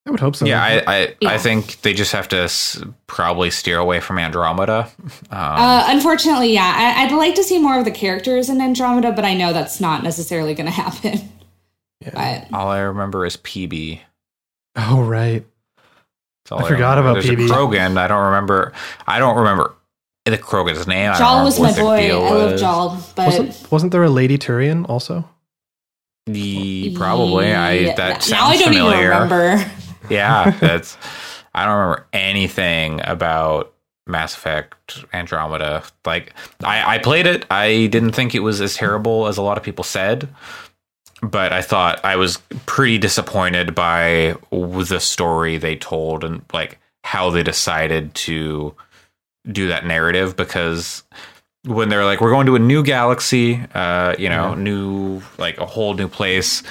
[0.07, 0.45] I would hope so.
[0.45, 1.29] Yeah, I I, Yeah.
[1.29, 4.87] I think they just have to s- probably steer away from Andromeda.
[5.31, 9.11] Um, Uh, unfortunately, yeah, I, I'd like to see more of the characters in Andromeda,
[9.13, 11.19] but I know that's not necessarily going to happen.
[12.13, 13.99] But all I remember is Peebee.
[14.75, 15.43] oh, right.
[16.43, 17.19] That's all I forgot remember.
[17.19, 17.49] about There's Peebee.
[17.49, 17.97] a Krogan.
[17.97, 18.73] I don't remember.
[19.07, 19.73] I don't remember
[20.25, 21.09] the Krogan's name.
[21.11, 22.01] I Jaal was my boy.
[22.01, 22.61] deal I love was.
[22.61, 25.27] Jaal, but Wasn't wasn't there a Lady Turian also?
[26.27, 27.53] The, probably.
[27.53, 28.97] I Yeah, that sounds now I don't familiar.
[29.13, 29.71] even remember.
[30.09, 30.97] Yeah, that's.
[31.53, 33.73] I don't remember anything about
[34.07, 35.83] Mass Effect Andromeda.
[36.05, 36.33] Like,
[36.63, 37.45] I, I played it.
[37.49, 40.27] I didn't think it was as terrible as a lot of people said,
[41.21, 47.29] but I thought I was pretty disappointed by the story they told and like how
[47.29, 48.75] they decided to
[49.51, 51.03] do that narrative because
[51.65, 55.65] when they're like we're going to a new galaxy uh you know new like a
[55.65, 56.63] whole new place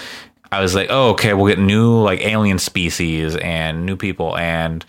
[0.54, 4.84] i was like oh okay we'll get new like alien species and new people and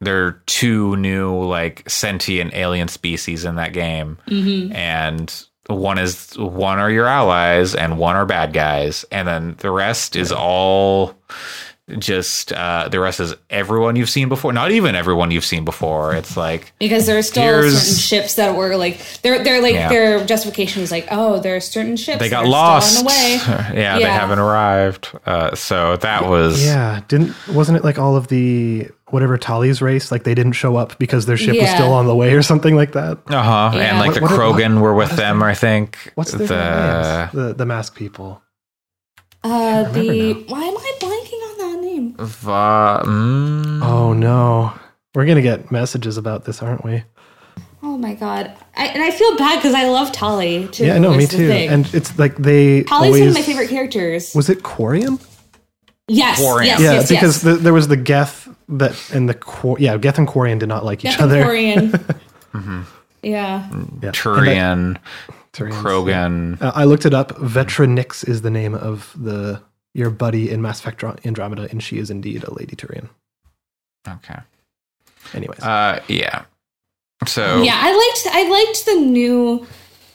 [0.00, 4.18] there are two new like sentient alien species in that game.
[4.28, 9.04] Hmm and one is one are your allies and one are bad guys.
[9.10, 11.16] And then the rest is all
[11.98, 16.16] just uh the rest is everyone you've seen before not even everyone you've seen before
[16.16, 19.88] it's like Because there are still certain ships that were like they're they're like Yeah.
[19.88, 23.00] their justification is like oh there are certain ships they that got are lost still
[23.00, 23.32] on the way.
[23.80, 28.26] yeah, they haven't arrived uh so that was Yeah, didn't wasn't it like all of
[28.26, 32.06] the whatever Tali's race like they didn't show up because their ship was still on
[32.08, 33.18] the way or something like that?
[33.28, 36.48] uh-huh and like What- the what- krogan were with them their- i think What's their
[36.48, 37.30] the?
[37.32, 38.42] The the mask people.
[39.44, 40.02] Uh, the
[40.34, 40.40] now.
[40.48, 40.95] why am I blanking on that
[41.96, 42.14] name?
[42.18, 44.72] Va- mm, Oh no,
[45.14, 47.02] we're gonna get messages about this, aren't we?
[47.82, 48.52] Oh my god!
[48.76, 50.86] I, and I feel bad because I love Tali too.
[50.86, 51.46] Yeah, no, me too.
[51.48, 51.68] thing.
[51.68, 54.34] And it's like they Tali's always one of my favorite characters.
[54.34, 55.20] was it Quarian?
[56.08, 56.64] yes, Quarian.
[56.66, 57.54] yes, Yeah, yes, because yes.
[57.56, 60.84] The, there was the Geth that and the Quar- yeah Geth and Quarian did not
[60.84, 61.44] like each Death and other.
[61.44, 62.16] Quarian.
[62.54, 62.80] Mm-hmm.
[63.22, 63.68] Yeah.
[64.02, 64.10] Yeah.
[64.12, 64.96] Turian,
[65.52, 66.62] Turians, Krogan.
[66.62, 67.32] Uh, I looked it up.
[67.36, 69.60] Vetra Nyx is the name of the
[69.96, 73.08] your buddy in Mass Effect Andromeda, and she is indeed a Lady Turian.
[74.06, 74.38] Okay.
[75.34, 76.44] Anyways, Uh, yeah.
[77.26, 79.66] So Yeah, I liked I liked the new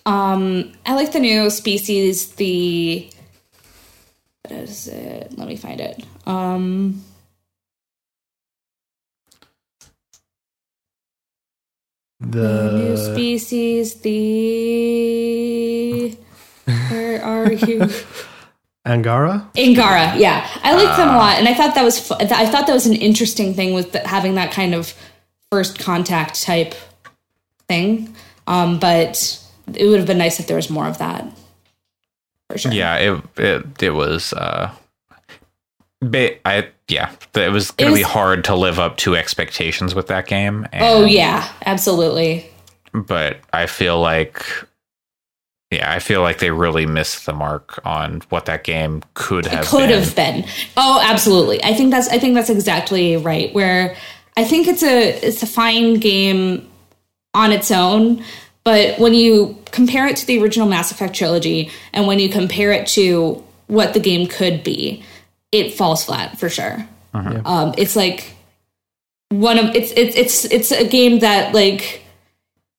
[0.06, 3.10] um I liked the new species, the
[4.44, 5.34] what is it?
[5.38, 6.06] Let me find it.
[6.28, 7.03] Um
[12.20, 14.12] the new species, the
[16.90, 17.90] where are you?
[18.86, 19.48] Angara.
[19.58, 22.66] Angara, yeah, I liked them a lot, and I thought that was fu- I thought
[22.68, 24.94] that was an interesting thing with the, having that kind of
[25.52, 26.74] first contact type
[27.68, 28.16] thing.
[28.48, 29.40] Um, but
[29.74, 31.26] it would have been nice if there was more of that.
[32.49, 32.72] For sure.
[32.72, 34.34] yeah, it it it was.
[34.34, 34.72] Uh,
[36.02, 40.26] ba- I yeah, it was gonna be hard to live up to expectations with that
[40.28, 40.68] game.
[40.74, 42.49] And, Oh yeah, absolutely.
[42.94, 44.44] but I feel like.
[45.72, 49.65] Yeah, I feel like they really missed the mark on what that game could have
[49.68, 50.03] Could been.
[50.03, 50.45] have been.
[50.76, 51.64] Oh, absolutely.
[51.64, 53.53] I think that's I think that's exactly right.
[53.53, 53.95] Where
[54.35, 56.69] I think it's a it's a fine game
[57.34, 58.22] on its own,
[58.65, 62.73] but when you compare it to the original Mass Effect trilogy and when you compare
[62.73, 65.03] it to what the game could be,
[65.53, 66.85] it falls flat for sure.
[67.14, 68.34] Um, it's like
[69.30, 72.02] one of it's it's it's it's a game that like i-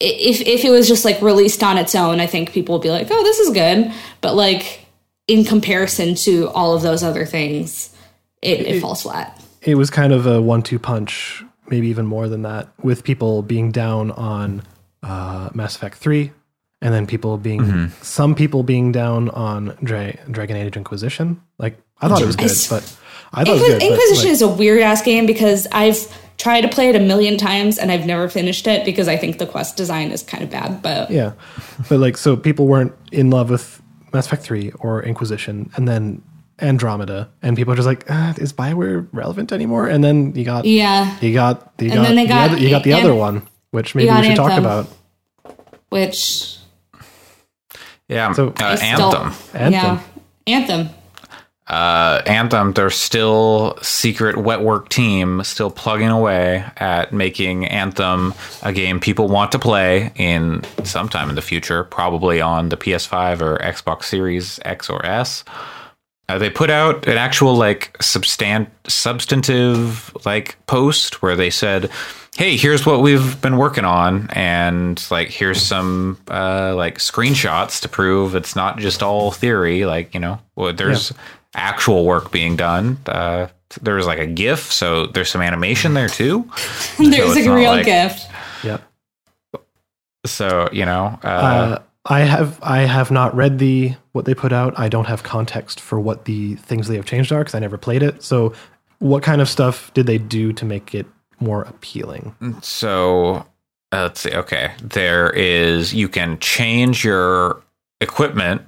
[0.02, 2.90] if if it was just like released on its own, I think people would be
[2.90, 4.86] like, "Oh, this is good," but like
[5.28, 7.94] in comparison to all of those other things,
[8.42, 9.40] it, it falls flat.
[9.62, 13.70] It was kind of a one-two punch, maybe even more than that, with people being
[13.70, 14.62] down on
[15.04, 16.32] uh, Mass Effect Three,
[16.80, 18.02] and then people being Mm-hmm.
[18.02, 21.40] some people being down on Dra- Dragon Age Inquisition.
[21.58, 22.68] Like I thought it was good, Yes.
[22.68, 22.82] but
[23.32, 23.78] I thought it was Inquis- good.
[23.78, 25.98] but, Inquisition like, is a weird ass game because I've
[26.38, 29.38] tried to play it a million times and I've never finished it because I think
[29.38, 30.82] the quest design is kind of bad.
[30.82, 31.32] But Yeah.
[31.88, 33.80] But like so people weren't in love with
[34.12, 36.22] Mass Effect 3 or Inquisition and then
[36.60, 39.88] Andromeda and people are just like, ah, is Bioware relevant anymore?
[39.88, 42.58] And then you got yeah, you got you And got, then they the got other,
[42.60, 44.86] you got the An- other one, which maybe we should talk about.
[45.90, 46.58] which
[48.08, 49.32] Yeah, So- uh, Anthem.
[49.54, 49.72] Anthem.
[49.72, 50.00] yeah,
[50.46, 50.88] Anthem.
[51.72, 58.74] Uh, Anthem, there's still secret wet work team still plugging away at making Anthem a
[58.74, 63.56] game people want to play in sometime in the future, probably on the PS5 or
[63.56, 65.44] Xbox Series X or S.
[66.28, 71.90] Uh, they put out an actual like substan- substantive like post where they said,
[72.36, 77.88] "Hey, here's what we've been working on, and like here's some uh, like screenshots to
[77.88, 79.86] prove it's not just all theory.
[79.86, 81.12] Like you know, well, there's
[81.54, 82.98] actual work being done.
[83.06, 83.48] Uh,
[83.80, 86.48] there was like a GIF, so there's some animation there too.
[86.98, 88.26] There's it's a real like- gift.
[88.64, 88.82] Yep.
[90.26, 94.52] So you know, uh, Uh, I have I have not read the what they put
[94.52, 94.78] out.
[94.78, 97.78] I don't have context for what the things they have changed are because I never
[97.78, 98.22] played it.
[98.22, 98.52] So,
[98.98, 101.06] what kind of stuff did they do to make it
[101.40, 102.34] more appealing?
[102.62, 103.46] So
[103.92, 104.32] uh, let's see.
[104.32, 107.62] Okay, there is you can change your
[108.00, 108.62] equipment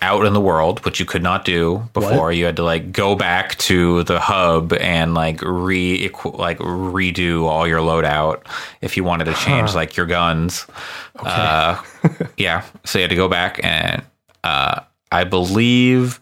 [0.00, 2.26] out in the world, which you could not do before.
[2.26, 2.36] What?
[2.36, 7.66] You had to like go back to the hub and like re like redo all
[7.66, 8.42] your loadout
[8.80, 10.66] if you wanted to change like your guns.
[11.18, 11.82] Uh,
[12.36, 14.02] yeah, so you had to go back and
[14.44, 14.80] uh,
[15.10, 16.20] I believe.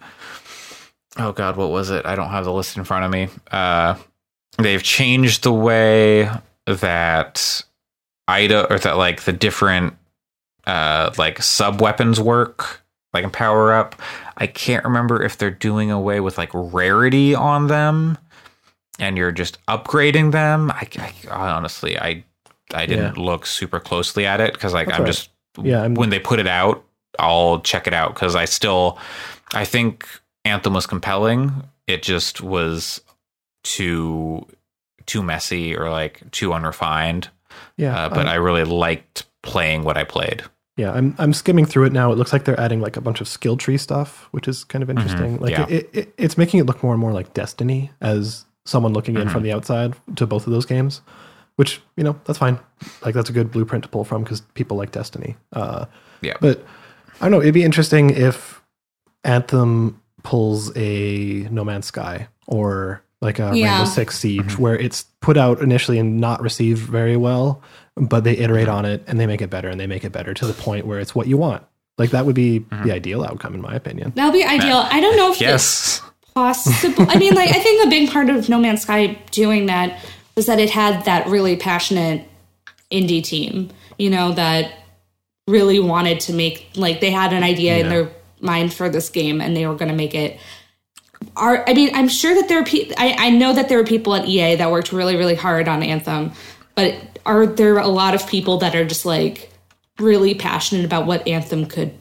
[1.18, 2.06] Oh God, what was it?
[2.06, 3.28] I don't have the list in front of me.
[3.50, 3.96] Uh,
[4.58, 6.30] they've changed the way
[6.66, 7.62] that
[8.28, 9.94] Ida or that like the different
[10.66, 12.82] uh like sub weapons work
[13.16, 14.00] like in power up.
[14.36, 18.18] I can't remember if they're doing away with like rarity on them
[18.98, 20.70] and you're just upgrading them.
[20.70, 20.88] I,
[21.30, 22.24] I honestly I
[22.74, 25.12] I didn't look super closely at it because like That's I'm right.
[25.12, 25.30] just
[25.62, 26.84] Yeah, I'm- when they put it out,
[27.18, 28.98] I'll check it out because I still
[29.54, 30.06] I think
[30.44, 31.62] Anthem was compelling.
[31.86, 33.00] It just was
[33.64, 34.46] too
[35.06, 37.28] too messy or like too unrefined.
[37.76, 40.42] Yeah, Uh, but I'm- I really liked playing what I played.
[40.76, 42.12] Yeah, I'm I'm skimming through it now.
[42.12, 44.82] It looks like they're adding like a bunch of skill tree stuff, which is kind
[44.82, 44.98] of mm-hmm.
[44.98, 45.38] interesting.
[45.38, 45.66] Like yeah.
[45.68, 49.22] it, it, it's making it look more and more like Destiny as someone looking in
[49.22, 49.44] from mm-hmm.
[49.44, 51.00] the outside to both of those games,
[51.56, 52.58] which you know that's fine.
[53.02, 55.36] Like that's a good blueprint to pull from because people like Destiny.
[55.52, 55.86] Uh,
[56.20, 56.34] Yeah.
[56.40, 56.62] but
[57.20, 57.40] I don't know.
[57.40, 58.60] It'd be interesting if
[59.24, 63.78] Anthem pulls a No Man's Sky or like a Yeah.
[63.78, 64.62] Rainbow Six Siege, mm-hmm.
[64.62, 67.62] where it's put out initially and not received very well,
[67.96, 70.34] but they iterate on it and they make it better and they make it better
[70.34, 71.64] to the point where it's what you want.
[71.98, 72.84] Like that would be mm-hmm.
[72.84, 74.12] the ideal outcome, in my opinion.
[74.16, 74.86] That would be ideal.
[74.90, 76.02] I don't know if it's Yes.
[76.34, 77.06] possible.
[77.08, 79.98] I mean, like, I think a big part of No Man's Sky doing that
[80.36, 82.28] was that it had that really passionate
[82.92, 84.74] indie team, you know, that
[85.48, 88.10] really wanted to make, like, they had an idea in their
[88.40, 90.38] mind for this game and they were going to make it.
[91.36, 93.84] Are, I mean, I'm sure that there are people, I, I know that there are
[93.84, 96.32] people at EA that worked really, really hard on Anthem,
[96.76, 96.94] but
[97.26, 99.50] are there a lot of people that are just like
[99.98, 101.92] really passionate about what Anthem could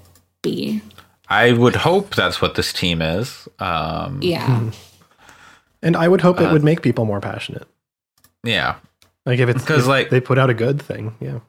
[0.43, 0.81] be?
[1.27, 3.47] I would hope that's what this team is.
[3.57, 4.69] Um, Yeah.
[5.81, 7.68] And I would hope Uh, it would make people more passionate.
[8.43, 8.76] yeah.
[9.26, 11.39] Like if it's because like- they put out a good thing, yeah.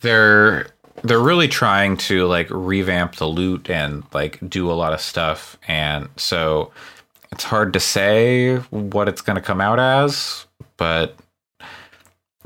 [0.00, 0.66] they're
[1.02, 5.56] they're really trying to like revamp the loot and like do a lot of stuff
[5.68, 6.70] and so
[7.32, 10.46] it's hard to say what it's going to come out as
[10.78, 11.14] but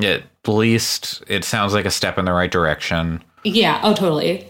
[0.05, 4.47] at least it sounds like a step in the right direction Yeah, oh, totally.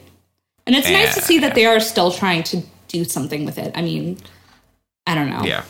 [0.66, 3.72] And it's nice to see that they are still trying to do something with it.
[3.77, 4.18] I mean,
[5.06, 5.43] I don't know.
[5.44, 5.64] yeah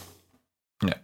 [0.85, 0.94] yeah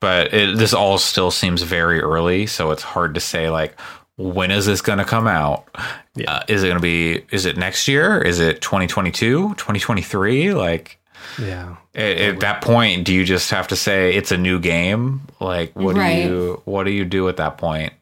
[0.00, 3.78] but it, this all still seems very early so it's hard to say like
[4.16, 5.68] when is this going to come out
[6.14, 6.30] Yeah.
[6.32, 10.98] uh, is it going to be is it next year is it 2022 2023 like
[11.38, 11.76] Yeah.
[11.94, 15.20] At, at that point, do you just have to say it's a new game?
[15.40, 16.22] Like, what Right.
[16.24, 17.92] do you what do you do at that point?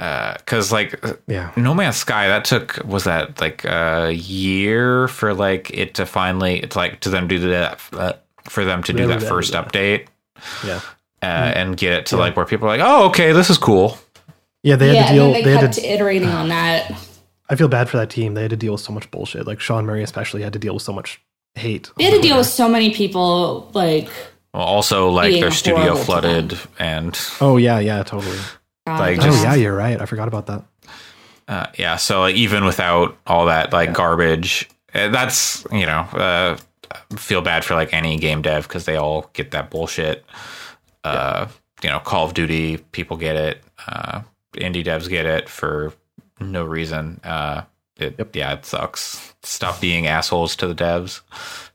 [0.00, 1.50] Because like Yeah.
[1.56, 6.58] No Man's Sky, that took was that like a year for like it to finally
[6.60, 8.14] it's like to them do that uh,
[8.44, 9.62] for them to do Really that that- first yeah.
[9.62, 10.06] update
[10.64, 10.80] Yeah.
[11.22, 13.98] uh, and get it to like where people are like, oh, okay, this is cool.
[14.62, 16.90] Yeah, they had yeah, to deal and they, they, had kept to iterating on that.
[17.50, 18.32] I feel bad for that team.
[18.34, 19.46] They had to deal with so much bullshit.
[19.46, 21.20] Like Sean Murray especially had to deal with so much
[21.54, 21.90] hate.
[21.98, 24.08] They had to deal with so many people, like,
[24.54, 28.38] Well, also, like their studio flooded and Oh yeah, yeah, totally.
[28.98, 30.00] God, Like, Oh yeah, you're right.
[30.00, 30.62] I forgot about that.
[31.48, 36.56] Uh, yeah, so like, even without all that like garbage, uh, that's you know, uh,
[37.16, 40.24] feel bad for like any game dev because they all get that bullshit.
[41.04, 41.46] Uh,
[41.82, 43.62] You know, Call of Duty people get it.
[43.86, 44.20] Uh,
[44.54, 45.92] indie devs get it for
[46.38, 47.20] no reason.
[47.24, 47.62] Uh,
[47.96, 49.34] it, Yeah, it sucks.
[49.42, 51.20] Stop being assholes to the devs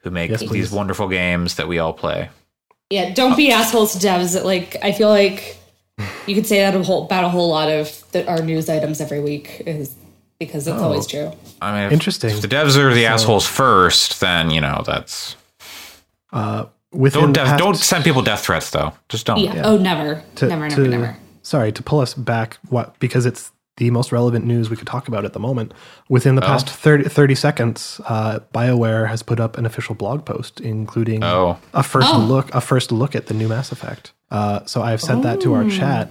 [0.01, 2.29] who make Yes, these wonderful games that we all play.
[2.91, 4.41] yeah, don't be assholes to devs.
[4.43, 5.57] Like, I feel like
[6.27, 8.99] you could say that a whole, about a whole lot of the, our news items
[9.01, 9.95] every week, is
[10.39, 11.31] because it's always true.
[11.61, 12.31] I mean, if, Interesting.
[12.31, 15.35] if the devs are the assholes first, then you know that's
[16.33, 18.93] Uh, within don't death, past- don't send people death threats though.
[19.09, 19.39] Just don't.
[19.39, 19.61] Yeah.
[19.63, 21.17] Oh, never, to- never, never, to- never.
[21.43, 22.57] Sorry to pull us back.
[22.69, 25.73] What because it's the most relevant news we could talk about at the moment.
[26.09, 26.47] Within the Oh.
[26.47, 31.57] past 30, 30 seconds, uh, BioWare has put up an official blog post, including Oh.
[31.73, 32.17] a first Oh.
[32.19, 34.13] look, a first look at the new Mass Effect.
[34.31, 35.57] Uh, so I've sent that to Oh.
[35.57, 36.09] our chat.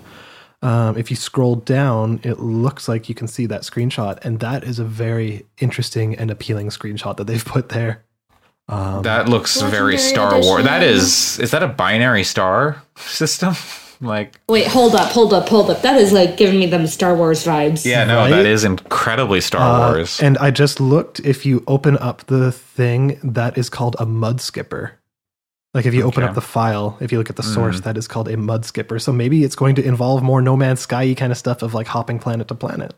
[0.63, 4.65] Um, if you scroll down, it looks like you can see that screenshot, and that
[4.65, 8.03] is a very interesting and appealing screenshot that they've put there.
[8.69, 10.65] That looks very Star Wars.
[10.65, 10.99] That edition.
[10.99, 13.55] is is that a binary star system?
[14.01, 15.83] like Wait, hold up, hold up, hold up.
[15.83, 17.85] That is like giving me them Star Wars vibes.
[17.85, 18.31] yeah, no, Right?
[18.31, 20.21] that is incredibly Star Uh, Wars.
[20.21, 21.21] and I just looked.
[21.21, 24.99] If you open up the thing, that is called a mud skipper.
[25.75, 28.07] Like if you open up the file, if you look at the source, that is
[28.07, 29.01] called a mud skipper.
[29.01, 31.89] So maybe it's going to involve more No Man's Sky kind of stuff of like
[31.89, 32.95] hopping planet to planet.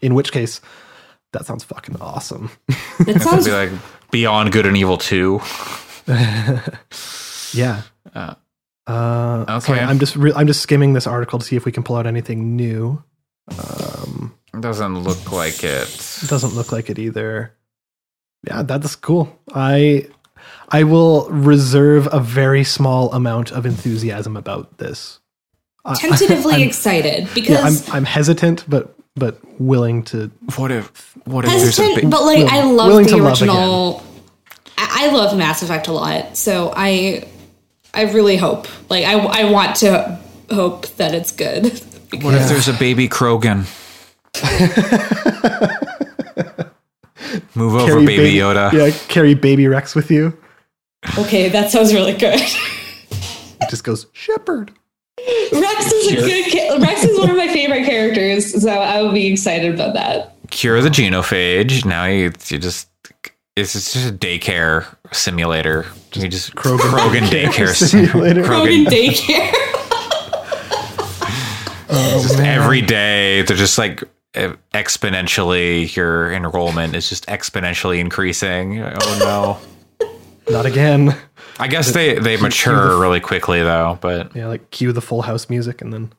[0.00, 0.60] In which case,
[1.32, 2.50] that sounds fucking awesome.
[3.00, 3.70] That It'd sounds be like
[4.12, 5.40] Beyond Good and Evil Two.
[7.52, 7.82] yeah.
[8.14, 8.34] Uh,
[8.86, 9.88] Uh, sorry, okay.
[9.88, 12.06] I'm just re- I'm just skimming this article to see if we can pull out
[12.06, 13.02] anything new.
[13.58, 16.20] Um, Doesn't look like it.
[16.22, 17.54] It doesn't look like it either.
[18.46, 19.38] Yeah, that's cool.
[19.54, 20.08] I
[20.68, 25.20] I will reserve a very small amount of enthusiasm about this.
[25.96, 30.30] Tentatively I'm, excited yeah, I'm because I'm hesitant, but but willing to.
[30.56, 34.02] What if what if there's a hesitant, but like I love the to love original.
[34.76, 37.28] I, I love Mass Effect a lot, so I
[37.94, 38.66] I really hope.
[38.90, 40.18] Like I I want to
[40.50, 41.64] hope that it's good.
[42.22, 43.66] what if there's a baby Krogan?
[47.56, 48.72] Move over, carry baby, Yoda.
[48.72, 50.36] Yeah, carry baby Wrex with you.
[51.18, 52.40] Okay, that sounds really good.
[52.40, 54.72] It just goes Shepard.
[55.52, 56.52] Wrex is a good.
[56.52, 60.36] Ca- Wrex is one of my favorite characters, so I will be excited about that.
[60.50, 61.84] Cure the genophage.
[61.84, 62.88] Now you you just
[63.56, 65.86] it's just a daycare simulator.
[66.14, 68.42] You just Krogan Krogan, daycare daycare simulator.
[68.44, 69.50] Krogan Krogan daycare.
[71.96, 74.02] Oh, just every day they're just like
[74.34, 79.18] exponentially your enrollment is just exponentially increasing oh
[80.00, 80.08] no
[80.50, 81.16] Not again.
[81.58, 85.48] I guess they they mature really quickly though, but Yeah, like cue the Full House
[85.48, 86.12] music and then.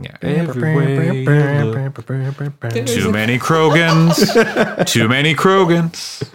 [0.00, 0.16] Yeah.
[0.22, 1.30] Every way you
[1.64, 1.94] look.
[2.86, 4.86] Too many Krogans.
[4.86, 6.28] Too many Krogans.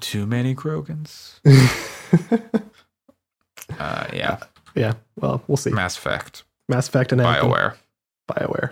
[0.00, 1.40] Too many Krogans.
[3.78, 4.38] uh, yeah.
[4.74, 5.70] Yeah, well, we'll see.
[5.70, 6.44] Mass Effect.
[6.68, 7.50] Mass Effect and Anthem.
[7.50, 7.74] BioWare.
[8.30, 8.70] BioWare.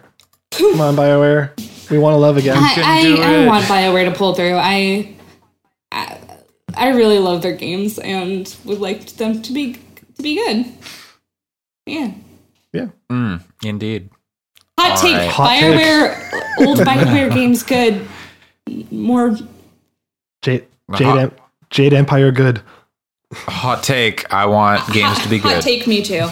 [0.52, 1.90] Come on, BioWare.
[1.90, 2.56] We want to love again.
[2.58, 4.54] I, do I, I want BioWare to pull through.
[4.54, 5.14] I,
[5.90, 6.18] I
[6.76, 9.74] I really love their games and would like them to be
[10.16, 10.66] to be good.
[11.86, 12.12] Yeah.
[12.72, 12.88] Yeah.
[13.10, 14.10] Mm, indeed.
[14.78, 15.30] Hot All take: right.
[15.30, 15.74] Hot take.
[15.74, 18.06] BioWare, old BioWare games good.
[18.90, 19.36] More
[20.42, 21.32] Jade, Jade, hot- Em-
[21.70, 22.60] Jade Empire good.
[23.34, 24.32] Hot take.
[24.32, 25.62] I want games to be hot good.
[25.62, 25.86] take.
[25.86, 26.26] Me too.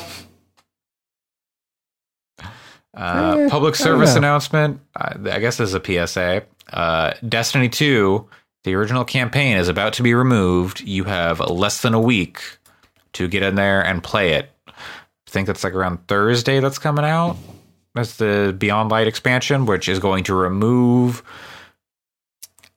[2.96, 4.18] Uh, Eh, public service know.
[4.18, 4.80] announcement.
[4.94, 6.44] Uh, I guess this is a PSA.
[6.72, 8.24] Uh, Destiny 2,
[8.64, 10.80] the original campaign, is about to be removed.
[10.80, 12.40] You have less than a week
[13.14, 14.50] to get in there and play it.
[15.34, 17.36] Think that's like around Thursday that's coming out.
[17.96, 21.24] That's the Beyond Light expansion, which is going to remove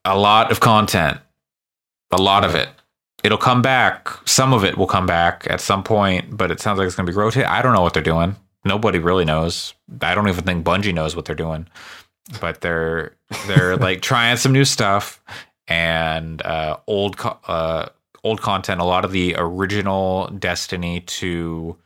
[0.03, 1.19] a lot of content.
[2.09, 2.69] A lot of it.
[3.23, 4.09] It'll come back.
[4.25, 7.05] Some of it will come back at some point, but it sounds like it's going
[7.05, 7.45] to be rotated.
[7.45, 8.35] I don't know what they're doing.
[8.65, 9.75] Nobody really knows.
[10.01, 11.67] I don't even think Bungie knows what they're doing.
[12.41, 13.13] But they're
[13.45, 15.21] they're like trying some new stuff
[15.67, 17.89] and uh, old co- uh,
[18.23, 18.81] old content.
[18.81, 21.77] A lot of the original Destiny 2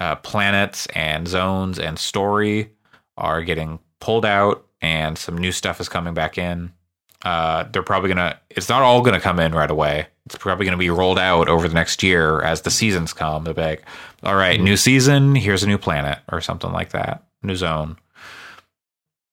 [0.00, 2.70] uh, planets and zones and story
[3.16, 6.72] are getting pulled out, and some new stuff is coming back in.
[7.22, 8.40] Uh, they're probably gonna.
[8.48, 10.06] It's not all gonna come in right away.
[10.24, 13.44] It's probably gonna be rolled out over the next year as the seasons come.
[13.44, 13.84] They're like,
[14.22, 15.34] all right, new season.
[15.34, 17.24] Here's a new planet or something like that.
[17.42, 17.98] New zone.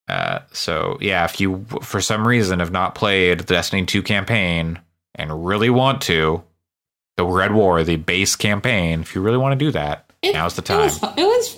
[0.09, 4.79] Uh, so yeah, if you for some reason have not played the Destiny 2 campaign
[5.15, 6.43] and really want to,
[7.17, 10.55] the Red War, the base campaign, if you really want to do that, It- now's
[10.55, 10.79] the It time.
[10.79, 10.97] was.
[11.03, 11.55] It was.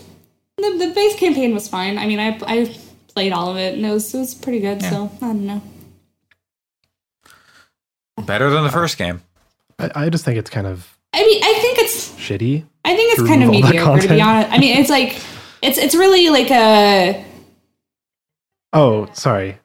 [0.58, 1.98] The, the base campaign was fine.
[1.98, 2.76] I mean, I I
[3.14, 4.82] played all of it and it was it was pretty good.
[4.82, 5.62] So I don't know.
[8.26, 9.22] Better than the first game.
[9.80, 12.66] I, I just think it's kind of I mean, I think it's shitty.
[12.86, 14.52] I think it's kind of remove all that mediocre to be honest.
[14.52, 15.22] I mean, it's like
[15.62, 17.26] it's it's really like a
[18.74, 19.58] Oh, sorry.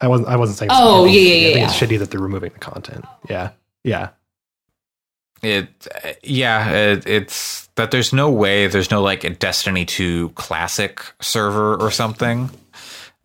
[0.00, 0.28] I wasn't.
[0.28, 0.70] I wasn't saying.
[0.72, 3.04] Oh, it's yeah, yeah, I think yeah, it's shitty that they're removing the content.
[3.28, 3.50] Yeah,
[3.82, 4.10] yeah.
[5.42, 5.86] It,
[6.22, 11.76] yeah, it, it's that there's no way there's no like a Destiny 2 classic server
[11.76, 12.50] or something.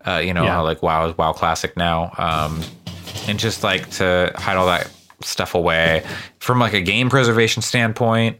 [0.05, 0.51] Uh, you know, Yeah.
[0.53, 2.11] how like WoW is WoW Classic now.
[2.17, 2.61] Um,
[3.27, 4.91] and just like to hide all that
[5.21, 6.03] stuff away
[6.39, 8.37] from like a game preservation standpoint,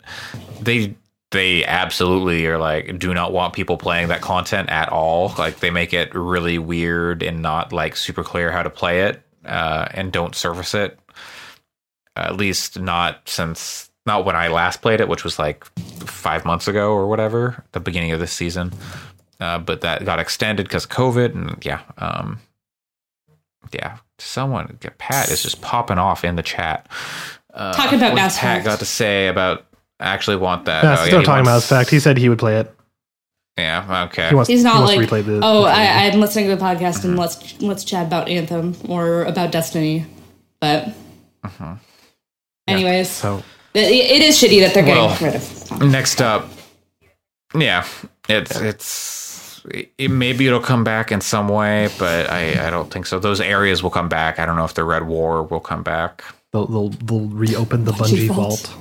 [0.62, 0.96] they
[1.32, 5.34] they absolutely are like do not want people playing that content at all.
[5.38, 9.22] Like they make it really weird and not like super clear how to play it,
[9.46, 11.00] uh, and don't surface it
[12.16, 15.66] at least not since not when I last played it, which was like
[16.06, 18.74] five months ago or whatever, the beginning of this season.
[19.40, 22.40] Uh, but that got extended because of COVID, and yeah, um,
[23.74, 23.98] yeah.
[24.20, 26.88] Someone, Pat is just popping off in the chat.
[27.54, 28.66] Uh, Talking about what's Mass Pat Effect.
[28.66, 29.66] got to say about
[30.00, 30.82] I actually want that.
[30.84, 31.90] That's Oh, yeah, still he talking about wants- his fact.
[31.90, 32.74] He said he would play it.
[33.58, 34.30] Yeah, okay.
[34.30, 34.50] He wants.
[34.50, 35.40] he's he not wants like to replay the.
[35.44, 39.24] oh the I, I'm listening to the podcast and let's let's chat about Anthem or
[39.26, 40.06] about Destiny,
[40.60, 40.90] but
[42.68, 45.82] anyways, so it, it is shitty that they're getting Well, rid of.
[45.82, 46.48] Next up,
[47.56, 47.86] yeah,
[48.30, 49.62] it's it's
[49.98, 53.20] it, maybe it'll come back in some way, but I I don't think so.
[53.20, 54.40] Those areas will come back.
[54.40, 56.24] I don't know if the Red War will come back.
[56.52, 58.60] they'll, they'll they'll reopen the Bungie Bungie vault.
[58.68, 58.78] vault.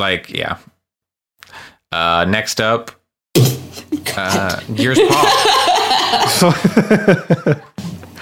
[0.00, 0.58] Like yeah.
[1.92, 2.92] Uh, next up,
[4.16, 5.26] uh, Gears Pop.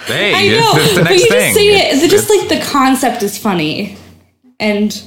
[0.07, 1.41] Hey, I know, it's the but next you thing.
[1.53, 1.85] just say it.
[1.97, 3.99] It's- It's just like the concept is funny,
[4.61, 5.03] and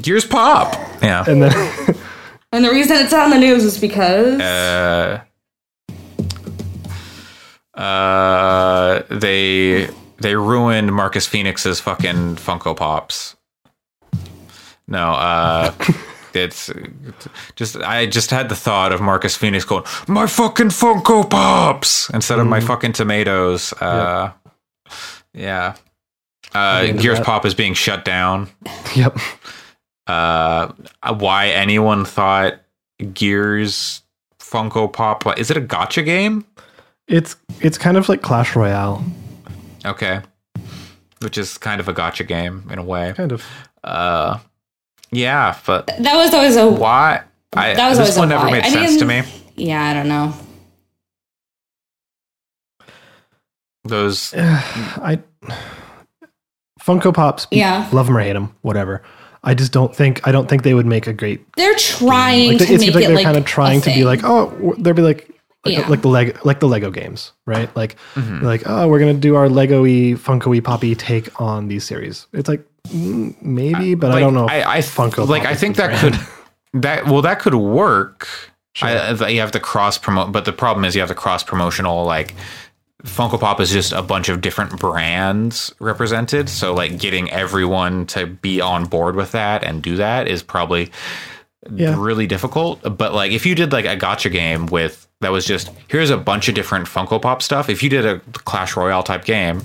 [0.00, 0.74] Gears Pop.
[1.02, 1.24] Yeah.
[1.26, 1.52] and then
[2.52, 5.22] and the reason it's on the news is because uh,
[7.74, 9.88] uh, they
[10.18, 13.36] they ruined Marcus Fenix's fucking Funko Pops.
[14.88, 15.74] No, uh,
[16.34, 16.70] it's
[17.56, 22.38] just I just had the thought of Marcus Phoenix going my fucking Funko Pops instead
[22.38, 23.72] of my fucking tomatoes.
[23.74, 24.32] Uh,
[25.34, 25.74] yeah.
[26.54, 27.26] Uh, Gears that.
[27.26, 28.48] Pop is being shut down.
[28.94, 29.16] yep.
[30.06, 30.72] Uh,
[31.16, 32.54] why anyone thought
[33.14, 34.02] Gears
[34.38, 36.44] Funko Pop is it a gacha game?
[37.08, 39.02] It's it's kind of like Clash Royale,
[39.84, 40.20] Okay.
[41.20, 43.12] Which is kind of a gacha game in a way.
[43.16, 43.44] kind of.
[43.84, 44.38] Uh
[45.10, 47.22] yeah, but that was always a why?
[47.54, 48.52] I That was this always a one never why.
[48.52, 49.22] made I sense to me.
[49.56, 49.84] yeah.
[49.84, 50.32] I don't know.
[53.84, 55.18] Those I
[56.84, 57.88] Funko Pops, Yeah.
[57.92, 59.02] love them or hate them, whatever.
[59.44, 61.44] I just don't think I don't think they would make a great.
[61.56, 63.90] They're trying Like, to it make seems like it they're like kind of trying to
[63.94, 65.28] be like, oh, they'll be like.
[65.64, 65.86] Like, Yeah.
[65.86, 67.70] like the Lego, like the Lego games, right?
[67.76, 68.44] Like, Mm-hmm.
[68.44, 72.26] like oh, we're gonna do our Lego-y, Funko-y, Poppy take on these series.
[72.32, 74.46] It's like mm, maybe, but I don't know.
[74.46, 75.42] if I, I Funko like.
[75.42, 76.16] Pop I think that brand.
[76.16, 78.26] could that well that could work.
[78.82, 81.44] I, I- you have to cross promote, but the problem is you have to cross
[81.44, 82.04] promotional.
[82.04, 82.34] Like
[83.04, 86.48] Funko Pop is just a bunch of different brands represented.
[86.48, 90.90] So like getting everyone to be on board with that and do that is probably
[91.70, 91.96] Yeah.
[91.98, 92.80] really difficult.
[92.96, 96.16] But like if you did like a gacha game with that was just here's a
[96.16, 97.68] bunch of different Funko Pop stuff.
[97.68, 99.62] If you did a Clash Royale type game,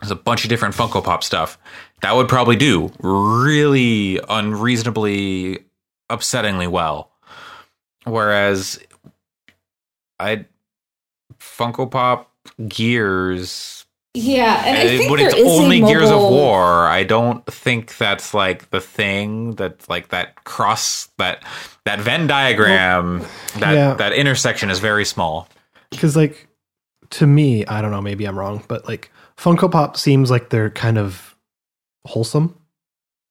[0.00, 1.58] there's a bunch of different Funko Pop stuff.
[2.02, 5.64] That would probably do really unreasonably
[6.10, 7.10] upsettingly well.
[8.04, 8.78] Whereas
[10.20, 10.44] I
[11.40, 12.30] Funko Pop
[12.68, 13.84] Gears
[14.16, 17.44] yeah, and I eh, think when it's is only a Gears of War, I don't
[17.46, 21.42] think that's like the thing that like that cross that
[21.84, 23.24] that Venn diagram
[23.58, 23.94] that yeah.
[23.94, 25.48] that intersection is very small.
[25.90, 26.48] because like
[27.10, 30.70] to me i don't know maybe i'm wrong but like funko pop seems like they're
[30.70, 31.36] kind of
[32.06, 32.58] wholesome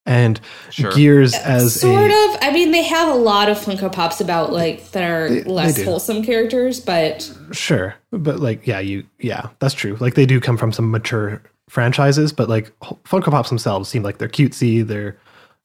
[0.06, 0.40] and
[0.70, 0.92] Sure.
[0.92, 2.36] gears uh, as sort a of.
[2.42, 5.50] I mean, they have a lot of Funko Pops about like that are They- they
[5.50, 5.84] less do.
[5.84, 10.56] wholesome characters, but sure but like yeah you yeah that's true like they do come
[10.56, 12.70] from some mature franchises but like
[13.04, 15.16] funko pops themselves seem like they're cutesy they're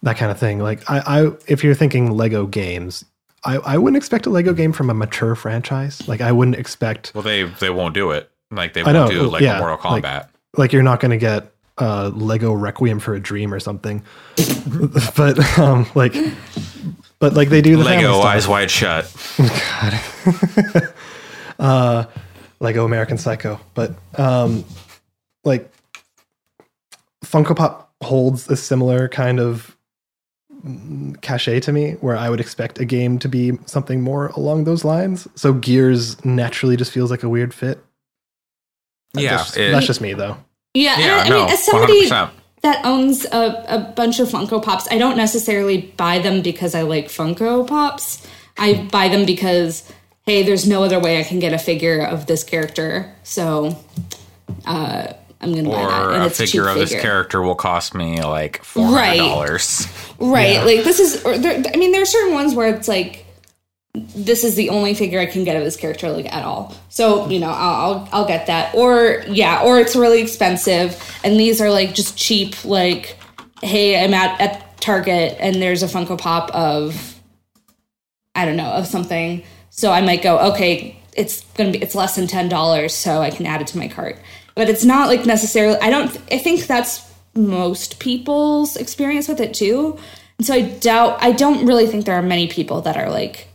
[0.03, 3.05] that kind of thing like i i if you're thinking lego games
[3.45, 7.11] i i wouldn't expect a lego game from a mature franchise like i wouldn't expect
[7.13, 8.29] Well, they they won't do it.
[8.51, 10.27] Like they I won't know, do like yeah, a Mortal like- Kombat.
[10.57, 14.03] like you're not going to get uh, Lego Requiem for a Dream or something,
[15.15, 16.13] but um, like,
[17.19, 18.19] but like they do the Lego.
[18.21, 19.05] Eyes Wide Shut.
[21.59, 22.05] uh,
[22.59, 24.65] Lego American Psycho, but um,
[25.43, 25.71] like
[27.23, 29.75] Funko Pop holds a similar kind of
[31.21, 34.83] cachet to me, where I would expect a game to be something more along those
[34.83, 35.27] lines.
[35.35, 37.81] So Gears naturally just feels like a weird fit.
[39.13, 40.37] That's Yeah, just, it- that's just me though.
[40.73, 40.99] Yeah.
[40.99, 42.31] Yeah, I, I mean, as somebody 100%.
[42.61, 46.83] that owns a, a bunch of Funko Pops, I don't necessarily buy them because I
[46.83, 48.25] like Funko Pops.
[48.57, 49.91] I buy them because
[50.25, 53.75] hey, there's no other way I can get a figure of this character, so
[54.65, 56.13] uh, I'm gonna buy that.
[56.13, 59.87] And a it's a figure of this character will cost me like four hundred dollars.
[60.19, 60.57] Right.
[60.65, 63.25] Like this is or there, I mean there are certain ones where it's like
[63.93, 66.75] this is the only figure I can get of this character like at all.
[66.89, 68.75] So, you know, I'll I'll, I'll get that.
[68.75, 73.17] Or yeah, or it's really expensive and these are like just cheap like
[73.61, 77.19] hey, I'm at at Target and there's a Funko Pop of
[78.35, 79.43] I don't know, of something.
[79.69, 83.45] So I might go, okay, it's to be it's less than $10 so I can
[83.45, 84.17] add it to my cart.
[84.55, 89.53] But it's not like necessarily I don't I think that's most people's experience with it
[89.53, 89.97] too.
[90.37, 93.48] And so I doubt I don't really think there are many people that are like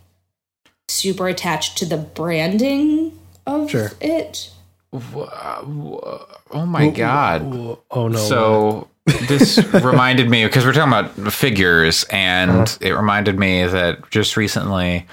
[0.88, 3.92] super attached to the branding of Sure.
[4.00, 4.50] it.
[4.92, 7.42] Oh my god!
[7.90, 8.18] Oh no!
[8.18, 8.88] So
[9.28, 15.06] this reminded me because we're talking about figures, and it reminded me that just recently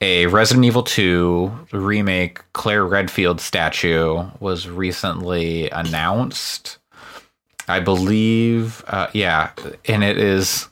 [0.00, 6.78] a Resident Evil 2 remake Claire Redfield statue was recently announced.
[7.66, 9.50] I believe, uh, yeah,
[9.86, 10.68] and it is.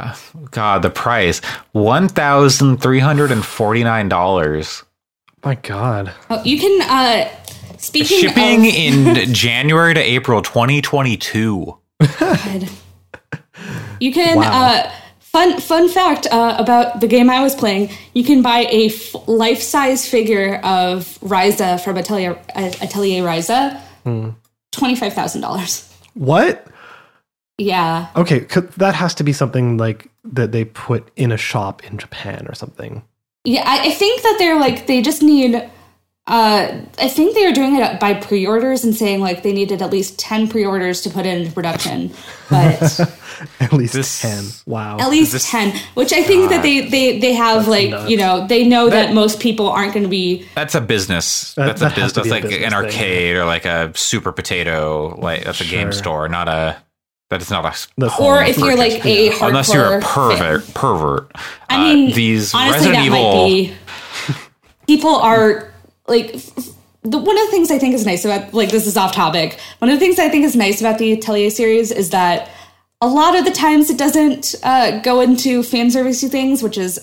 [0.00, 0.16] Uh,
[0.50, 1.40] God, the price
[1.72, 4.82] one thousand three hundred and forty nine dollars.
[5.44, 7.28] my God, Oh, you can uh
[7.78, 11.76] speaking Shipping of in January to April 2022.
[12.18, 12.68] God.
[14.00, 14.50] You can Wow.
[14.64, 18.86] uh fun fun fact uh, about the game I was playing, you can buy a
[18.86, 23.80] f- life-size figure of Ryza from Atelier uh, Atelier Ryza.
[24.72, 25.92] $25,000.
[26.14, 26.66] what?
[27.60, 28.06] Yeah.
[28.16, 31.98] Okay, 'cause that has to be something like that they put in a shop in
[31.98, 33.02] Japan or something.
[33.44, 35.54] Yeah, I, I think that they're like they just need.
[36.26, 39.90] Uh, I think they are doing it by pre-orders and saying like they needed at
[39.90, 42.12] least ten pre-orders to put it into production,
[42.48, 43.00] but
[43.58, 44.44] At least This- ten.
[44.66, 44.98] Wow.
[45.00, 45.72] at least This- ten.
[45.94, 48.10] Which I think that they they they have like nuts.
[48.10, 50.46] you know they know that, That- most people aren't going to be.
[50.54, 51.54] That's a business.
[51.54, 52.26] That- that's that a has business.
[52.26, 55.18] a That's like business an thing, arcade or like a super potato.
[55.18, 56.76] Like that's a game store, not a.
[57.30, 57.72] That is not a.
[57.96, 60.36] That's- Or if you're like a hardcore, unless you're a fan.
[60.36, 60.74] pervert.
[60.74, 61.32] Pervert.
[61.68, 63.42] I Uh, mean, these honestly, Resident that Evil.
[63.42, 63.74] might be.
[64.86, 65.72] People are
[66.08, 66.68] like f- f-
[67.02, 69.58] the one of the things I think is nice about like this is off topic.
[69.78, 72.50] One of the things I think is nice about the Atelier series is that
[73.00, 76.98] a lot of the times it doesn't uh, go into fan servicey things, which is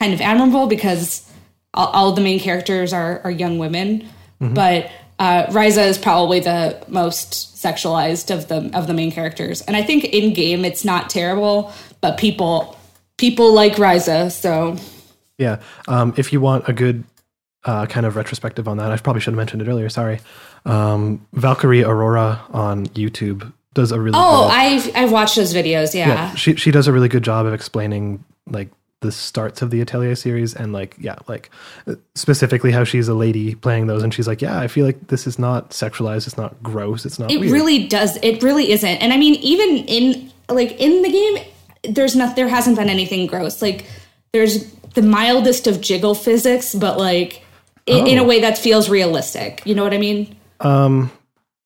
[0.00, 1.30] kind of admirable because
[1.74, 4.08] all, all of the main characters are are young women.
[4.40, 9.76] But uh, Ryza is probably the most sexualized of the of the main characters, and
[9.76, 12.78] I think in game it's not terrible, but people
[13.16, 14.76] people like Ryza, so
[15.38, 15.60] Yeah.
[15.88, 17.04] Um, if you want a good
[17.64, 19.88] uh, kind of retrospective on that, I probably should have mentioned it earlier.
[19.88, 20.20] Sorry.
[20.64, 25.94] Um, Valkyrie Aurora on YouTube does a really oh, good, I've I've watched those videos,
[25.94, 26.08] yeah.
[26.08, 28.68] yeah, she she does a really good job of explaining like
[29.02, 31.50] the starts of the Atelier series and like yeah, like
[31.86, 35.08] uh, specifically how she's a lady playing those, and she's like, yeah, I feel like
[35.08, 37.30] this is not sexualized, it's not gross, it's not.
[37.30, 37.52] It weird.
[37.52, 38.16] really does.
[38.22, 38.88] It really isn't.
[39.02, 41.44] And I mean, even in like in the game,
[41.94, 42.36] there's not.
[42.36, 43.60] There hasn't been anything gross.
[43.60, 43.84] Like
[44.32, 47.42] there's the mildest of jiggle physics, but like
[47.86, 48.26] in, in a Oh.
[48.26, 49.62] way that feels realistic.
[49.66, 50.34] You know what I mean?
[50.60, 51.12] Um,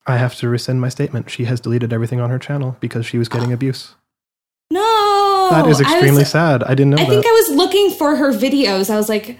[0.06, 1.30] I have to rescind my statement.
[1.30, 3.94] She has deleted everything on her channel because she was getting abuse.
[4.72, 4.80] No,
[5.50, 6.62] That is I extremely was- sad.
[6.64, 7.10] I didn't know I that.
[7.10, 8.90] think I was looking for her videos.
[8.90, 9.38] I was like,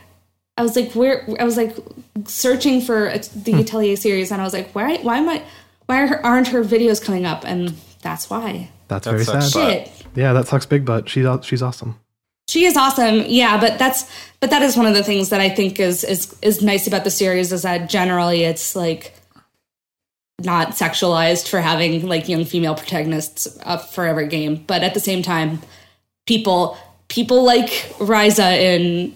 [0.58, 1.26] I was like, where?
[1.40, 1.76] I was like
[2.26, 3.58] searching for a- the Hmm.
[3.60, 4.96] Atelier series, and I was like, why?
[4.98, 5.42] Why am I?
[5.86, 7.44] Why are- aren't her videos coming up?
[7.46, 8.68] And that's why.
[8.88, 9.52] That's That very sucks.
[9.52, 9.70] sad.
[9.86, 9.92] Shit.
[10.14, 11.98] Yeah, that sucks big, but she's aw- she's awesome.
[12.48, 13.60] She is awesome, yeah.
[13.60, 14.04] But that's
[14.40, 17.04] but that is one of the things that I think is is is nice about
[17.04, 19.14] the series is that generally it's like
[20.42, 25.00] not sexualized for having like young female protagonists up for every game, but at the
[25.00, 25.60] same time,
[26.31, 26.77] people
[27.09, 29.12] people like Ryza and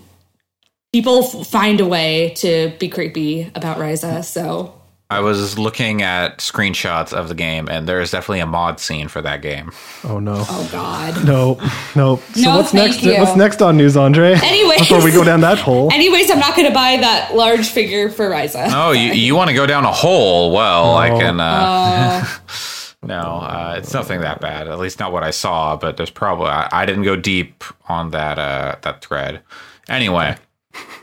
[0.92, 4.24] people f- find a way to be creepy about Ryza.
[4.24, 4.74] So
[5.10, 9.06] I was looking at screenshots of the game, and there is definitely a mod scene
[9.06, 9.70] for that game.
[10.02, 10.34] Oh no.
[10.48, 11.24] oh god.
[11.24, 11.54] No,
[11.94, 12.16] no.
[12.34, 13.02] So No, what's thank next?
[13.04, 13.16] you.
[13.20, 14.32] What's next on News, Andre?
[14.34, 14.80] Anyways.
[14.80, 15.92] before we go down that hole.
[15.92, 18.70] Anyways, I'm not going to buy that large figure for Ryza.
[18.72, 20.50] Oh, you, you want to go down a hole?
[20.50, 21.38] Well, I can.
[21.38, 22.40] Uh, Oh.
[23.06, 24.68] no, uh, it's nothing that bad.
[24.68, 25.76] At least not what I saw.
[25.76, 29.42] But there's probably I, I didn't go deep on that uh, that thread.
[29.88, 30.36] Anyway,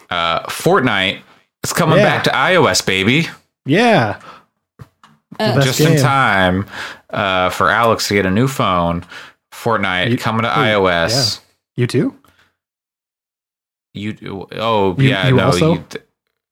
[0.10, 1.22] uh, Fortnite
[1.64, 2.06] is coming Yeah.
[2.06, 3.28] back to iOS, baby.
[3.66, 4.20] Yeah.
[4.80, 6.68] The best Just in time
[7.10, 9.04] uh, for Alex to get a new phone.
[9.54, 11.40] Fortnite You- coming to ooh, iOS.
[11.76, 12.16] You too?
[13.94, 15.74] You oh You- yeah you no also?
[15.76, 15.86] you,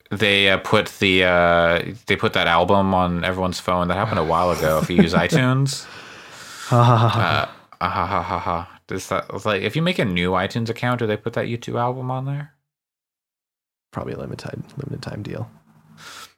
[0.09, 3.87] they uh, put the uh, they put that album on everyone's phone.
[3.89, 4.79] That happened a while ago.
[4.81, 5.85] If you use iTunes,
[6.69, 7.19] Ha ha ha ha.
[7.19, 8.79] uh, ah, ha ha ha ha.
[8.87, 11.79] Does that like if you make a new iTunes account, do they put that U2
[11.79, 12.53] album on there?
[13.91, 15.49] Probably a limited limited time deal.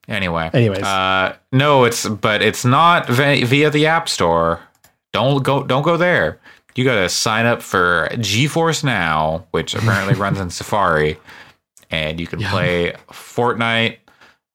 [0.08, 0.82] Anyway, Anyways.
[0.84, 4.60] uh, no, it's but it's not vi- via the App Store.
[5.14, 6.40] Don't go don't go there.
[6.76, 11.20] You got to sign up for GeForce Now, which apparently runs in Safari,
[11.92, 12.50] and you can Yeah.
[12.52, 13.98] play Fortnite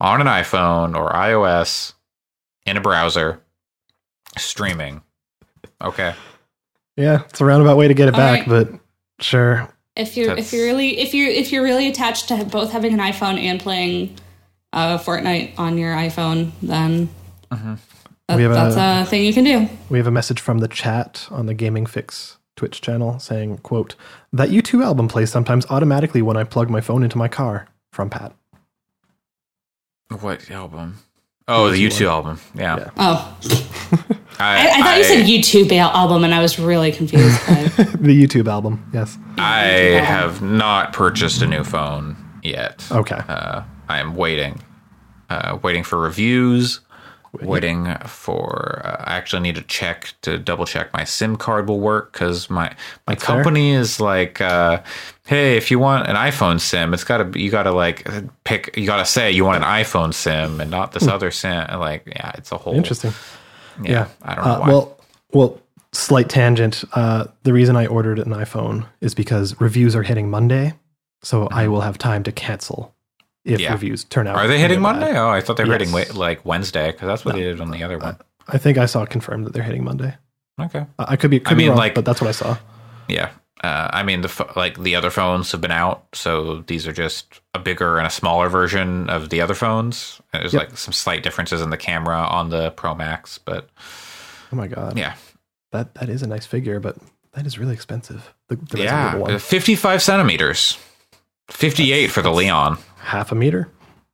[0.01, 1.93] on an iPhone or iOS
[2.67, 3.41] in a browser
[4.37, 5.03] streaming.
[5.83, 6.15] Okay.
[6.97, 8.49] Yeah, it's a roundabout way to get it All back, right.
[8.49, 8.81] but
[9.21, 9.69] sure.
[9.95, 12.93] if you're That's- if you're really if you're if you're really attached to both having
[12.95, 14.17] an iPhone and playing
[14.73, 17.09] uh, Fortnite on your iPhone, then
[17.51, 19.69] that- We have a- that's a thing you can do.
[19.89, 23.95] We have a message from the chat on the Gaming Fix Twitch channel saying, quote,
[24.33, 27.69] that U2 album plays sometimes automatically when I plug my phone into my car.
[27.93, 28.35] From Pat.
[30.21, 30.99] What album?
[31.49, 32.41] Oh, the U2 U2 album.
[32.55, 32.77] Yeah.
[32.77, 32.91] Yeah.
[32.97, 33.39] Oh,
[34.39, 37.47] I, I thought you said YouTube album, and I was really confused.
[37.47, 39.17] By, the YouTube album, yes.
[39.39, 39.63] I
[40.05, 42.85] have not purchased a new phone yet.
[42.91, 43.21] Okay.
[43.29, 44.61] Uh, I am waiting,
[45.31, 46.81] uh, waiting for reviews,
[47.43, 48.81] waiting for.
[48.85, 52.49] Uh, I actually need to check to double check my SIM card will work because
[52.51, 52.69] my
[53.07, 53.37] my That's fair.
[53.37, 54.83] company is like, uh,
[55.27, 58.09] hey, if you want an iPhone SIM, it's got to you got to like
[58.45, 58.77] pick.
[58.77, 61.67] You got to say you want an iPhone SIM and not this other SIM.
[61.79, 63.13] Like, yeah, it's a whole Interesting.
[63.83, 64.09] Yeah, Yeah.
[64.23, 64.69] I don't know Uh, why.
[64.69, 65.01] well,
[65.33, 65.61] well,
[65.93, 66.85] slight tangent.
[66.95, 70.73] Uh, the reason I ordered an iPhone is because reviews are hitting Monday,
[71.23, 72.95] so I will have time to cancel
[73.47, 73.61] if.
[73.61, 73.73] Yeah.
[73.73, 74.37] reviews turn out.
[74.37, 74.81] Are they hitting.
[74.81, 75.17] Monday?
[75.19, 76.13] Oh, I thought they were hitting Yes.
[76.13, 78.17] wa- like Wednesday because that's what they did on the other one.
[78.49, 80.15] I think I saw confirmed that they're hitting Monday.
[80.61, 80.87] Okay.
[80.99, 82.57] I could be, could I be mean, wrong, like- but that's what I saw.
[83.09, 83.31] Yeah.
[83.65, 87.41] Uh, I mean, the like the other phones have been out, so these are just
[87.55, 90.21] a bigger and a smaller version of the other phones.
[90.33, 90.63] There's Yep.
[90.69, 93.71] like some slight differences in the camera on the Pro Max, but
[94.53, 95.15] Oh my god, yeah,
[95.73, 96.97] that that is a nice figure, but
[97.33, 98.35] that is really expensive.
[98.49, 100.77] The, the yeah, 55 centimeters,
[101.49, 102.77] 58 for the Leon.
[103.07, 103.69] Half a meter.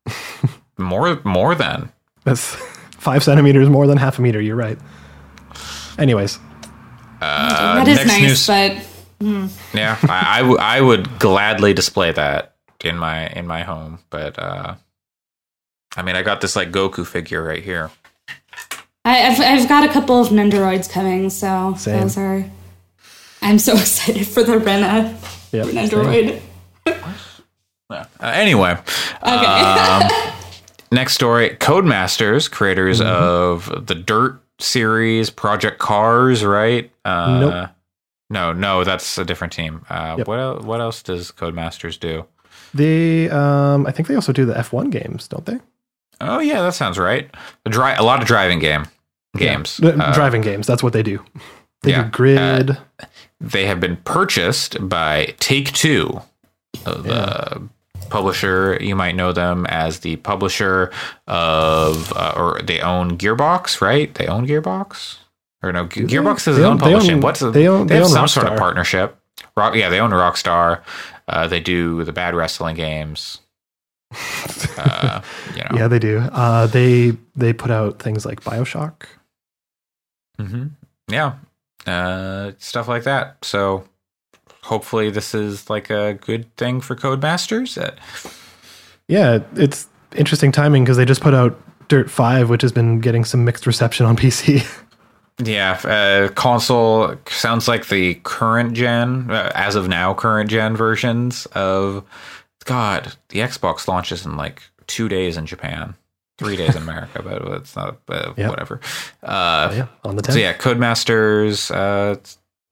[0.79, 1.93] More, more than
[2.25, 2.55] That's
[2.99, 4.41] five centimeters more than half a meter.
[4.41, 4.79] You're right.
[5.99, 6.39] Anyways,
[7.21, 9.97] that is Uh, next nice, news- but yeah.
[10.09, 14.75] I, I, w- I would gladly display that in my in my home, but uh,
[15.97, 17.91] I mean, I got this like Goku figure right here.
[19.05, 22.01] I, I've I've got a couple of Nendoroids coming, so Same.
[22.01, 22.45] those are.
[23.43, 25.17] I'm so excited for the Rena
[25.53, 25.65] yeah.
[25.65, 26.41] Nendoroid.
[27.93, 28.77] Uh, anyway,
[29.23, 30.09] Okay.
[30.93, 33.09] next story Codemasters, creators Mm-hmm.
[33.71, 36.91] of the Dirt series, Project Cars, right?
[37.05, 37.71] Uh, Nope.
[38.31, 39.85] No, no, that's a different team.
[39.91, 40.27] Uh, Yep.
[40.29, 42.25] What el- what else does Codemasters do?
[42.75, 45.59] They, um, I think they also do the F1 games, don't they?
[46.21, 47.29] Oh yeah, that sounds right.
[47.67, 48.87] A, dri- a lot of driving game
[49.37, 49.81] games.
[49.83, 49.91] Yeah.
[49.91, 50.67] Uh, driving games.
[50.67, 51.23] That's what they do.
[51.83, 52.79] They yeah, do grid.
[53.41, 56.23] they have been purchased by Take Two,
[56.87, 57.69] uh, the
[58.11, 58.79] publisher.
[58.81, 60.91] You might know them as the publisher
[61.27, 64.13] of, uh, or they own Gearbox, right?
[64.15, 65.17] They own Gearbox,
[65.63, 65.87] or no?
[65.87, 67.15] Ge- Gearbox is their own- publishing.
[67.17, 69.17] own- What's the, they own- they, they have own some sort of partnership.
[69.57, 70.83] Rock, yeah, they own Rockstar.
[71.29, 73.39] Uh, they do the bad wrestling games.
[74.77, 75.21] Uh,
[75.55, 76.19] you know, yeah, they do.
[76.19, 79.05] Uh, they they put out things like Bioshock.
[80.39, 80.67] hmm
[81.09, 81.35] Yeah.
[81.87, 83.37] Uh, stuff like that.
[83.45, 83.85] So
[84.63, 87.77] hopefully this is like a good thing for Codemasters.
[87.81, 87.93] Uh,
[89.09, 93.25] Yeah, it's interesting timing because they just put out Dirt Five, which has been getting
[93.25, 94.65] some mixed reception on PC.
[95.45, 95.73] yeah.
[95.85, 102.05] Uh, console sounds like the current gen, uh, as of now, current gen versions of
[102.65, 103.13] God.
[103.31, 105.95] The Xbox launches in like two days in Japan,
[106.39, 108.51] three days in America, but it's not, uh, Yep.
[108.51, 108.81] whatever.
[109.23, 111.71] Uh, yeah, on the So yeah, Codemasters.
[111.75, 112.19] Uh,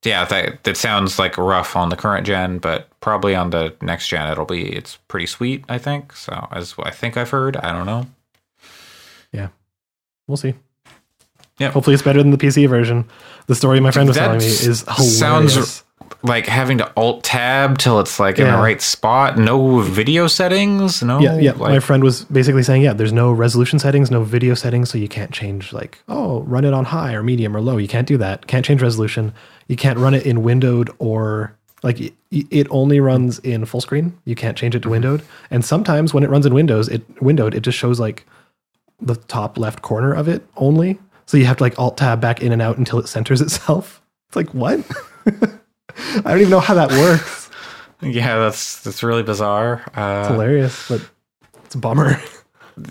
[0.02, 4.09] yeah, that that sounds like rough on the current gen, but probably on the next
[4.09, 5.64] gen it'll be it's pretty sweet.
[5.68, 6.48] I think so.
[6.51, 7.56] As I think I've heard.
[7.56, 8.06] I don't know.
[9.32, 9.48] Yeah,
[10.27, 10.55] we'll see.
[11.59, 11.70] Yeah.
[11.70, 13.09] Hopefully, it's better than the PC version.
[13.47, 15.18] The story my friend was telling me is hilarious.
[15.18, 15.85] sounds-
[16.22, 19.38] Like having to alt tab till it's like in the right spot.
[19.38, 21.02] No video settings.
[21.02, 21.18] No.
[21.18, 21.52] yeah, yeah.
[21.52, 24.98] Like, my friend was basically saying, yeah, there's no resolution settings, no video settings, so
[24.98, 27.78] you can't change like, oh, run it on high or medium or low.
[27.78, 28.47] You can't do that.
[28.47, 29.32] Can't change resolution.
[29.68, 34.18] You can't run it in windowed or like it, it only runs in full screen.
[34.24, 34.90] You can't change it to mm-hmm.
[34.92, 35.22] windowed.
[35.51, 38.26] And sometimes when it runs in Windows, it windowed, it just shows like
[39.01, 40.98] the top left corner of it only.
[41.26, 44.02] So you have to like alt tab back in and out until it centers itself.
[44.30, 44.78] It's like what?
[46.24, 47.51] I don't even know how that works.
[48.02, 49.82] yeah, that's that's really bizarre.
[49.89, 51.02] It's Uh, hilarious, but
[51.64, 52.20] it's a bummer.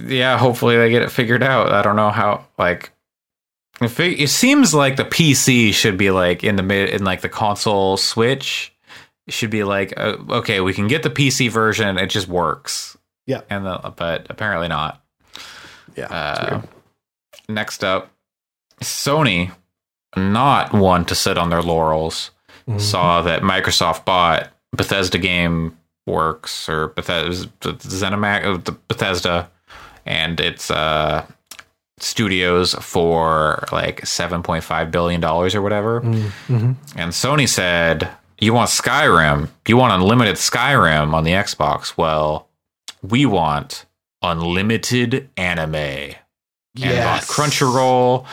[0.05, 1.71] yeah, hopefully they get it figured out.
[1.71, 2.91] I don't know how like
[3.81, 7.21] if it, it seems like the PC should be like in the mid in like
[7.21, 8.73] the console switch
[9.27, 12.97] should be like uh, okay, we can get the PC version, it just works.
[13.25, 13.41] Yeah.
[13.49, 15.03] And the, but apparently not.
[15.95, 16.05] Yeah.
[16.07, 16.61] Uh,
[17.47, 18.11] next up,
[18.81, 19.51] Sony
[20.15, 22.31] not one to sit on their laurels
[22.69, 22.81] Mhm.
[22.81, 25.75] saw that Microsoft bought Bethesda Game
[26.05, 29.49] Works or Bethesda ZeniMax, uh, the Bethesda,
[30.05, 31.25] and its uh,
[31.99, 36.01] studios for like seven point five billion dollars or whatever.
[36.01, 36.75] Mhm.
[36.95, 38.09] And Sony said,
[38.39, 39.49] "You want Skyrim?
[39.67, 41.93] You want unlimited Skyrim on the Xbox?
[41.97, 42.47] Well,
[43.01, 43.85] we want
[44.21, 46.15] unlimited anime."
[46.81, 48.25] And on Crunchyroll.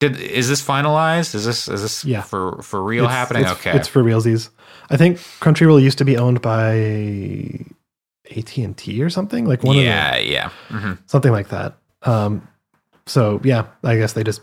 [0.00, 1.34] Did is this finalized?
[1.34, 2.22] Is this is this Yeah.
[2.22, 3.42] for for real It's- happening?
[3.44, 3.72] It's, okay.
[3.76, 4.50] it's for realsies.
[4.90, 6.74] I think Crunchyroll used to be owned by
[8.36, 10.50] AT and T or something like one of yeah, yeah.
[10.68, 11.74] hmm something like that.
[12.02, 12.46] Um,
[13.06, 14.40] so yeah, I guess they just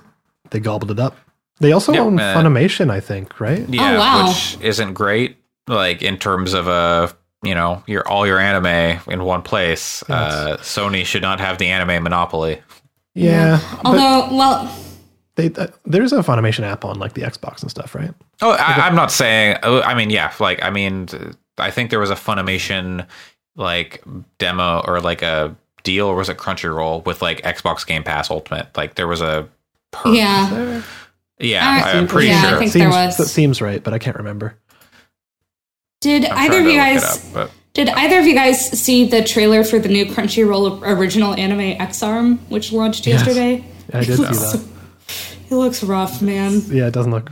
[0.50, 1.16] they gobbled it up.
[1.60, 3.68] They also Yep, own uh, Funimation, I think, right?
[3.70, 4.28] Yeah, wow.
[4.28, 5.38] which isn't great.
[5.68, 7.08] Like in terms of uh,
[7.44, 10.04] you know, your all your anime in one place.
[10.10, 12.62] Uh, Sony should not have the anime monopoly.
[13.14, 14.76] Yeah, but Although, well,
[15.36, 18.12] they, uh, there's a Funimation app on like the Xbox and stuff, right?
[18.42, 19.58] Oh, I, I'm not saying.
[19.64, 21.08] I mean, yeah, like I mean,
[21.58, 23.06] I think there was a Funimation
[23.56, 24.04] like
[24.38, 28.76] demo or like a deal, or was it Crunchyroll with like Xbox Game Pass Ultimate?
[28.78, 29.48] Like there was a
[29.92, 30.16] perk.
[30.16, 30.50] yeah.
[30.52, 30.84] There
[31.40, 32.60] yeah, Uh, I'm pretty yeah, I sure.
[32.60, 33.18] think seems, there was.
[33.18, 34.56] That seems right, but I can't remember.
[36.02, 38.80] Did I'm either of you to look it guys up, did either of you guys
[38.80, 43.26] see the trailer for the new Crunchyroll original anime Ex-Arm, which launched Yes.
[43.26, 43.66] yesterday?
[43.94, 44.66] I did see that.
[45.54, 46.62] It looks rough, man.
[46.68, 47.32] Yeah, it doesn't look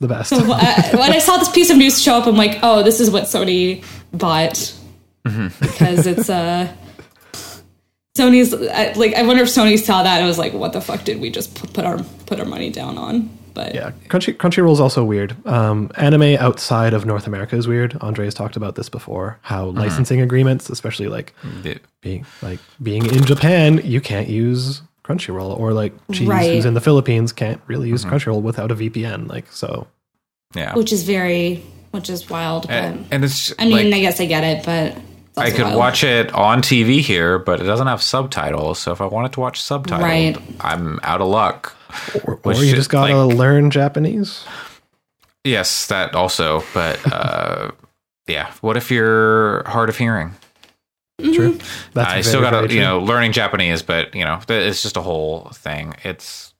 [0.00, 0.30] the best.
[0.30, 3.00] So, uh, when I saw this piece of news show up, I'm like, oh, this
[3.00, 4.72] is what Sony bought
[5.22, 6.68] because it's uh
[8.16, 8.52] Sony's
[8.96, 11.30] like I wonder if Sony saw that and was like, what the fuck did we
[11.30, 13.30] just put, put our put our money down on?
[13.54, 15.34] But Yeah, Crunchy Crunchyroll is also weird.
[15.46, 17.96] Um, anime outside of North America is weird.
[18.00, 19.38] Andre has talked about this before.
[19.42, 19.78] How Mm-hmm.
[19.78, 25.72] licensing agreements, especially like The- being like being in Japan, you can't use Crunchyroll, or
[25.72, 26.54] like Cheese, Right.
[26.54, 28.14] who's in the Philippines, can't really use Mm-hmm.
[28.14, 29.28] Crunchyroll without a VPN.
[29.28, 29.86] Like so,
[30.54, 31.62] yeah, which is very
[31.92, 32.62] which is wild.
[32.68, 34.96] But and, and it's I mean, like, I guess I get it, but
[35.36, 35.76] I could wild.
[35.78, 38.78] watch it on TV here, but it doesn't have subtitles.
[38.78, 40.36] So if I wanted to watch subtitles, Right.
[40.60, 41.76] I'm out of luck.
[42.24, 44.44] or, or you is, just gotta like- learn Japanese.
[45.44, 46.64] Yes, that also.
[46.72, 47.70] But uh,
[48.26, 50.32] yeah, what if you're hard of hearing?
[51.20, 51.58] True.
[51.92, 54.96] That's I very, still got to you know, learning Japanese, but you know, it's just
[54.96, 55.94] a whole thing.
[56.02, 56.52] It's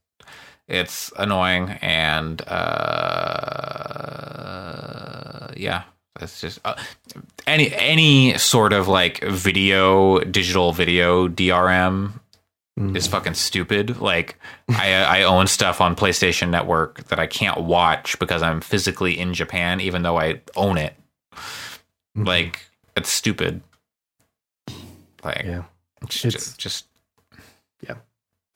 [0.68, 2.40] it's annoying and
[4.64, 5.82] uh yeah,
[6.20, 6.74] it's just uh,
[7.46, 12.20] any any sort of like video digital video DRM
[12.76, 12.96] Mm.
[12.96, 14.00] is fucking stupid.
[14.00, 14.36] Like
[14.68, 19.32] I I own stuff on PlayStation Network that I can't watch because I'm physically in
[19.32, 20.96] Japan even though I own it.
[22.18, 22.26] Mhm.
[22.26, 22.62] Like
[22.96, 23.60] it's stupid.
[25.24, 25.62] Like yeah,
[26.02, 26.86] it's, It's- just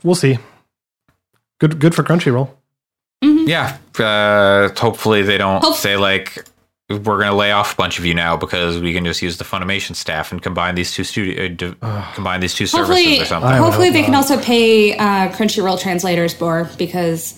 [0.04, 0.38] we'll see.
[1.58, 2.50] Good, good for Crunchyroll.
[3.20, 3.78] yeah.
[3.98, 6.46] Uh, hopefully they don't Hope- say like
[6.88, 9.44] we're gonna lay off a bunch of you now because we can just use the
[9.44, 11.74] Funimation staff and combine these two studio uh, d-
[12.14, 13.50] combine these two services Hopefully, or something.
[13.50, 17.34] Hopefully hope they can also pay uh, Crunchyroll translators more because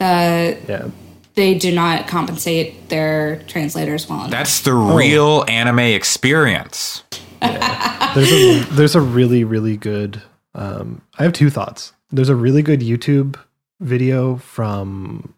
[0.00, 0.88] uh, Yeah,
[1.34, 4.30] they do not compensate their translators well enough.
[4.30, 7.04] That's the real anime experience.
[7.40, 10.22] There's a there's a really really good.
[10.54, 11.92] Um, I have two thoughts.
[12.10, 13.36] There's a really good YouTube
[13.80, 15.34] video from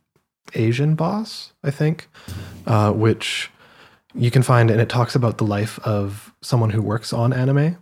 [0.54, 2.08] Asian Boss, I think,
[2.66, 3.50] uh, which
[4.14, 7.76] you can find, and it talks about the life of someone who works on anime.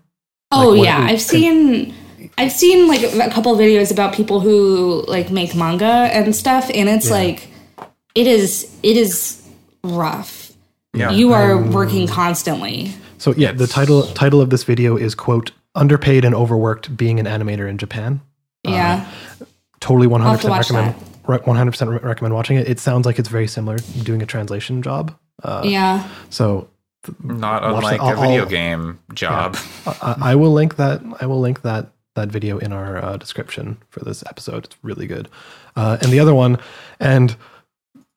[0.52, 1.94] Oh Like, what- yeah, I've seen
[2.36, 6.88] I've seen like a couple videos about people who like make manga and stuff, and
[6.88, 7.14] it's Yeah.
[7.14, 7.48] like
[8.16, 9.40] it is it is
[9.84, 10.52] rough.
[10.92, 11.12] Yeah.
[11.12, 12.92] You are working constantly.
[13.20, 17.26] So yeah, the title title of this video is quote underpaid and overworked being an
[17.26, 18.20] animator in Japan.
[18.64, 19.06] Yeah.
[19.80, 20.94] Totally 100% to recommend
[21.26, 22.68] re- 100% re- recommend watching it.
[22.68, 25.16] It sounds like it's very similar doing a translation job.
[25.42, 26.08] Uh, yeah.
[26.30, 26.68] So
[27.22, 29.56] Not unlike I'll- a video I'll- game job.
[29.86, 31.02] I, I will link that.
[31.20, 34.64] I will link that that video in our uh, description for this episode.
[34.64, 35.28] It's really good.
[35.76, 36.58] Uh, and the other one,
[36.98, 37.36] and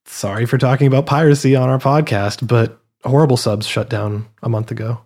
[0.06, 4.72] sorry for talking about piracy on our podcast, but Horrible Subs shut down a month
[4.72, 5.02] ago,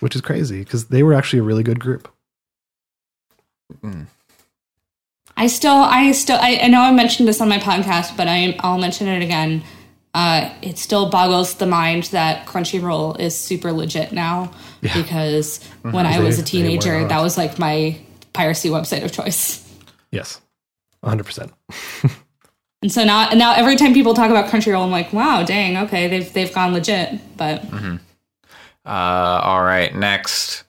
[0.00, 2.08] which is crazy because they were actually a really good group.
[3.82, 4.06] Mm.
[5.36, 8.56] I still, I still, I, I know I mentioned this on my podcast, but I,
[8.60, 9.62] I'll mention it again.
[10.12, 14.50] Uh, it still boggles the mind that Crunchyroll is super legit now
[14.82, 15.92] because mm-hmm.
[15.92, 17.98] when I was a teenager, uh, that was like my
[18.32, 19.66] piracy website of choice.
[20.10, 20.40] Yes,
[21.00, 21.52] 100.
[22.82, 26.08] And so now, now every time people talk about Crunchyroll, I'm like, wow, dang, okay,
[26.08, 27.20] they've they've gone legit.
[27.36, 27.64] But
[28.86, 30.64] Uh, all right, next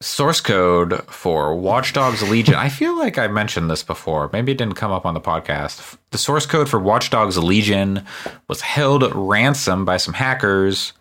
[0.00, 2.54] source code for Watch Dogs Legion.
[2.54, 4.28] I feel like I mentioned this before.
[4.32, 5.96] Maybe it didn't come up on the podcast.
[6.10, 8.04] The source code for Watch Dogs Legion
[8.48, 10.92] was held ransom by some hackers.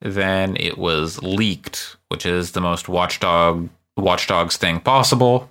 [0.00, 5.50] Then it was leaked, which is the most Watchdog Watch Dogs thing possible.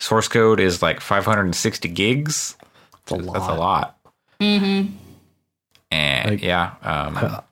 [0.00, 2.56] Source code is like 560 gigs.
[3.08, 3.34] That's a lot.
[3.34, 3.98] That's a lot.
[4.40, 4.92] Mm-hmm.
[5.90, 7.42] And Like- yeah, um,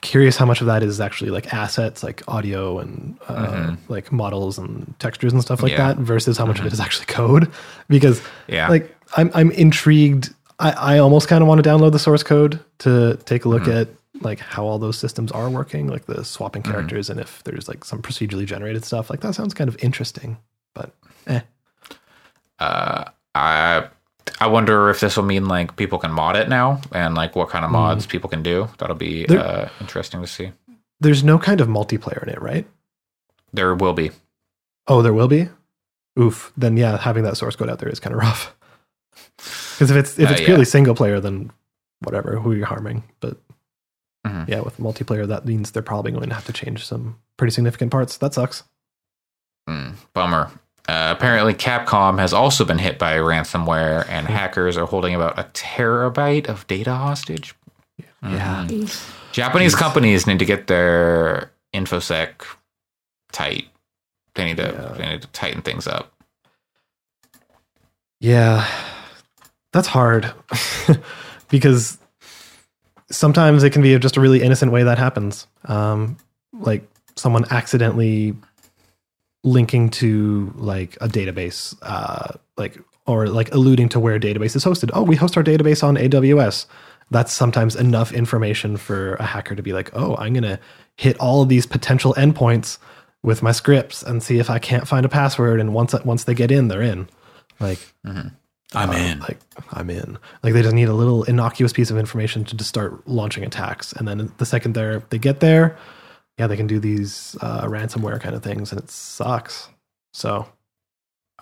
[0.00, 3.78] Curious how much of that is actually like assets, like audio and uh, Mhm.
[3.88, 5.94] like models and textures and stuff like Yeah.
[5.94, 7.48] that, versus how much of it is actually code.
[7.88, 10.34] Because yeah, like I'm I'm intrigued.
[10.58, 13.62] I, I almost kind of want to download the source code to take a look
[13.62, 13.78] Mm-hmm.
[13.82, 13.88] at
[14.22, 16.72] like how all those systems are working, like the swapping Mm-hmm.
[16.72, 19.08] characters and if there's like some procedurally generated stuff.
[19.08, 20.36] Like that sounds kind of interesting.
[20.74, 20.90] But
[21.28, 21.40] eh.
[22.58, 23.04] uh,
[23.36, 23.88] I
[24.40, 27.48] I wonder if this will mean like people can mod it now, and like what
[27.50, 28.68] kind of mods people can do.
[28.78, 30.52] That'll be There- uh, interesting to see.
[31.00, 32.66] There's no kind of multiplayer in it, right?
[33.52, 34.10] There will be.
[34.86, 35.48] Oh, there will be.
[36.18, 36.52] Oof.
[36.56, 38.54] Then yeah, having that source code out there is kind of rough.
[39.36, 40.46] Because if it's if Uh, it's yeah.
[40.46, 41.50] purely single player, then
[42.00, 43.02] whatever, who you're harming.
[43.20, 43.36] But
[44.26, 44.46] Mhm.
[44.48, 47.90] yeah, with multiplayer, that means they're probably going to have to change some pretty significant
[47.90, 48.16] parts.
[48.18, 48.62] That sucks.
[49.68, 50.50] Mm, bummer.
[50.88, 55.44] Uh, apparently, Capcom has also been hit by ransomware, and hackers are holding about a
[55.54, 57.54] terabyte of data hostage.
[58.22, 58.66] Yeah.
[58.68, 59.10] Mhm.
[59.32, 62.44] Japanese companies need to get their infosec
[63.32, 63.68] tight.
[64.34, 64.94] They need to Yeah.
[64.98, 66.12] they need to tighten things up.
[68.20, 68.66] Yeah,
[69.72, 70.32] that's hard
[71.48, 71.98] because
[73.10, 75.46] sometimes it can be just a really innocent way that happens.
[75.64, 76.16] Um,
[76.52, 78.34] like someone accidentally
[79.44, 84.64] linking to like a database, uh, like or like alluding to where a database is
[84.64, 84.90] hosted.
[84.94, 86.66] Oh, we host our database on AWS.
[87.10, 90.60] That's sometimes enough information for a hacker to be like, oh, I'm gonna
[90.96, 92.78] hit all of these potential endpoints
[93.22, 95.60] with my scripts and see if I can't find a password.
[95.60, 97.08] And once once they get in, they're in.
[97.60, 97.78] Like
[98.74, 99.20] I'm uh, in.
[99.20, 99.38] Like
[99.72, 100.18] I'm in.
[100.42, 103.92] Like they just need a little innocuous piece of information to just start launching attacks,
[103.92, 105.76] and then the second they're they get there,
[106.42, 109.68] yeah, they can do these uh, ransomware kind of things, and it sucks.
[110.12, 110.46] So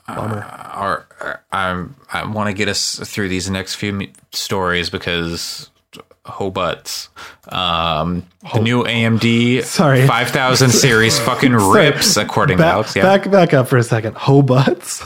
[0.06, 0.42] Bummer.
[0.42, 5.70] Uh, or, or I'm, I want to get us through these next few stories because
[6.26, 7.08] ho butts.
[7.48, 10.06] Um, the new AMD Sorry.
[10.06, 12.96] 5000 series fucking rips, according to Back, Alex.
[12.96, 13.02] Yeah.
[13.02, 14.16] back back up for a second.
[14.16, 15.02] Ho butts.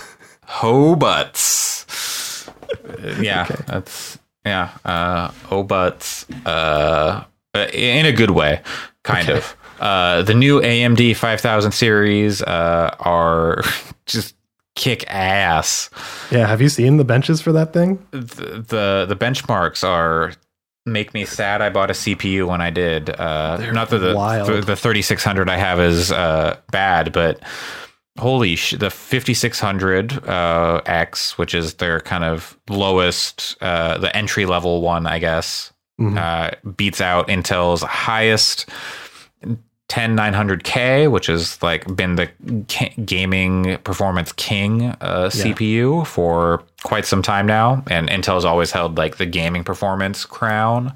[0.47, 2.49] Ho butts.
[2.49, 4.71] Uh, yeah, that's yeah.
[4.85, 6.27] Uh, butts.
[6.45, 7.23] Uh,
[7.55, 8.61] uh, in a good way,
[9.05, 9.39] kind Okay.
[9.39, 9.57] of.
[9.81, 13.63] Uh, the new AMD 5000 series uh, are
[14.07, 14.35] just
[14.77, 15.91] kick ass.
[16.31, 18.05] Yeah, have you seen the benches for that thing?
[18.11, 20.33] The, the the benchmarks are
[20.87, 21.63] make me sad.
[21.63, 23.09] I bought a CPU when I did.
[23.11, 24.49] Uh, not that the wild.
[24.49, 27.41] the, the 3600 I have is uh, bad, but
[28.19, 34.47] holy sh- the 5600 uh, X, which is their kind of lowest, uh, the entry
[34.47, 36.19] level one, I guess, Mhm.
[36.19, 38.69] uh, beats out Intel's highest
[39.95, 42.29] 10900K, which has like been the
[43.05, 49.19] gaming performance king uh, CPU for quite some time now, and Intel's always held like
[49.19, 50.93] the gaming performance crown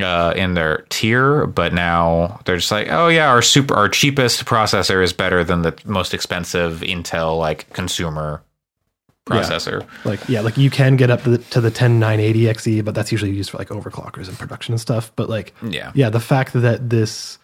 [0.00, 4.44] uh, in their tier, but now they're just like, oh yeah, our super, our cheapest
[4.44, 8.42] processor is better than the most expensive Intel like consumer
[9.26, 9.86] processor.
[10.04, 13.10] Like yeah, like you can get up to the, to the 10980 XE, but that's
[13.12, 15.10] usually used for like overclockers and production and stuff.
[15.16, 17.38] But like Yeah, yeah, the fact that this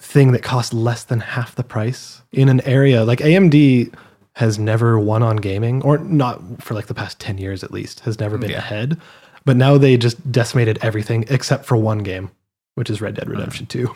[0.00, 3.92] thing that costs less than half the price in an area like AMD
[4.34, 8.00] has never won on gaming, or not for like the past 10 years at least,
[8.00, 8.58] has never mm, been Yeah.
[8.58, 9.00] ahead.
[9.44, 12.30] But now they just decimated everything except for one game,
[12.74, 13.32] which is Red Dead uh-huh.
[13.32, 13.94] Redemption 2.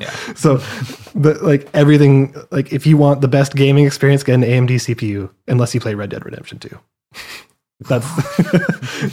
[0.00, 0.10] Yeah.
[0.34, 0.58] so,
[1.14, 5.30] the, like everything, like if you want the best gaming experience, get an AMD CPU,
[5.48, 6.78] unless you play Red Dead Redemption 2.
[7.80, 8.06] That's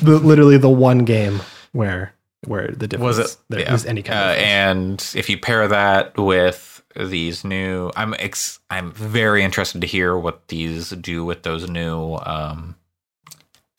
[0.01, 1.39] the, literally the one game
[1.71, 2.13] where
[2.45, 3.37] where the difference was it?
[3.49, 3.73] there yeah.
[3.73, 8.59] is any kind uh, of and if you pair that with these new i'm ex-
[8.69, 12.75] i'm very interested to hear what these do with those new um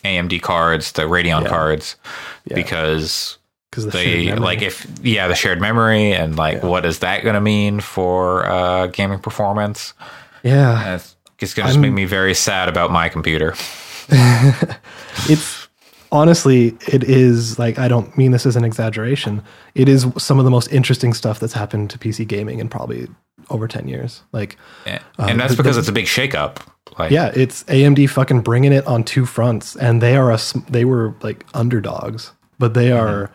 [0.05, 1.49] amd cards the radeon Yeah.
[1.49, 1.97] cards
[2.45, 2.55] Yeah.
[2.57, 3.39] because
[3.71, 7.35] because the they like if yeah the shared memory and like what is that going
[7.35, 9.95] to mean for uh gaming performance?
[10.43, 10.97] Yeah.
[10.97, 13.55] It's, it's going to just make me very sad about my computer.
[15.29, 15.60] It's
[16.13, 19.43] honestly it is like i don't mean this as an exaggeration.
[19.75, 23.09] It is some of the most interesting stuff that's happened to pc gaming in probably
[23.49, 24.23] over 10 years.
[24.33, 24.57] Like
[24.87, 26.59] and, Um, and that's because it's a big shakeup.
[26.99, 30.67] Like yeah it's amd fucking bringing it on two fronts and they are a sm-
[30.69, 33.31] they were like underdogs but they are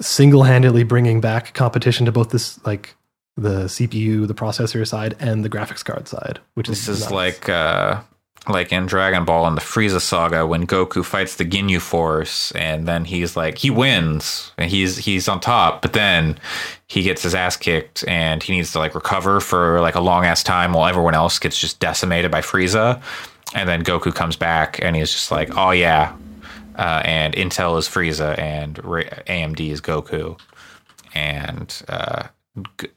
[0.00, 2.94] single-handedly bringing back competition to both this like
[3.36, 7.12] the cpu the processor side and the graphics card side which is This is nuts.
[7.12, 8.00] like uh
[8.46, 12.86] like in Dragon Ball in the Frieza saga when Goku fights the Ginyu Force and
[12.86, 16.38] then he's like he wins and he's he's on top, but then
[16.86, 20.24] he gets his ass kicked and he needs to like recover for like a long
[20.24, 23.02] ass time while everyone else gets just decimated by Frieza.
[23.54, 26.14] And then Goku comes back and he's just like, "Oh yeah."
[26.76, 30.38] Uh, and Intel is Frieza and AMD is Goku.
[31.12, 32.28] And uh,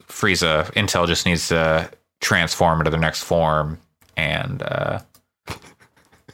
[0.07, 1.89] Frieza, Intel just needs to
[2.19, 3.80] transform into their next form,
[4.15, 4.99] and uh,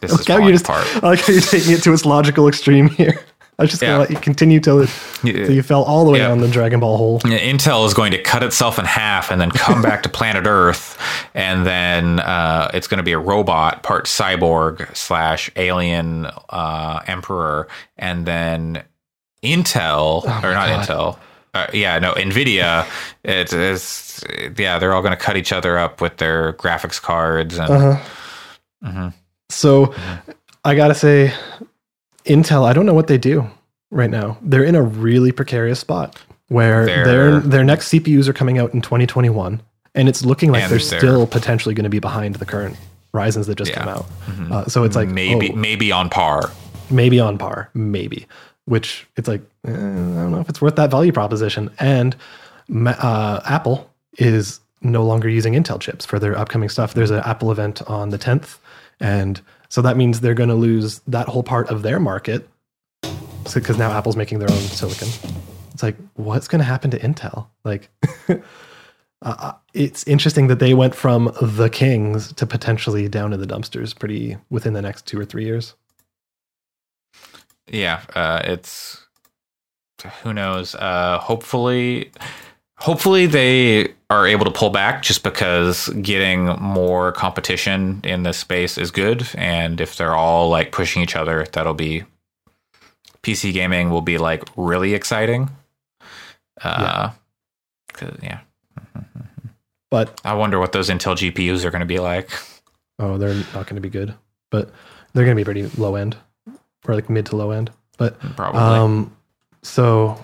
[0.01, 0.85] this is how you're just, apart.
[1.03, 3.19] I like how you're taking it to its logical extreme here.
[3.59, 3.89] I was just Yeah.
[3.89, 4.89] gonna let you continue till it,
[5.21, 6.27] till you fell all the way Yeah.
[6.27, 7.21] down the Dragon Ball hole.
[7.25, 10.45] Yeah, Intel is going to cut itself in half and then come back to planet
[10.45, 10.95] Earth,
[11.33, 17.67] and then uh, it's going to be a robot, part cyborg slash alien uh, emperor,
[17.97, 18.83] and then
[19.43, 20.85] Intel or not God.
[20.85, 21.17] Intel.
[21.55, 22.85] Uh, yeah, no, Nvidia.
[23.23, 24.23] It is
[24.57, 28.03] yeah, they're all going to cut each other up with their graphics cards and Uh-huh.
[28.85, 29.13] Mhm.
[29.49, 29.93] So
[30.65, 31.33] I gotta say,
[32.25, 32.65] Intel.
[32.65, 33.47] I don't know what they do
[33.91, 34.37] right now.
[34.41, 36.17] They're in a really precarious spot
[36.49, 39.61] where their their next CPUs are coming out in 2021,
[39.95, 42.75] and it's looking like And they're, still potentially going to be behind the current
[43.13, 43.79] Ryzen's that just Yeah.
[43.79, 44.05] came out.
[44.51, 46.51] Uh, so it's like maybe oh, maybe on par.
[46.89, 48.25] maybe on par, maybe.
[48.65, 51.69] Which it's like eh, I don't know if it's worth that value proposition.
[51.79, 52.15] And
[52.85, 56.93] uh, Apple is no longer using Intel chips for their upcoming stuff.
[56.93, 58.57] There's an Apple event on the 10th,
[58.99, 62.47] and so that means they're going to lose that whole part of their market.
[63.53, 65.07] Because now Apple's making their own silicon.
[65.73, 67.47] It's like what's going to happen to Intel?
[67.63, 67.89] Like.
[69.23, 73.97] Uh, it's interesting that they went from the kings to potentially down in the dumpsters
[73.97, 75.73] pretty within the next two or three years.
[77.67, 79.07] yeah uh it's
[80.21, 82.11] who knows uh hopefully
[82.79, 88.77] hopefully they are able to pull back just because getting more competition in this space
[88.77, 89.27] is good.
[89.35, 92.03] And if they're all like pushing each other that'll be
[93.23, 95.49] pc gaming will be like really exciting.
[96.61, 97.11] Uh
[97.93, 98.39] 'cause- yeah.
[99.89, 102.29] But i wonder what those intel gpus are going to be like.
[102.99, 104.13] Oh, they're not going to be good,
[104.49, 104.71] but
[105.13, 106.17] they're going to be pretty low end
[106.87, 107.69] or like mid to low end.
[107.97, 108.59] But probably.
[108.59, 109.15] um,
[109.61, 110.23] so,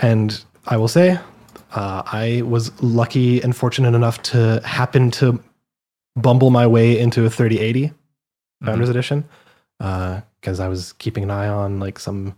[0.00, 1.18] and I will say,
[1.72, 5.42] uh, I was lucky and fortunate enough to happen to
[6.16, 7.92] bumble my way into a 3080
[8.64, 8.90] Founders mm-hmm.
[8.90, 9.28] Edition
[9.78, 12.34] uh, because I was keeping an eye on like some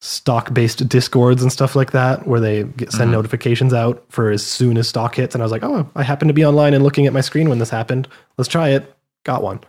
[0.00, 3.12] stock based discords and stuff like that where they get, send mm-hmm.
[3.12, 6.28] notifications out for as soon as stock hits and i was like oh i happened
[6.28, 8.08] to be online and looking at my screen when this happened.
[8.36, 8.92] Let's try it.
[9.22, 9.60] Got one.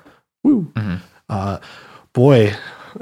[0.43, 0.71] Woo.
[0.73, 0.95] Mm-hmm.
[1.29, 1.59] Uh,
[2.13, 2.53] boy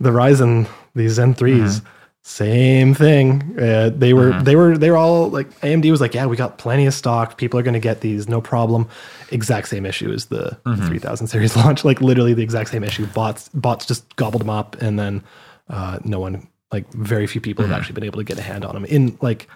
[0.00, 1.82] the ryzen these zen 3s
[2.28, 3.56] same thing.
[3.56, 6.58] Uh, they were they were they were all like amd was like yeah we got
[6.58, 7.38] plenty of stock.
[7.38, 8.28] People are going to get these.
[8.28, 8.88] No problem.
[9.30, 10.58] Exact same issue as the
[10.88, 11.84] 3000 series launch.
[11.84, 13.06] Like literally the exact same issue.
[13.06, 15.22] Bots bots just gobbled them up and then
[15.70, 18.64] uh, no one like very few people have actually been able to get a hand
[18.64, 19.48] on them in like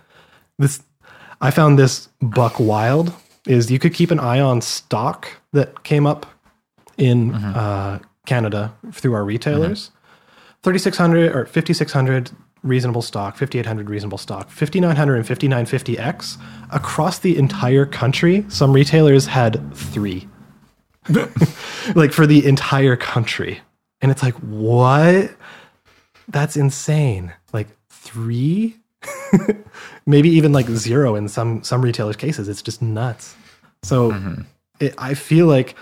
[0.60, 0.80] this
[1.40, 3.12] i found this buck wild
[3.48, 6.24] is you could keep an eye on stock that came up
[6.98, 9.90] in uh, canada through our retailers.
[10.62, 12.30] 3600 or 5600
[12.62, 16.36] reasonable stock 5800 reasonable stock 5900 and 5950x
[16.70, 20.28] across the entire country some retailers had three.
[21.94, 23.60] Like for the entire country.
[24.00, 25.34] And it's like what?
[26.28, 27.32] That's insane.
[27.52, 28.76] Like three?
[30.06, 32.48] Maybe even like zero in some some retailers cases.
[32.48, 33.34] It's just nuts.
[33.82, 34.42] So mm-hmm.
[34.78, 35.74] it, i feel like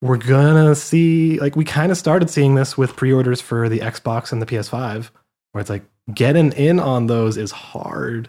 [0.00, 4.32] we're gonna see like we kind of started seeing this with pre-orders for the xbox
[4.32, 5.10] and the ps5
[5.52, 8.28] where it's like getting in on those is hard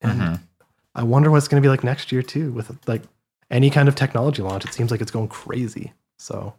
[0.00, 0.38] and
[0.94, 3.02] i wonder what it's gonna be like next year too with like
[3.50, 6.54] any kind of technology launch it seems like it's going crazy so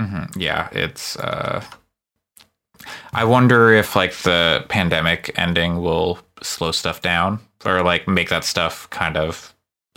[0.00, 0.32] Mhm.
[0.36, 1.16] Yeah, it's.
[1.16, 1.62] Uh,
[3.12, 8.42] I wonder if like the pandemic ending will slow stuff down or like make that
[8.44, 9.54] stuff kind of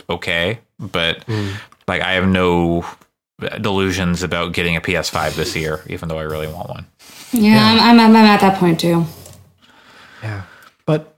[0.08, 0.60] okay.
[0.78, 1.24] But
[1.88, 2.86] like, I have no
[3.60, 6.86] delusions about getting a PS5 this year, even though I really want one.
[7.32, 9.04] Yeah, I'm, I'm, I'm at that point too.
[10.22, 10.42] yeah
[10.86, 11.16] but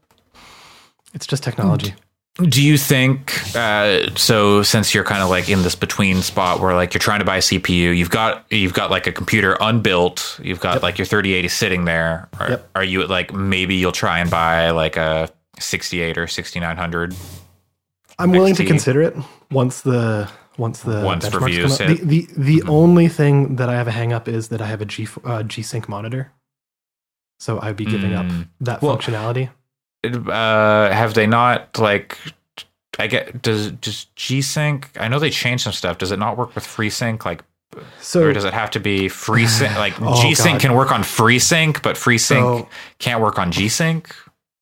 [1.14, 1.94] it's just technology
[2.40, 4.62] Do you think uh, so?
[4.62, 7.38] Since you're kind of like in this between spot where like you're trying to buy
[7.38, 11.48] a CPU, you've got you've got like a computer unbuilt, you've got like your 3080
[11.48, 12.28] sitting there.
[12.38, 12.70] Are, Yep.
[12.76, 15.28] are you like maybe you'll try and buy like a
[15.58, 17.14] 68 or 6900?
[18.20, 19.16] I'm willing to consider it
[19.50, 21.98] once the once the Once benchmarks reviews come up.
[21.98, 22.06] hit.
[22.08, 24.80] The the, the only thing that I have a hang up is that I have
[24.82, 26.32] a G uh, G Sync monitor,
[27.38, 28.48] so I'd be giving up Mm.
[28.60, 29.48] that Well, functionality.
[30.04, 32.18] Uh, have they not like?
[32.98, 34.90] I get does does G Sync?
[34.98, 35.98] I know they changed some stuff.
[35.98, 37.24] Does it not work with FreeSync?
[37.24, 37.42] Like,
[38.00, 39.76] So or does it have to be FreeSync?
[39.76, 42.68] Like Oh, G Sync can work on FreeSync, but FreeSync So-
[42.98, 44.14] can't work on G Sync.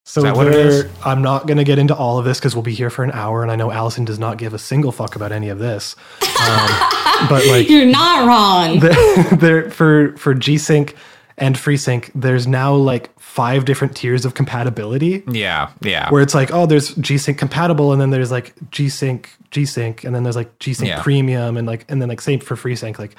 [0.07, 0.89] So that what it?
[1.03, 3.11] I'm not going to get into all of this because we'll be here for an
[3.11, 5.97] hour, and I know Allison does not give a single fuck about any of this.
[6.21, 6.27] Um,
[7.29, 8.79] but like You're not wrong.
[9.39, 10.95] there for for G Sync
[11.37, 15.23] and FreeSync, there's now like five different tiers of compatibility.
[15.27, 16.09] Yeah, yeah.
[16.09, 19.65] where it's like, oh, there's G Sync compatible, and then there's like G Sync, G
[19.65, 21.01] Sync, and then there's like G Sync Yeah.
[21.01, 22.97] Premium, and like, and then like same for FreeSync.
[22.97, 23.17] Like,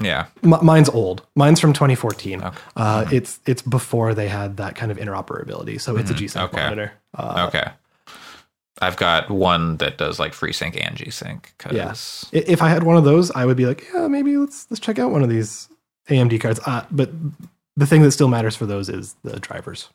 [0.00, 0.26] yeah.
[0.44, 1.26] m- mine's old.
[1.34, 2.42] Mine's from 2014.
[2.76, 6.46] Uh, it's it's before they had that kind of interoperability, so it's a G Sync
[6.50, 6.56] Mm-hmm.
[6.56, 6.64] Okay.
[6.64, 6.92] monitor.
[7.14, 7.70] Uh, Okay.
[8.80, 11.52] I've got one that does like FreeSync and G-Sync.
[11.58, 11.92] Cause yeah.
[12.32, 15.00] If I had one of those, I would be like, yeah, maybe let's let's check
[15.00, 15.68] out one of these
[16.08, 16.60] AMD cards.
[16.64, 17.10] Uh, but
[17.76, 19.88] the thing that still matters for those is the drivers,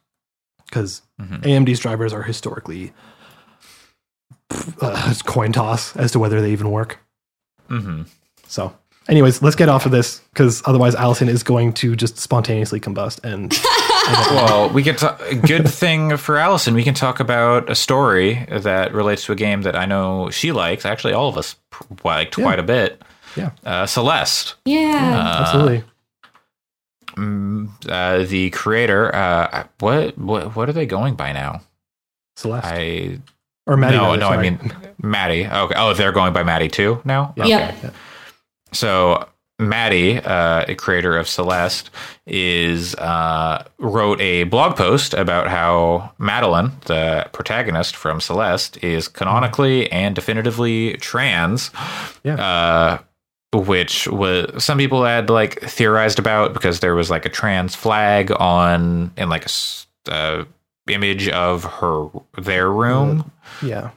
[0.66, 1.44] because Mhm.
[1.46, 2.92] AMD's drivers are historically
[4.82, 7.00] uh, coin toss as to whether they even work.
[7.70, 8.08] Mhm.
[8.48, 8.76] So,
[9.10, 13.20] anyways, let's get off of this because otherwise Allison is going to just spontaneously combust.
[13.24, 13.54] And
[14.32, 15.22] Well, we can talk.
[15.48, 19.62] Good thing for Allison, we can talk about a story that relates to a game
[19.62, 20.86] that I know she likes.
[20.86, 23.02] Actually, all of us p- liked quite a bit.
[23.38, 25.38] yeah, Uh, Celeste, Yeah.
[25.42, 25.84] absolutely.
[27.16, 29.14] mm, uh, the creator.
[29.16, 31.62] Uh, what what what are they going by now?
[32.36, 33.20] Celeste I
[33.68, 33.98] or Maddie.
[33.98, 34.30] no rather, no.
[34.30, 35.46] I mean Maddie.
[35.48, 35.76] Okay.
[35.78, 37.34] Oh, they're going by Maddie too now.
[37.38, 37.46] Yeah.
[37.46, 37.76] Yep.
[37.84, 37.90] Yeah.
[38.74, 39.28] So
[39.60, 41.90] Maddie, uh, a creator of Celeste,
[42.26, 49.92] is uh, wrote a blog post about how Madeline, the protagonist from Celeste, is canonically
[49.92, 51.72] and definitively trans.
[52.24, 52.36] Yeah.
[52.36, 52.98] Uh,
[53.54, 58.32] which was some people had like theorized about because there was like a trans flag
[58.32, 60.44] on in like a uh,
[60.90, 62.10] image of her
[62.42, 63.32] their room.
[63.62, 63.92] yeah.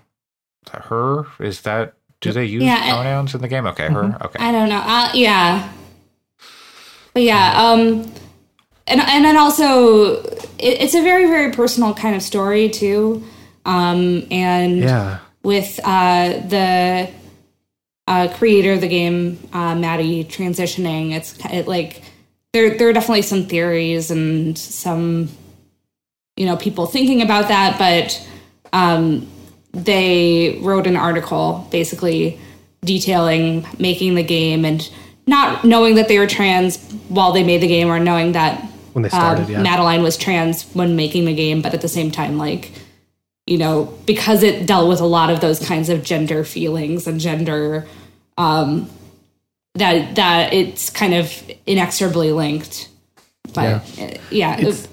[0.70, 1.94] Her is that?
[2.20, 3.66] Do they use Yeah, pronouns in the game?
[3.66, 4.16] Okay, her.
[4.22, 4.38] Okay.
[4.44, 4.82] I don't know.
[4.84, 5.72] Uh, yeah.
[7.12, 8.12] But yeah, um,
[8.86, 10.22] and and then also
[10.58, 13.24] it, it's a very very personal kind of story too,
[13.64, 15.18] um, and Yeah.
[15.42, 17.10] with uh, the
[18.06, 21.12] uh, creator of the game, uh, Maddie, transitioning.
[21.12, 22.02] It's it, like
[22.52, 25.28] there there are definitely some theories and some
[26.36, 28.28] you know people thinking about that, but
[28.74, 29.26] um,
[29.84, 32.40] they wrote an article basically
[32.84, 34.90] detailing making the game and
[35.26, 36.78] not knowing that they were trans
[37.08, 38.62] while they made the game, or knowing that
[38.92, 39.62] When they started, um, yeah.
[39.62, 42.72] Madeline was trans when making the game, but at the same time, like
[43.46, 47.20] you know, because it dealt with a lot of those kinds of gender feelings and
[47.20, 47.86] gender
[48.38, 48.90] um,
[49.74, 52.88] that that it's kind of inexorably linked.
[53.52, 54.88] But yeah, yeah it,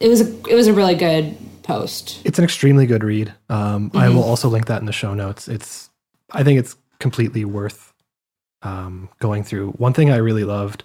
[0.00, 1.36] it was a it was a really good
[1.68, 2.20] post.
[2.24, 3.32] It's an extremely good read.
[3.48, 5.46] Um, I will also link that in the show notes.
[5.46, 5.90] It's,
[6.32, 7.92] I think it's completely worth
[8.62, 9.70] um, going through.
[9.72, 10.82] One thing I really loved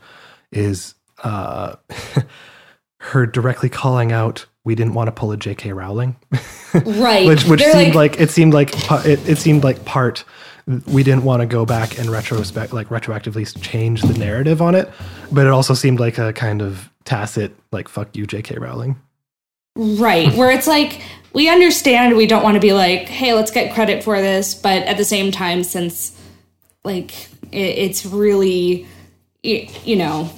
[0.51, 0.93] is
[1.23, 1.76] uh,
[2.99, 5.73] her directly calling out, "We didn't want to pull a J.K.
[5.73, 6.15] Rowling,"
[6.73, 8.69] Right, which which They're seemed like, it seemed like
[9.05, 10.23] it, it seemed like part.
[10.88, 14.89] We didn't want to go back and retrospect, like retroactively change the narrative on it,
[15.30, 18.57] but it also seemed like a kind of tacit, like "fuck you, J.K.
[18.57, 18.97] Rowling."
[19.76, 21.02] Right, where it's like
[21.34, 24.84] we understand we don't want to be like, hey, let's get credit for this, but
[24.84, 26.16] at the same time, since
[26.84, 27.12] like
[27.52, 28.88] it, it's really,
[29.41, 30.30] you know,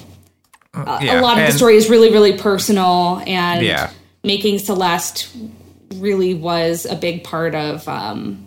[0.72, 3.90] a, Yeah, a lot of the story is really, really personal, and Yeah.
[4.24, 5.28] making Celeste
[5.96, 8.46] really was a big part of um,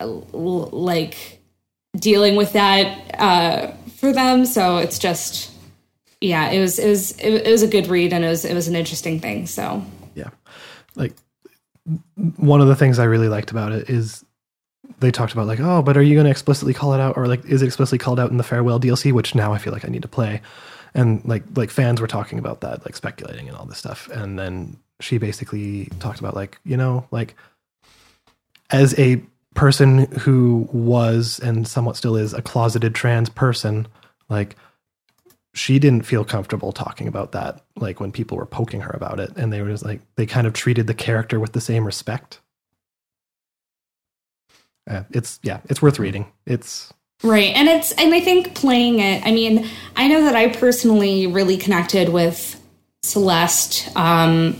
[0.00, 1.40] like
[1.96, 4.44] dealing with that uh, for them.
[4.44, 5.50] So it's just
[6.20, 8.68] yeah, it was it was it, was a good read and it was it was
[8.68, 9.46] an interesting thing.
[9.46, 9.84] So.
[10.14, 10.30] Yeah.
[10.94, 11.12] Like
[12.36, 14.22] one of the things i really liked about it is
[15.00, 17.16] they talked about like oh but are you going to explicitly call it out?
[17.16, 19.72] or like is it explicitly called out in the farewell dlc which now i feel
[19.72, 20.40] like i need to play.
[20.94, 24.08] And like like fans were talking about that like speculating and all this stuff.
[24.08, 27.36] And then she basically talked about like you know like
[28.70, 29.22] as a
[29.54, 33.86] person who was and somewhat still is a closeted trans person
[34.28, 34.56] like
[35.58, 39.30] she didn't feel comfortable talking about that like when people were poking her about it
[39.36, 42.40] and they were just like they kind of treated the character with the same respect
[44.88, 46.92] uh, it's yeah it's worth reading it's
[47.24, 47.52] Right.
[47.56, 51.56] And it's and I think playing it, I mean, I know that I personally really
[51.56, 52.62] connected with
[53.02, 54.56] Celeste um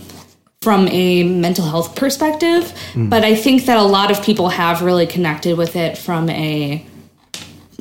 [0.61, 5.07] from a mental health perspective, but I think that a lot of people have really
[5.07, 6.85] connected with it from a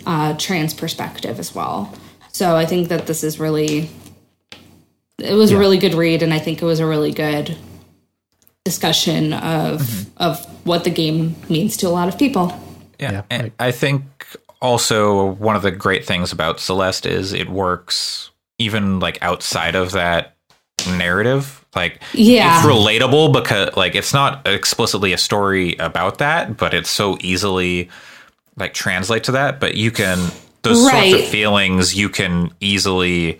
[0.06, 1.92] uh, trans perspective as well.
[2.32, 3.90] So I think that this is really
[5.18, 7.56] it was a really good read and I think it was a really good
[8.64, 10.22] discussion of mm-hmm.
[10.22, 12.48] of what the game means to a lot of people.
[12.98, 14.04] Yeah, Yeah, and I think
[14.60, 19.92] also one of the great things about Celeste is it works even like outside of
[19.92, 20.36] that
[20.86, 21.64] narrative.
[21.74, 22.58] Like, Yeah.
[22.58, 27.88] it's relatable because like it's not explicitly a story about that, but it's so easily
[28.56, 29.60] like translate to that.
[29.60, 30.30] But you can
[30.62, 33.38] those sorts of feelings you can easily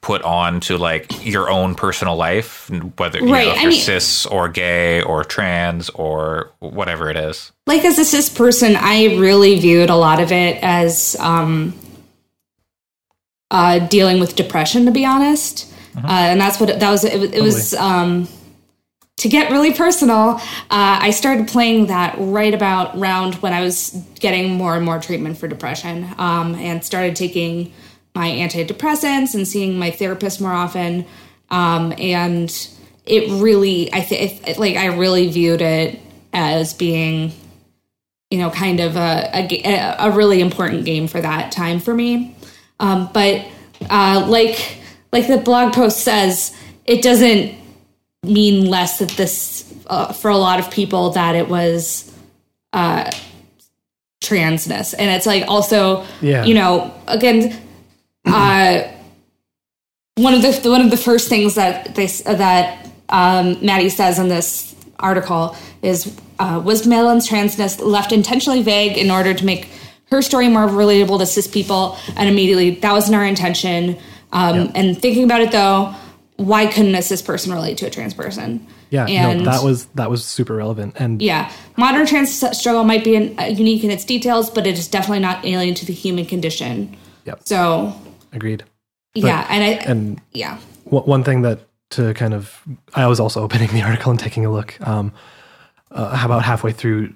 [0.00, 2.68] put on to like your own personal life,
[2.98, 3.46] whether you right.
[3.46, 7.52] know, if you're mean- cis or gay or trans or whatever it is.
[7.66, 11.72] like as a cis person, I really viewed a lot of it as um,
[13.50, 15.72] uh, dealing with depression, to be honest.
[15.96, 17.04] Uh, and that's what it, that was.
[17.04, 18.28] It, was- it was um,
[19.16, 20.40] to get really personal.
[20.70, 25.00] Uh, I started playing that right about round when I was getting more and more
[25.00, 27.72] treatment for depression, um, and started taking
[28.14, 31.06] my antidepressants and seeing my therapist more often.
[31.50, 32.50] Um, and
[33.06, 36.00] it really, I think, like I really viewed it
[36.32, 37.32] as being
[38.34, 42.34] you know, kind of a, a, a really important game for that time for me.
[42.80, 43.46] Um, but
[43.88, 44.78] uh, like
[45.12, 46.52] like the blog post says,
[46.84, 47.54] it doesn't
[48.24, 52.12] mean less that this uh, for a lot of people that it was
[52.72, 53.10] uh,
[54.22, 56.44] transness, and it's like also Yeah.
[56.44, 57.60] you know again.
[58.26, 58.88] Uh,
[60.16, 64.28] one of the one of the first things that they that um, Maddie says in
[64.28, 69.68] this article is uh, was Madeline's transness left intentionally vague in order to make
[70.10, 73.98] her story more relatable to cis people, and immediately that wasn't our intention.
[74.32, 75.94] Um, And thinking about it though,
[76.36, 78.66] why couldn't a cis person relate to a trans person?
[78.90, 83.02] yeah and no that was that was super relevant and yeah, modern trans struggle might
[83.02, 85.92] be in, uh, unique in its details, but it is definitely not alien to the
[85.92, 86.96] human condition.
[87.24, 87.40] Yep.
[87.44, 87.92] So
[88.32, 88.64] agreed
[89.14, 90.58] yeah, and I and yeah.
[90.84, 92.60] one one thing that to kind of
[92.94, 95.12] i was also opening the article and taking a look um
[95.90, 97.14] uh, how about halfway through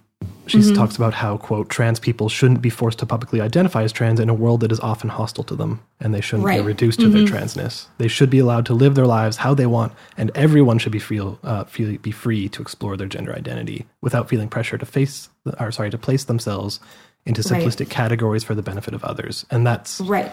[0.51, 0.75] she Mm-hmm.
[0.75, 4.29] talks about how quote trans people shouldn't be forced to publicly identify as trans in
[4.29, 6.59] a world that is often hostile to them and they shouldn't Right.
[6.59, 6.67] Mm-hmm.
[6.67, 9.67] be reduced to their transness they should be allowed to live their lives how they
[9.67, 13.87] want and everyone should be feel, uh, feel be free to explore their gender identity
[14.01, 15.29] without feeling pressure to face
[15.61, 16.81] or sorry to place themselves
[17.27, 17.63] into Right.
[17.63, 20.33] simplistic categories for the benefit of others and that's Right.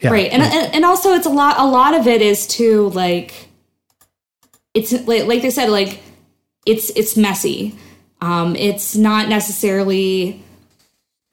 [0.00, 0.10] Yeah.
[0.10, 3.48] right and, and and also it's a lot a lot of it is to like
[4.74, 6.00] it's like like they said like
[6.66, 7.76] it's it's messy
[8.22, 10.42] um it's not necessarily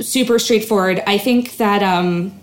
[0.02, 1.02] super straightforward.
[1.08, 2.38] I think that um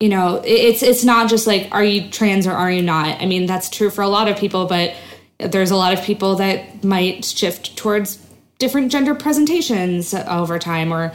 [0.00, 3.20] you know it's it's not just like are you trans or are you not?
[3.20, 4.94] I mean that's true for a lot of people but
[5.38, 8.18] there's a lot of people that might shift towards
[8.58, 11.12] different gender presentations over time or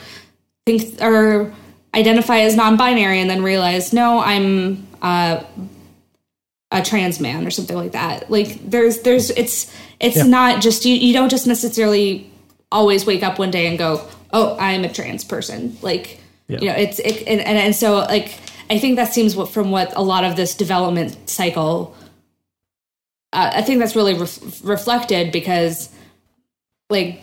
[0.65, 1.53] think or
[1.94, 5.44] identify as non-binary and then realize no i'm uh,
[6.73, 10.23] a trans man or something like that like there's there's it's it's Yeah.
[10.23, 12.29] not just you you don't just necessarily
[12.71, 16.59] always wake up one day and go oh i'm a trans person like Yeah.
[16.59, 18.33] you know it's it, and, and and so like
[18.69, 21.95] i think that seems what from what a lot of this development cycle
[23.31, 25.89] uh, i think that's really ref- reflected because
[26.89, 27.21] like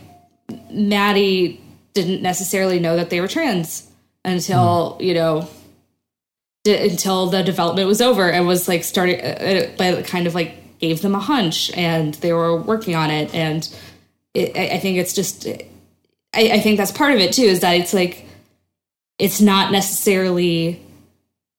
[0.71, 1.61] Maddie
[1.93, 3.89] didn't necessarily know that they were trans
[4.25, 5.49] until you know
[6.77, 10.79] d- until the development was over and was like started uh, but kind of like
[10.79, 13.69] gave them a hunch and they were working on it and
[14.35, 15.63] it, I, I think it's just I,
[16.57, 18.25] I think that's part of it too is that it's like
[19.19, 20.81] it's not necessarily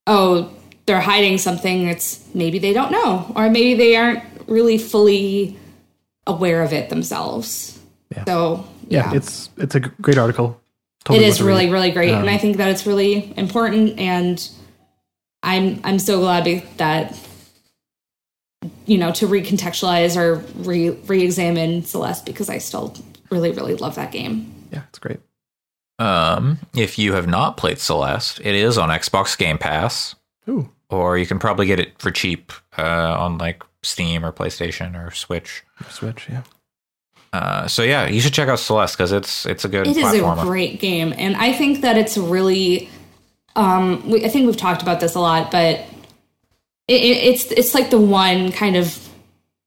[0.07, 0.49] oh
[0.87, 5.57] they're hiding something it's maybe they don't know or maybe they aren't really fully
[6.27, 7.79] aware of it themselves
[8.15, 8.25] Yeah.
[8.25, 10.59] so Yeah, it's it's a great article.
[11.01, 11.73] it Totally is worth a really read.
[11.73, 14.37] really great and Um, i think that it's really important and
[15.43, 16.45] i'm i'm so glad
[16.77, 17.17] that
[18.85, 22.95] you know to recontextualize or re re-examine celeste because i still
[23.29, 25.19] really really love that game Yeah, it's great.
[25.99, 30.15] Um, if you have not played Celeste, it is on Xbox Game Pass,
[30.49, 34.95] Ooh, or you can probably get it for cheap uh, on like Steam or PlayStation
[34.97, 35.61] or Switch.
[35.89, 36.27] Switch.
[36.27, 36.41] Yeah.
[37.33, 40.03] Uh, so yeah, you should check out Celeste because it's it's a good It is
[40.03, 40.41] platformer.
[40.41, 42.89] a great game, and I think that it's really.
[43.55, 45.79] Um, we, I think we've talked about this a lot, but
[46.87, 49.09] it, it, it's it's like the one kind of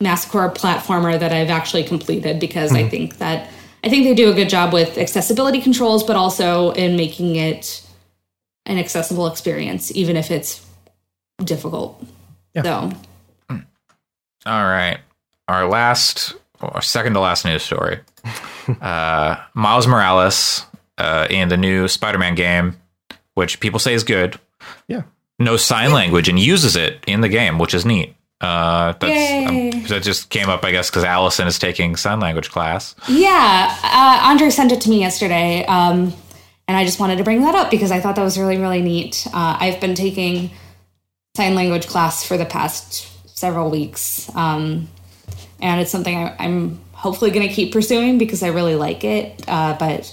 [0.03, 3.51] masocore platformer that I've actually completed because I think that
[3.83, 7.87] I think they do a good job with accessibility controls, but also in making it
[8.67, 10.67] an accessible experience, even if it's
[11.45, 12.03] difficult.
[12.55, 12.63] Yeah.
[12.63, 12.93] So.
[14.47, 14.99] All right,
[15.49, 18.01] our last, or second to last news story:
[18.81, 20.67] uh, Miles Morales
[20.99, 22.77] uh, in the new Spider-Man game,
[23.35, 24.39] which people say is good.
[24.89, 25.03] Yeah.
[25.39, 28.15] knows sign language and uses it in the game, which is neat.
[28.41, 29.71] Uh, that's Yay.
[29.71, 32.95] um, that just came up, I guess, because Allison is taking sign language class.
[33.09, 36.13] Yeah, uh, Andre sent it to me yesterday, um,
[36.69, 38.83] and I just wanted to bring that up because I thought that was really, really
[38.83, 39.27] neat.
[39.33, 40.51] Uh, I've been taking
[41.37, 43.09] sign language class for the past
[43.39, 44.89] several weeks, um,
[45.63, 49.43] and it's something I, I'm hopefully going to keep pursuing because I really like it.
[49.49, 50.13] Uh, but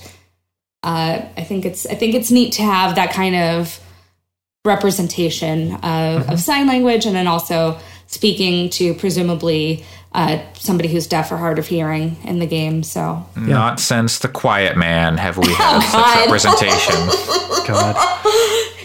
[0.84, 3.80] uh, I think it's I think it's neat to have that kind of
[4.66, 7.78] representation of, of sign language, and then also
[8.08, 9.84] speaking to presumably
[10.14, 12.84] uh, somebody who's deaf or hard of hearing in the game.
[12.84, 15.82] So Not since the Quiet Man have we had God.
[15.82, 16.96] such representation.
[17.68, 17.96] God.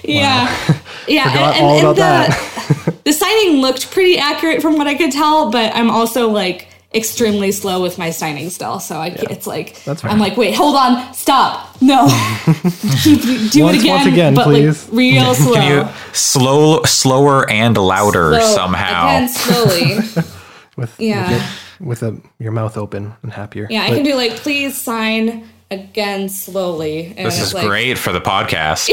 [0.04, 0.78] yeah,
[1.08, 3.04] yeah, Forgot all about the, that.
[3.04, 7.52] the signing looked pretty accurate from what I could tell, but I'm also like extremely
[7.52, 8.80] slow with my signing still.
[8.80, 10.10] So I, it's like That's fair.
[10.10, 12.06] I'm like, wait, hold on, stop, no,
[13.02, 14.88] Keep, do Once- it again, once again, but please.
[14.88, 15.54] like real slow.
[15.54, 19.06] Can you slow, slower and louder So, somehow?
[19.06, 19.96] Again, slowly.
[20.76, 21.46] With Yeah.
[21.80, 23.66] with, a, your mouth open and happier.
[23.70, 27.14] Yeah, I can do like, please sign again slowly.
[27.16, 28.90] And This is like, great for the podcast.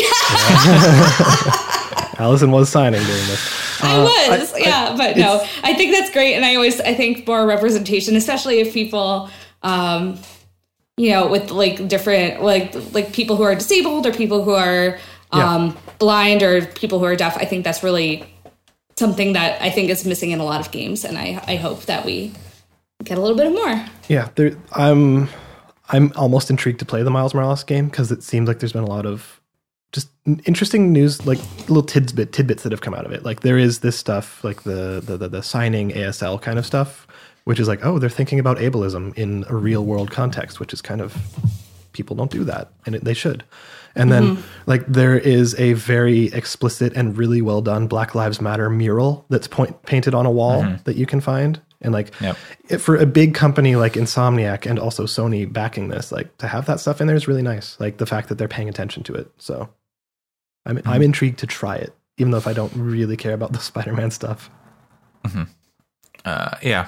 [2.23, 3.83] Allison was signing during this.
[3.83, 7.45] I was, yeah, but no, I think that's great, and I always I think more
[7.45, 9.29] representation, especially if people,
[9.61, 10.17] um,
[10.95, 14.97] you know, with like different like like people who are disabled or people who are
[15.31, 17.35] um, blind or people who are deaf.
[17.35, 18.25] I think that's really
[18.95, 21.85] something that I think is missing in a lot of games, and I I hope
[21.87, 22.31] that we
[23.03, 23.85] get a little bit more.
[24.07, 25.27] Yeah, there, I'm
[25.89, 28.83] I'm almost intrigued to play the Miles Morales game because it seems like there's been
[28.83, 29.41] a lot of
[29.93, 31.39] just interesting news, like
[31.69, 33.23] little tidbit tidbits that have come out of it.
[33.23, 37.07] Like there is this stuff, like the the the, the signing ASL kind of stuff,
[37.45, 40.81] which is like, oh, they're thinking about ableism in a real world context, which is
[40.81, 41.15] kind of
[41.93, 43.43] people don't do that, and it, they should.
[43.95, 44.41] And then mm-hmm.
[44.65, 49.47] like there is a very explicit and really well done Black Lives Matter mural that's
[49.47, 50.83] point, painted on a wall mm-hmm.
[50.85, 51.61] that you can find.
[51.81, 52.37] And like Yep.
[52.69, 56.65] it, for a big company like Insomniac and also Sony backing this, like to have
[56.65, 57.79] that stuff in there is really nice.
[57.79, 59.29] Like the fact that they're paying attention to it.
[59.37, 59.69] So
[60.65, 63.59] I'm I'm intrigued to try it, even though if I don't really care about the
[63.69, 64.49] Spider-Man stuff.
[66.25, 66.87] Uh, yeah.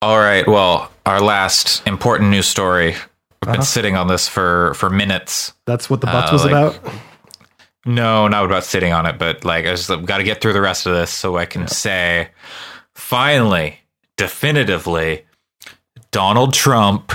[0.00, 0.46] All right.
[0.46, 2.90] Well, our last important news story.
[2.90, 3.00] We've
[3.42, 3.62] been Uh-huh.
[3.62, 5.52] sitting on this for for minutes.
[5.66, 6.94] That's what the butts Uh, was like- about.
[7.84, 10.60] No, not about sitting on it, but like I just got to get through the
[10.60, 12.28] rest of this so I can say,
[12.94, 13.80] finally,
[14.16, 15.24] definitively,
[16.12, 17.12] Donald Trump,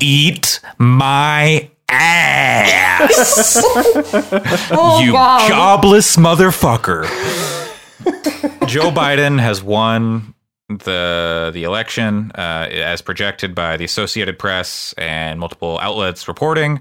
[0.00, 3.62] eat my ass,
[4.72, 5.48] Oh you God.
[5.48, 7.04] jobless motherfucker.
[8.66, 10.34] Joe Biden has won
[10.68, 16.80] the the election uh, as projected by the Associated Press and multiple outlets reporting.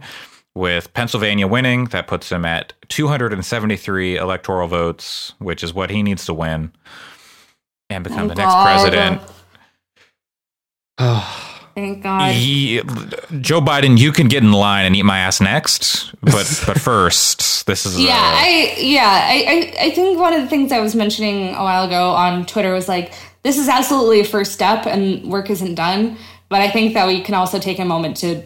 [0.56, 6.26] With Pennsylvania winning, that puts him at 273 electoral votes, which is what he needs
[6.26, 6.72] to win
[7.90, 8.64] and become Oh, the next God.
[11.00, 11.49] president.
[11.80, 12.34] Thank God.
[12.34, 12.82] He,
[13.40, 17.66] Joe Biden, you can get in line and eat my ass next, but but first,
[17.68, 19.46] this is Yeah, uh, I yeah, I,
[19.80, 22.74] I I think one of the things I was mentioning a while ago on Twitter
[22.74, 26.18] was like this is absolutely a first step and work isn't done.
[26.50, 28.44] But I think that we can also take a moment to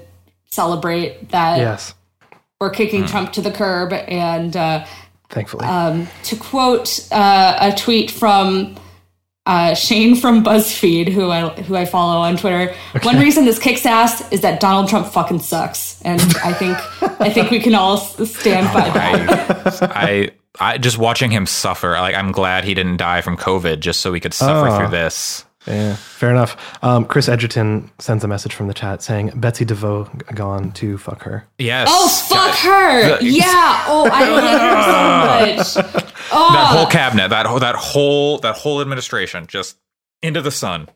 [0.52, 1.96] celebrate that Yes,
[2.60, 4.86] we're kicking Trump to the curb and uh,
[5.30, 5.66] thankfully.
[5.66, 8.76] um, to quote uh, a tweet from
[9.46, 12.74] uh, Shane from BuzzFeed, who I who I follow on Twitter.
[13.02, 16.78] One reason this kicks ass is that Donald Trump fucking sucks, and I think
[17.22, 19.84] I think we can all stand by that.
[19.84, 20.30] I, I,
[20.60, 21.92] I just watching him suffer.
[21.92, 24.78] Like I'm glad he didn't die from COVID, just so we could suffer Oh.
[24.78, 25.44] through this.
[25.68, 26.58] yeah, fair enough.
[26.84, 31.22] Um, Chris Edgerton sends a message from the chat saying Betsy DeVos gone to fuck
[31.24, 31.46] her.
[31.58, 31.88] Yes.
[31.92, 33.20] Oh fuck her!
[33.22, 33.84] Yeah.
[33.88, 34.26] Oh, I
[35.56, 36.23] hate her so much.
[36.32, 39.78] Oh, That whole cabinet, that whole, that whole, that whole administration, just
[40.22, 40.90] into the sun.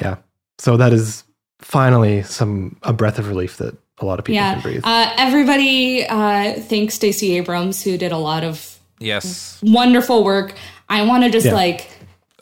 [0.00, 0.16] Yeah,
[0.58, 1.24] so that is
[1.60, 4.54] finally some a breath of relief that a lot of people yeah.
[4.54, 4.82] can breathe.
[4.84, 10.54] Uh, everybody uh, thanks Stacey Abrams, who did a lot of Yes, wonderful work.
[10.88, 11.54] I want to just Yeah.
[11.54, 11.88] like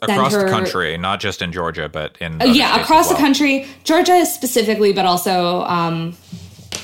[0.05, 3.15] send across the country, not just in Georgia, but in Uh, other yeah, across as
[3.17, 6.15] the country, Georgia specifically, but also um,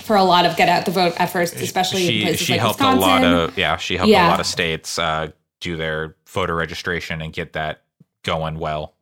[0.01, 2.79] for a lot of get out the vote efforts, especially in places she like helped
[2.79, 2.97] Wisconsin.
[2.97, 4.27] a lot of yeah, she helped Yeah.
[4.27, 7.83] a lot of states uh, do their voter registration and get that
[8.23, 8.93] going well.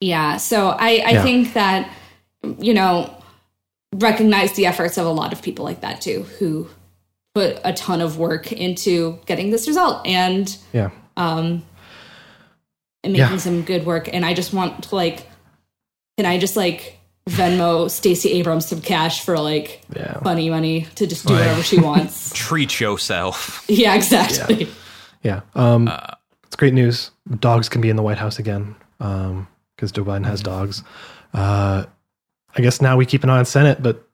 [0.00, 1.22] Yeah, so I, I Yeah.
[1.22, 1.90] think that,
[2.58, 3.12] you know,
[3.94, 6.68] recognize the efforts of a lot of people like that too, who
[7.34, 11.62] put a ton of work into getting this result and, yeah, um,
[13.02, 13.36] and making Yeah.
[13.38, 14.08] some good work.
[14.12, 15.26] And I just want to like,
[16.18, 16.95] can I just like
[17.28, 21.78] Venmo Stacey Abrams some cash for like yeah, funny money to just do whatever she
[21.80, 22.30] wants?
[22.34, 23.64] Treat yourself.
[23.68, 24.68] yeah, exactly.
[25.22, 25.40] yeah.
[25.54, 25.90] Um,
[26.44, 27.10] it's great news.
[27.40, 30.84] Dogs can be in the White House again because Joe Biden has dogs.
[31.34, 31.84] Uh,
[32.56, 34.06] I guess now we keep an eye on Senate, but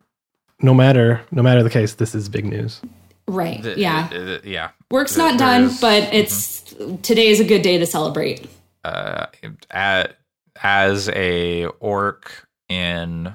[0.63, 2.81] no matter no matter the case, this is big news.
[3.29, 3.63] Right.
[3.63, 4.09] The- Yeah.
[4.13, 4.71] uh, yeah.
[4.91, 6.63] Work's there- not done, is- but it's
[7.03, 8.49] today is a good day to celebrate.
[8.85, 9.27] uh,
[9.71, 10.17] at,
[10.63, 13.35] as a orc in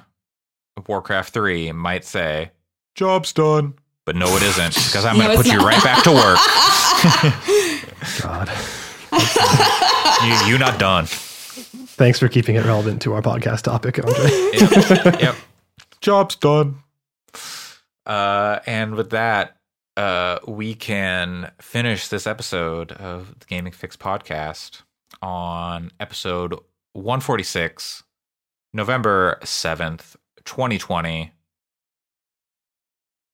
[0.87, 2.51] Warcraft 3 might say,
[2.95, 3.75] job's done.
[4.05, 6.11] But no, it isn't, because I'm No, going to it's put you right back to
[6.11, 6.37] work.
[8.21, 8.49] God,
[10.47, 11.05] you, you not done.
[11.05, 14.31] thanks for keeping it relevant to our podcast topic, Andre.
[14.53, 15.21] Yep.
[15.21, 15.35] yep.
[16.01, 16.77] Job's done.
[18.05, 19.57] Uh, and with that,
[19.97, 24.83] uh, we can finish this episode of the Gaming Fix podcast
[25.21, 26.53] on episode
[26.93, 28.03] 146,
[28.73, 30.15] November 7th,
[30.45, 31.31] 2020.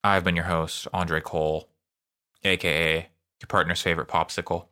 [0.04, 1.70] I've been your host, Andre Cole,
[2.44, 3.10] aka
[3.42, 4.68] your partner's favorite popsicle.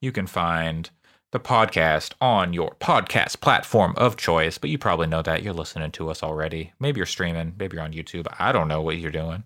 [0.00, 0.90] You can find
[1.32, 5.42] the podcast on your podcast platform of choice, but you probably know that.
[5.42, 6.72] You're listening to us already.
[6.78, 8.26] Maybe you're streaming, maybe you're on YouTube.
[8.38, 9.44] I don't know what you're doing.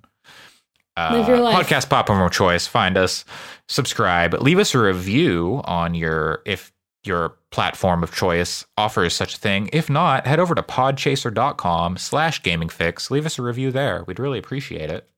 [0.96, 1.38] Uh, your.
[1.38, 2.66] Podcast platform of choice.
[2.66, 3.24] Find us,
[3.68, 6.72] subscribe, leave us a review on your if
[7.08, 9.68] your platform of choice offers such a thing.
[9.72, 13.10] If not, head over to podchaser.com slash gamingfix.
[13.10, 14.04] Leave us a review there.
[14.06, 15.08] We'd really appreciate it.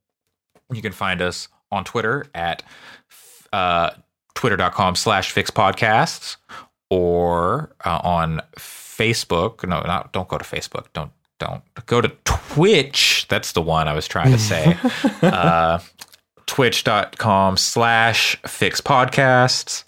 [0.72, 2.62] You can find us on Twitter at
[3.52, 3.90] uh,
[4.34, 6.36] twitter.com slash fix podcasts
[6.88, 9.66] or uh, on Facebook.
[9.68, 10.86] No, not don't go to Facebook.
[10.92, 13.26] Don't don't go to Twitch.
[13.28, 14.76] That's the one I was trying to say.
[15.22, 15.80] uh,
[16.46, 19.84] Twitch.com slash fix podcasts.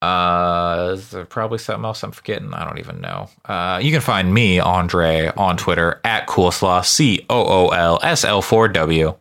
[0.00, 2.54] Uh, is there probably something else I'm forgetting?
[2.54, 3.28] I don't even know.
[3.44, 8.24] Uh, you can find me, Andre, on Twitter at Coolslaw, C O O L S
[8.24, 9.14] L 4 W.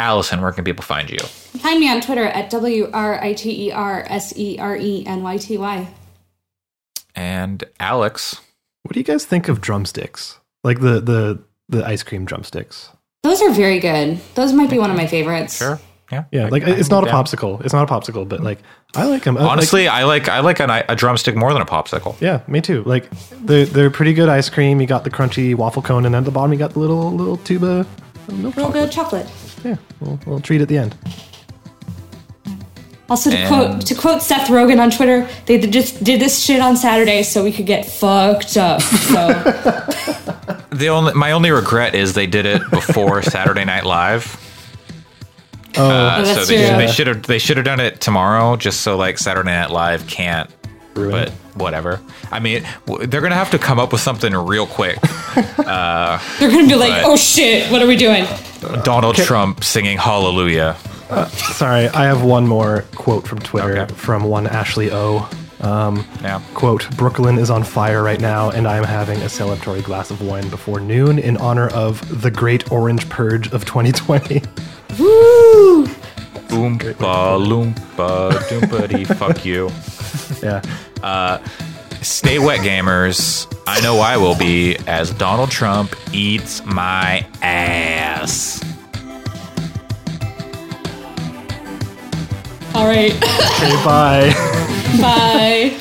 [0.00, 1.18] Allison, where can people find you?
[1.18, 5.04] Find me on Twitter at W R I T E R S E R E
[5.06, 5.88] N Y T Y.
[7.14, 8.40] And Alex.
[8.82, 10.38] What do you guys think of drumsticks?
[10.64, 12.90] Like the the the ice cream drumsticks?
[13.22, 14.20] Those are very good.
[14.34, 15.56] Those might be one of my favorites.
[15.56, 15.80] Sure.
[16.10, 16.24] Yeah.
[16.32, 17.24] Yeah, I- like I it's can not a get down.
[17.24, 17.64] popsicle.
[17.64, 18.58] It's not a popsicle, but like
[18.96, 19.36] I like them.
[19.36, 22.18] Honestly, I like I like an, a drumstick more than a popsicle.
[22.20, 22.82] yeah, me too.
[22.84, 23.10] Like
[23.42, 24.80] they're they're pretty good ice cream.
[24.80, 27.12] You got the crunchy waffle cone, and then at the bottom you got the little
[27.12, 27.86] little tuba
[28.28, 28.72] of milk Real chocolate.
[28.84, 29.26] good chocolate.
[29.64, 30.96] Yeah, little, little treat at the end.
[33.10, 36.60] Also, to And- quote to quote Seth Rogen on Twitter, they just did this shit
[36.60, 38.82] on Saturday so we could get fucked up.
[38.82, 39.28] So
[40.70, 44.44] The only my only regret is they did it before Saturday Night Live.
[45.78, 46.76] Oh, Uh, so they, true.
[46.76, 50.06] they should have they should have done it tomorrow, just so like Saturday Night Live
[50.06, 50.50] can't.
[50.94, 51.34] Ruin but it.
[51.54, 52.00] whatever.
[52.32, 52.64] I mean,
[53.04, 54.98] they're gonna have to come up with something real quick.
[55.58, 58.24] Uh, they're gonna be like, "Oh shit, what are we doing?"
[58.82, 60.76] Donald Trump singing Hallelujah.
[61.10, 61.86] Uh, sorry.
[61.88, 63.94] I have one more quote from Twitter Okay.
[63.94, 65.28] from one Ashley O.
[65.60, 66.40] Um, yeah.
[66.54, 70.22] Quote, Brooklyn is on fire right now, and I am having a celebratory glass of
[70.22, 74.42] wine before noon in honor of the great orange purge of 2020.
[74.98, 75.86] Woo!
[76.48, 79.70] Oompa loompa doompity fuck you.
[80.42, 80.62] yeah.
[81.02, 81.38] Uh,
[82.02, 83.46] stay wet, gamers.
[83.66, 88.64] I know I will be as Donald Trump eats my ass.
[92.74, 94.32] All right, Okay, bye.
[95.00, 95.78] bye.